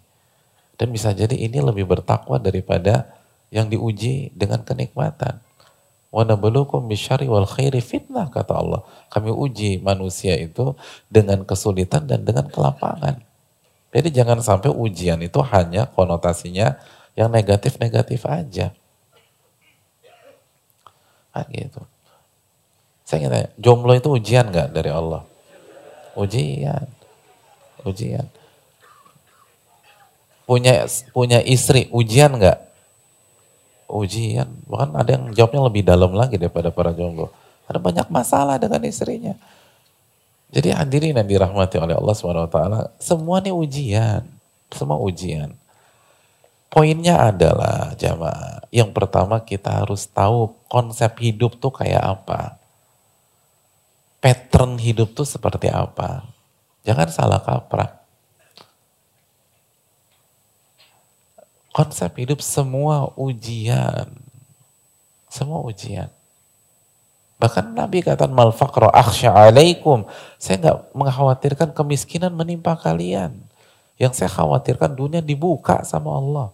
Dan 0.76 0.90
bisa 0.94 1.14
jadi 1.14 1.34
ini 1.34 1.62
lebih 1.62 1.86
bertakwa 1.86 2.42
daripada 2.42 3.10
yang 3.54 3.70
diuji 3.70 4.34
dengan 4.34 4.66
kenikmatan. 4.66 5.42
Wa 6.12 6.28
nabluukum 6.28 6.92
wal 7.32 7.48
khairi 7.48 7.80
fitnah 7.80 8.28
kata 8.28 8.52
Allah. 8.52 8.84
Kami 9.08 9.32
uji 9.32 9.80
manusia 9.80 10.36
itu 10.36 10.76
dengan 11.08 11.48
kesulitan 11.48 12.04
dan 12.04 12.28
dengan 12.28 12.52
kelapangan. 12.52 13.24
Jadi 13.92 14.08
jangan 14.12 14.44
sampai 14.44 14.72
ujian 14.72 15.20
itu 15.24 15.40
hanya 15.52 15.88
konotasinya 15.88 16.80
yang 17.16 17.32
negatif-negatif 17.32 18.28
aja. 18.28 18.76
Kan 21.32 21.48
gitu. 21.52 21.84
Saya 23.08 23.28
ingin 23.28 23.32
tanya, 23.32 23.50
jomblo 23.60 23.92
itu 23.96 24.08
ujian 24.08 24.48
nggak 24.48 24.72
dari 24.72 24.92
Allah? 24.92 25.28
Ujian. 26.16 26.88
Ujian. 27.84 28.28
Punya 30.48 30.88
punya 31.12 31.40
istri, 31.44 31.92
ujian 31.92 32.36
nggak? 32.36 32.71
Ujian. 33.92 34.48
Bahkan 34.66 34.96
ada 34.96 35.10
yang 35.14 35.26
jawabnya 35.36 35.62
lebih 35.68 35.84
dalam 35.84 36.12
lagi 36.16 36.40
daripada 36.40 36.72
para 36.72 36.96
jomblo. 36.96 37.30
Ada 37.68 37.78
banyak 37.78 38.08
masalah 38.08 38.58
dengan 38.58 38.82
istrinya. 38.88 39.36
Jadi 40.52 40.76
hadirin 40.76 41.16
yang 41.16 41.28
dirahmati 41.28 41.80
oleh 41.80 41.96
Allah 41.96 42.12
SWT, 42.12 42.60
semua 43.00 43.40
ini 43.40 43.56
ujian. 43.56 44.28
Semua 44.72 45.00
ujian. 45.00 45.56
Poinnya 46.72 47.20
adalah 47.20 47.96
jamaah, 48.00 48.64
yang 48.72 48.96
pertama 48.96 49.44
kita 49.44 49.84
harus 49.84 50.08
tahu 50.08 50.56
konsep 50.72 51.12
hidup 51.20 51.60
tuh 51.60 51.72
kayak 51.72 52.00
apa. 52.00 52.56
Pattern 54.24 54.80
hidup 54.80 55.12
tuh 55.12 55.28
seperti 55.28 55.68
apa. 55.68 56.24
Jangan 56.88 57.12
salah 57.12 57.44
kaprah. 57.44 58.01
Konsep 61.72 62.12
hidup 62.20 62.44
semua 62.44 63.16
ujian. 63.16 64.12
Semua 65.32 65.64
ujian. 65.64 66.12
Bahkan 67.40 67.74
Nabi 67.74 68.04
kata 68.04 68.28
mal 68.28 68.52
faqra 68.52 68.92
akhsha 68.92 69.32
alaikum. 69.32 70.04
Saya 70.36 70.60
nggak 70.60 70.78
mengkhawatirkan 70.94 71.70
kemiskinan 71.72 72.36
menimpa 72.36 72.76
kalian. 72.76 73.40
Yang 73.96 74.22
saya 74.22 74.30
khawatirkan 74.36 74.94
dunia 74.94 75.24
dibuka 75.24 75.82
sama 75.88 76.20
Allah. 76.20 76.52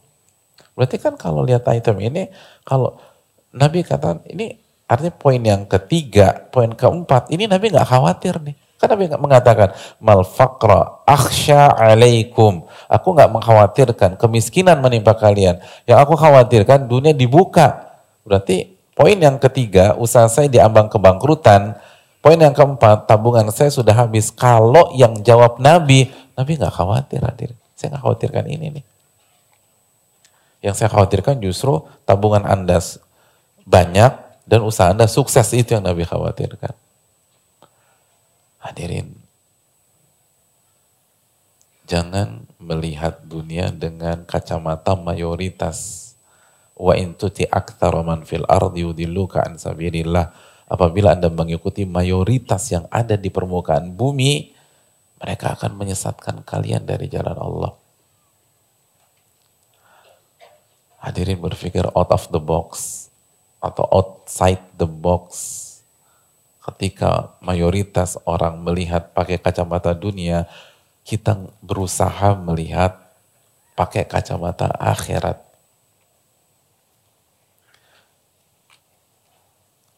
Berarti 0.77 1.02
kan 1.02 1.18
kalau 1.18 1.41
lihat 1.41 1.65
item 1.73 1.98
ini, 1.98 2.30
kalau 2.61 3.02
Nabi 3.49 3.81
kata 3.81 4.22
ini 4.30 4.53
artinya 4.85 5.11
poin 5.18 5.41
yang 5.41 5.65
ketiga, 5.65 6.45
poin 6.53 6.69
keempat, 6.69 7.34
ini 7.34 7.49
Nabi 7.49 7.73
nggak 7.73 7.89
khawatir 7.89 8.38
nih. 8.45 8.56
Kan 8.77 8.94
Nabi 8.94 9.10
mengatakan 9.10 9.73
mal 9.98 10.22
faqra 10.22 11.02
akhsha 11.10 11.73
alaikum. 11.73 12.66
Aku 12.88 13.14
nggak 13.14 13.30
mengkhawatirkan 13.31 14.15
kemiskinan 14.15 14.80
menimpa 14.80 15.15
kalian. 15.15 15.59
Yang 15.84 15.99
aku 16.07 16.14
khawatirkan 16.15 16.88
dunia 16.88 17.11
dibuka. 17.11 17.99
Berarti 18.23 18.77
Poin 18.97 19.14
yang 19.14 19.38
ketiga, 19.38 19.93
usaha 19.93 20.26
saya 20.26 20.49
diambang 20.49 20.89
kebangkrutan, 20.89 21.77
Poin 22.18 22.34
yang 22.34 22.51
keempat, 22.51 23.05
tabungan 23.05 23.45
saya 23.53 23.69
sudah 23.69 23.93
habis. 23.93 24.34
Kalau 24.34 24.89
yang 24.97 25.22
jawab 25.22 25.61
Nabi, 25.61 26.09
Nabi 26.34 26.57
nggak 26.57 26.73
khawatir 26.73 27.22
hadir. 27.22 27.53
Saya 27.77 27.93
nggak 27.93 28.03
khawatirkan 28.03 28.45
ini 28.49 28.68
nih. 28.73 28.85
Yang 30.65 30.76
saya 30.81 30.89
khawatirkan 30.89 31.38
justru 31.39 31.85
tabungan 32.09 32.41
Anda 32.43 32.81
banyak 33.69 34.11
dan 34.49 34.59
usaha 34.65 34.89
Anda 34.89 35.05
sukses 35.05 35.45
itu 35.53 35.77
yang 35.77 35.85
Nabi 35.85 36.03
khawatirkan. 36.03 36.73
Hadirin, 38.65 39.14
jangan 41.85 42.47
melihat 42.58 43.22
dunia 43.26 43.70
dengan 43.70 44.26
kacamata 44.26 44.98
mayoritas. 44.98 46.04
Wa 46.78 46.94
intuti 46.94 47.46
aktsara 47.46 48.06
man 48.06 48.26
fil 48.26 48.46
ardi 48.46 48.86
yudilluka 48.86 49.46
an 49.46 49.58
sabilillah. 49.58 50.34
Apabila 50.68 51.16
Anda 51.16 51.32
mengikuti 51.32 51.88
mayoritas 51.88 52.70
yang 52.76 52.86
ada 52.92 53.16
di 53.16 53.32
permukaan 53.32 53.96
bumi, 53.96 54.52
mereka 55.18 55.56
akan 55.58 55.80
menyesatkan 55.80 56.44
kalian 56.44 56.84
dari 56.84 57.08
jalan 57.08 57.38
Allah. 57.40 57.74
Hadirin 61.02 61.40
berpikir 61.40 61.88
out 61.96 62.12
of 62.12 62.28
the 62.36 62.42
box 62.42 63.06
atau 63.64 63.88
outside 63.90 64.60
the 64.76 64.86
box. 64.86 65.56
Ketika 66.68 67.40
mayoritas 67.40 68.20
orang 68.28 68.60
melihat 68.60 69.16
pakai 69.16 69.40
kacamata 69.40 69.96
dunia, 69.96 70.52
kita 71.08 71.40
berusaha 71.64 72.36
melihat 72.36 73.00
pakai 73.80 74.04
kacamata 74.04 74.68
akhirat. 74.76 75.40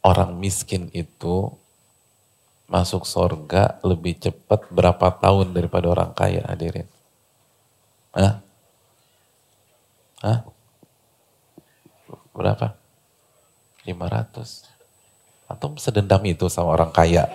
Orang 0.06 0.38
miskin 0.38 0.94
itu 0.94 1.50
masuk 2.70 3.10
sorga 3.10 3.82
lebih 3.82 4.22
cepat 4.22 4.70
berapa 4.70 5.10
tahun 5.18 5.58
daripada 5.58 5.90
orang 5.90 6.14
kaya 6.14 6.46
hadirin? 6.46 6.86
Hah? 8.14 8.46
Hah? 10.22 10.40
Berapa? 12.38 12.78
500. 13.82 15.50
Atau 15.50 15.74
sedendam 15.82 16.22
itu 16.30 16.46
sama 16.54 16.78
orang 16.78 16.94
kaya. 16.94 17.26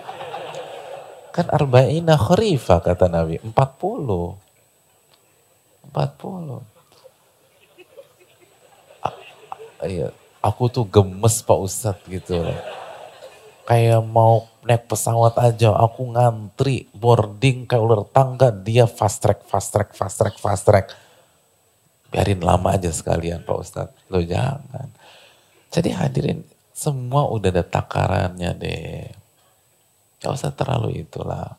Kan 1.35 1.51
arba'ina 1.51 2.15
kharifa 2.15 2.79
kata 2.79 3.11
Nabi. 3.11 3.43
40. 3.43 3.51
40. 5.91 6.63
Iya, 9.83 10.15
aku 10.39 10.71
tuh 10.71 10.87
gemes 10.87 11.43
Pak 11.43 11.59
Ustadz 11.59 12.07
gitu 12.07 12.39
loh. 12.39 12.55
Kayak 13.67 13.99
mau 14.07 14.47
naik 14.63 14.87
pesawat 14.87 15.35
aja, 15.41 15.75
aku 15.75 16.15
ngantri, 16.15 16.87
boarding 16.95 17.67
kayak 17.67 17.83
ular 17.83 18.07
tangga, 18.07 18.49
dia 18.55 18.87
fast 18.87 19.19
track, 19.19 19.43
fast 19.43 19.75
track, 19.75 19.91
fast 19.91 20.15
track, 20.21 20.35
fast 20.39 20.63
track. 20.63 20.87
Biarin 22.13 22.39
lama 22.39 22.79
aja 22.79 22.87
sekalian 22.93 23.43
Pak 23.43 23.57
Ustadz. 23.59 24.07
Lo 24.07 24.23
jangan. 24.23 24.87
Jadi 25.67 25.91
hadirin, 25.91 26.47
semua 26.71 27.27
udah 27.27 27.51
ada 27.51 27.65
takarannya 27.67 28.55
deh. 28.55 29.24
Gak 30.25 30.33
usah 30.33 30.49
terlalu 30.57 31.05
itulah. 31.05 31.53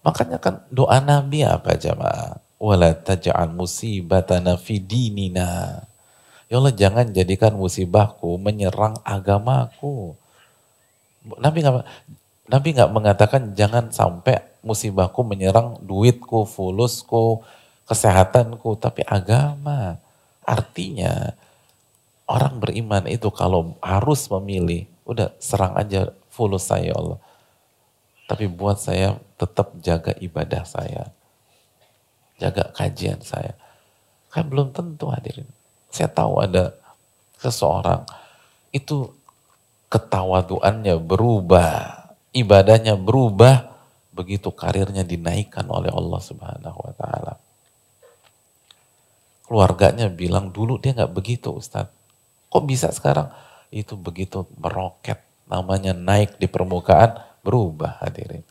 Makanya 0.00 0.40
kan 0.40 0.64
doa 0.72 1.04
Nabi 1.04 1.44
apa 1.44 1.76
jamaah? 1.76 2.40
Wala 2.56 2.96
taj'al 2.96 3.52
musibatana 3.52 4.56
fi 4.56 4.80
dinina. 4.80 5.84
Ya 6.48 6.56
Allah 6.60 6.72
jangan 6.72 7.12
jadikan 7.12 7.52
musibahku 7.56 8.40
menyerang 8.40 8.96
agamaku. 9.04 10.16
Nabi 11.40 11.60
nggak 11.60 11.84
Nabi 12.48 12.68
nggak 12.72 12.92
mengatakan 12.92 13.42
jangan 13.52 13.92
sampai 13.92 14.40
musibahku 14.64 15.24
menyerang 15.24 15.80
duitku, 15.84 16.48
fulusku, 16.48 17.44
kesehatanku, 17.84 18.80
tapi 18.80 19.04
agama. 19.04 20.00
Artinya 20.44 21.36
orang 22.24 22.60
beriman 22.60 23.04
itu 23.08 23.28
kalau 23.28 23.76
harus 23.84 24.28
memilih 24.32 24.88
Udah 25.04 25.36
serang 25.36 25.76
aja 25.76 26.12
fulus 26.32 26.68
saya 26.68 26.92
ya 26.92 26.94
Allah. 26.96 27.20
Tapi 28.24 28.48
buat 28.48 28.80
saya 28.80 29.20
tetap 29.36 29.76
jaga 29.84 30.16
ibadah 30.16 30.64
saya. 30.64 31.12
Jaga 32.40 32.72
kajian 32.72 33.20
saya. 33.20 33.52
Kan 34.32 34.48
belum 34.48 34.72
tentu 34.72 35.12
hadirin. 35.12 35.46
Saya 35.92 36.10
tahu 36.10 36.40
ada 36.42 36.74
seseorang 37.38 38.02
itu 38.74 39.12
ketawaduannya 39.92 40.98
berubah, 40.98 42.10
ibadahnya 42.34 42.98
berubah, 42.98 43.70
begitu 44.10 44.50
karirnya 44.50 45.06
dinaikkan 45.06 45.62
oleh 45.70 45.94
Allah 45.94 46.18
Subhanahu 46.18 46.78
wa 46.82 46.92
taala. 46.98 47.34
Keluarganya 49.46 50.10
bilang 50.10 50.50
dulu 50.50 50.80
dia 50.82 50.96
nggak 50.96 51.14
begitu 51.14 51.54
Ustadz. 51.54 51.94
Kok 52.50 52.64
bisa 52.66 52.90
sekarang? 52.90 53.30
Itu 53.74 53.98
begitu 53.98 54.46
meroket, 54.54 55.18
namanya 55.50 55.90
naik 55.90 56.38
di 56.38 56.46
permukaan, 56.46 57.18
berubah 57.42 57.98
hadirin. 57.98 58.46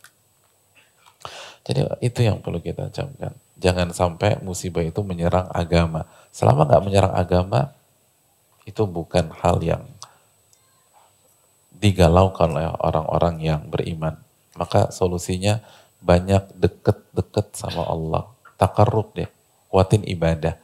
Jadi 1.64 1.80
itu 2.04 2.20
yang 2.20 2.44
perlu 2.44 2.60
kita 2.60 2.92
camkan. 2.92 3.32
Jangan 3.56 3.88
sampai 3.96 4.36
musibah 4.44 4.84
itu 4.84 5.00
menyerang 5.00 5.48
agama. 5.48 6.04
Selama 6.28 6.68
nggak 6.68 6.84
menyerang 6.84 7.14
agama, 7.16 7.72
itu 8.68 8.84
bukan 8.84 9.32
hal 9.40 9.64
yang 9.64 9.80
digalaukan 11.72 12.52
oleh 12.52 12.68
orang-orang 12.84 13.40
yang 13.40 13.62
beriman. 13.64 14.20
Maka 14.60 14.92
solusinya 14.92 15.64
banyak 16.04 16.52
deket-deket 16.52 17.56
sama 17.56 17.88
Allah. 17.88 18.28
Takarrub 18.60 19.16
deh, 19.16 19.32
kuatin 19.72 20.04
ibadah. 20.04 20.60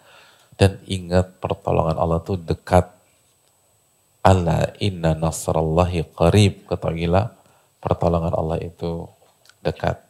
Dan 0.61 0.77
ingat 0.85 1.41
pertolongan 1.41 1.97
Allah 1.97 2.20
tuh 2.20 2.37
dekat 2.37 2.99
Alla 4.20 4.68
inna 4.76 5.16
nasrallahi 5.16 6.05
qarib. 6.12 6.68
Ketahuilah 6.68 7.32
pertolongan 7.80 8.36
Allah 8.36 8.60
itu 8.60 9.09
dekat. 9.64 10.05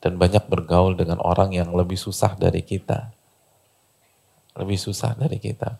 Dan 0.00 0.18
banyak 0.18 0.48
bergaul 0.50 0.98
dengan 0.98 1.22
orang 1.22 1.54
yang 1.54 1.70
lebih 1.70 1.94
susah 1.94 2.34
dari 2.34 2.64
kita. 2.66 3.14
Lebih 4.58 4.78
susah 4.80 5.14
dari 5.14 5.38
kita. 5.38 5.78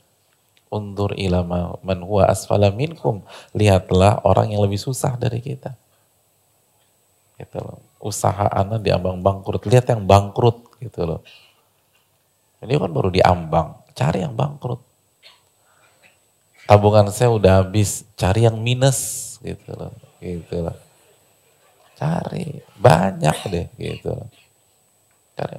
Undur 0.70 1.18
ilama 1.18 1.74
man 1.82 2.06
huwa 2.06 2.30
asfala 2.30 2.70
minkum. 2.70 3.26
Lihatlah 3.56 4.22
orang 4.22 4.54
yang 4.54 4.62
lebih 4.62 4.78
susah 4.78 5.18
dari 5.18 5.42
kita. 5.42 5.74
Gitu 7.34 7.58
loh. 7.58 7.82
Usaha 7.98 8.46
anak 8.46 8.86
diambang 8.86 9.18
bangkrut. 9.18 9.66
Lihat 9.66 9.90
yang 9.90 10.06
bangkrut 10.06 10.78
gitu 10.78 11.02
loh. 11.02 11.20
Ini 12.62 12.78
kan 12.78 12.92
baru 12.94 13.10
diambang. 13.10 13.90
Cari 13.96 14.22
yang 14.22 14.38
bangkrut 14.38 14.89
tabungan 16.70 17.10
saya 17.10 17.34
udah 17.34 17.66
habis, 17.66 18.06
cari 18.14 18.46
yang 18.46 18.54
minus 18.62 19.34
gitu 19.42 19.74
loh, 19.74 19.90
gitu 20.22 20.62
loh. 20.62 20.78
Cari, 21.98 22.62
banyak 22.78 23.38
deh 23.50 23.66
gitu 23.74 24.14
loh. 24.14 24.30
Cari. 25.34 25.58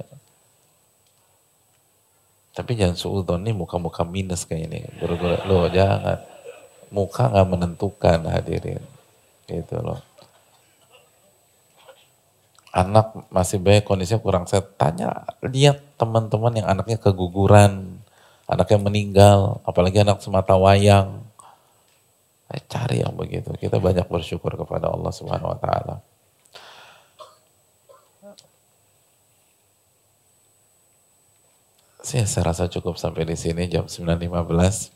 Tapi 2.56 2.72
jangan 2.80 2.96
suudon 2.96 3.44
nih 3.44 3.52
muka-muka 3.52 4.08
minus 4.08 4.48
kayak 4.48 4.72
ini. 4.72 4.88
Buru-buru, 4.96 5.36
loh 5.44 5.68
jangan. 5.68 6.16
Muka 6.88 7.28
nggak 7.28 7.48
menentukan 7.48 8.18
hadirin. 8.32 8.80
Gitu 9.44 9.76
loh. 9.84 10.00
Anak 12.72 13.28
masih 13.28 13.60
banyak 13.60 13.84
kondisinya 13.84 14.24
kurang 14.24 14.48
sehat. 14.48 14.80
Tanya, 14.80 15.28
lihat 15.44 15.80
teman-teman 16.00 16.56
yang 16.56 16.72
anaknya 16.72 16.96
keguguran 16.96 17.91
anak 18.46 18.68
yang 18.70 18.82
meninggal, 18.82 19.62
apalagi 19.62 20.02
anak 20.02 20.22
semata 20.22 20.58
wayang. 20.58 21.22
Eh, 22.52 22.60
cari 22.68 23.00
yang 23.00 23.16
begitu. 23.16 23.48
Kita 23.56 23.80
banyak 23.80 24.04
bersyukur 24.10 24.52
kepada 24.58 24.92
Allah 24.92 25.12
Subhanahu 25.14 25.56
wa 25.56 25.58
taala. 25.58 25.96
Saya, 32.02 32.26
saya 32.26 32.50
rasa 32.50 32.66
cukup 32.66 32.98
sampai 32.98 33.24
di 33.24 33.38
sini 33.38 33.70
jam 33.70 33.86
9.15 33.86 34.90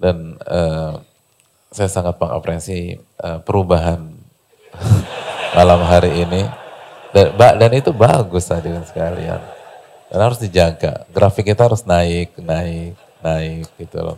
dan 0.00 0.40
uh, 0.48 0.96
saya 1.68 1.88
sangat 1.92 2.16
mengapresiasi 2.16 2.96
uh, 3.20 3.38
perubahan 3.44 4.16
malam 5.56 5.80
hari 5.84 6.24
ini 6.24 6.48
dan, 7.12 7.36
dan 7.36 7.70
itu 7.76 7.92
bagus 7.92 8.48
hadirin 8.48 8.82
sekalian. 8.82 9.57
Dan 10.08 10.18
harus 10.24 10.40
dijaga. 10.40 11.04
Grafik 11.12 11.52
kita 11.52 11.68
harus 11.68 11.84
naik, 11.84 12.32
naik, 12.40 12.96
naik 13.20 13.68
gitu 13.76 13.98
loh. 14.00 14.16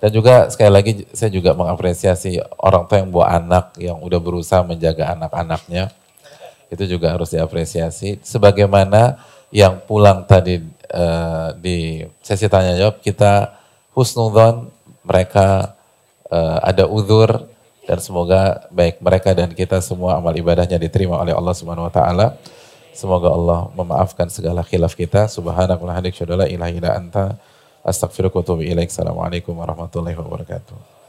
Dan 0.00 0.10
juga 0.16 0.48
sekali 0.48 0.72
lagi 0.72 0.92
saya 1.12 1.28
juga 1.28 1.52
mengapresiasi 1.52 2.40
orang 2.60 2.88
tua 2.88 3.04
yang 3.04 3.12
bawa 3.12 3.26
anak 3.36 3.76
yang 3.76 4.00
udah 4.00 4.20
berusaha 4.20 4.64
menjaga 4.64 5.12
anak-anaknya. 5.12 5.92
Itu 6.72 6.88
juga 6.88 7.12
harus 7.12 7.28
diapresiasi. 7.32 8.20
Sebagaimana 8.24 9.20
yang 9.52 9.82
pulang 9.84 10.24
tadi 10.24 10.62
uh, 10.94 11.52
di 11.58 12.00
sesi 12.24 12.46
tanya 12.48 12.78
jawab 12.78 13.02
kita 13.02 13.60
husnudon 13.92 14.70
mereka 15.04 15.74
uh, 16.30 16.58
ada 16.62 16.86
udur 16.86 17.50
dan 17.84 17.98
semoga 17.98 18.70
baik 18.70 19.02
mereka 19.02 19.34
dan 19.34 19.50
kita 19.50 19.82
semua 19.82 20.16
amal 20.16 20.30
ibadahnya 20.30 20.78
diterima 20.78 21.18
oleh 21.18 21.34
Allah 21.34 21.54
Subhanahu 21.58 21.90
wa 21.90 21.92
taala. 21.92 22.38
Semoga 22.92 23.30
Allah 23.32 23.70
memaafkan 23.74 24.28
segala 24.28 24.66
khilaf 24.66 24.98
kita. 24.98 25.30
Subhanakallahumma 25.30 26.04
wa 26.04 26.46
bihamdika 26.50 26.90
anta 26.96 27.24
astaghfiruka 27.86 28.38
wa 28.38 28.42
atubu 28.44 28.62
ilaik. 28.66 28.90
Assalamualaikum 28.92 29.56
warahmatullahi 29.56 30.18
wabarakatuh. 30.18 30.99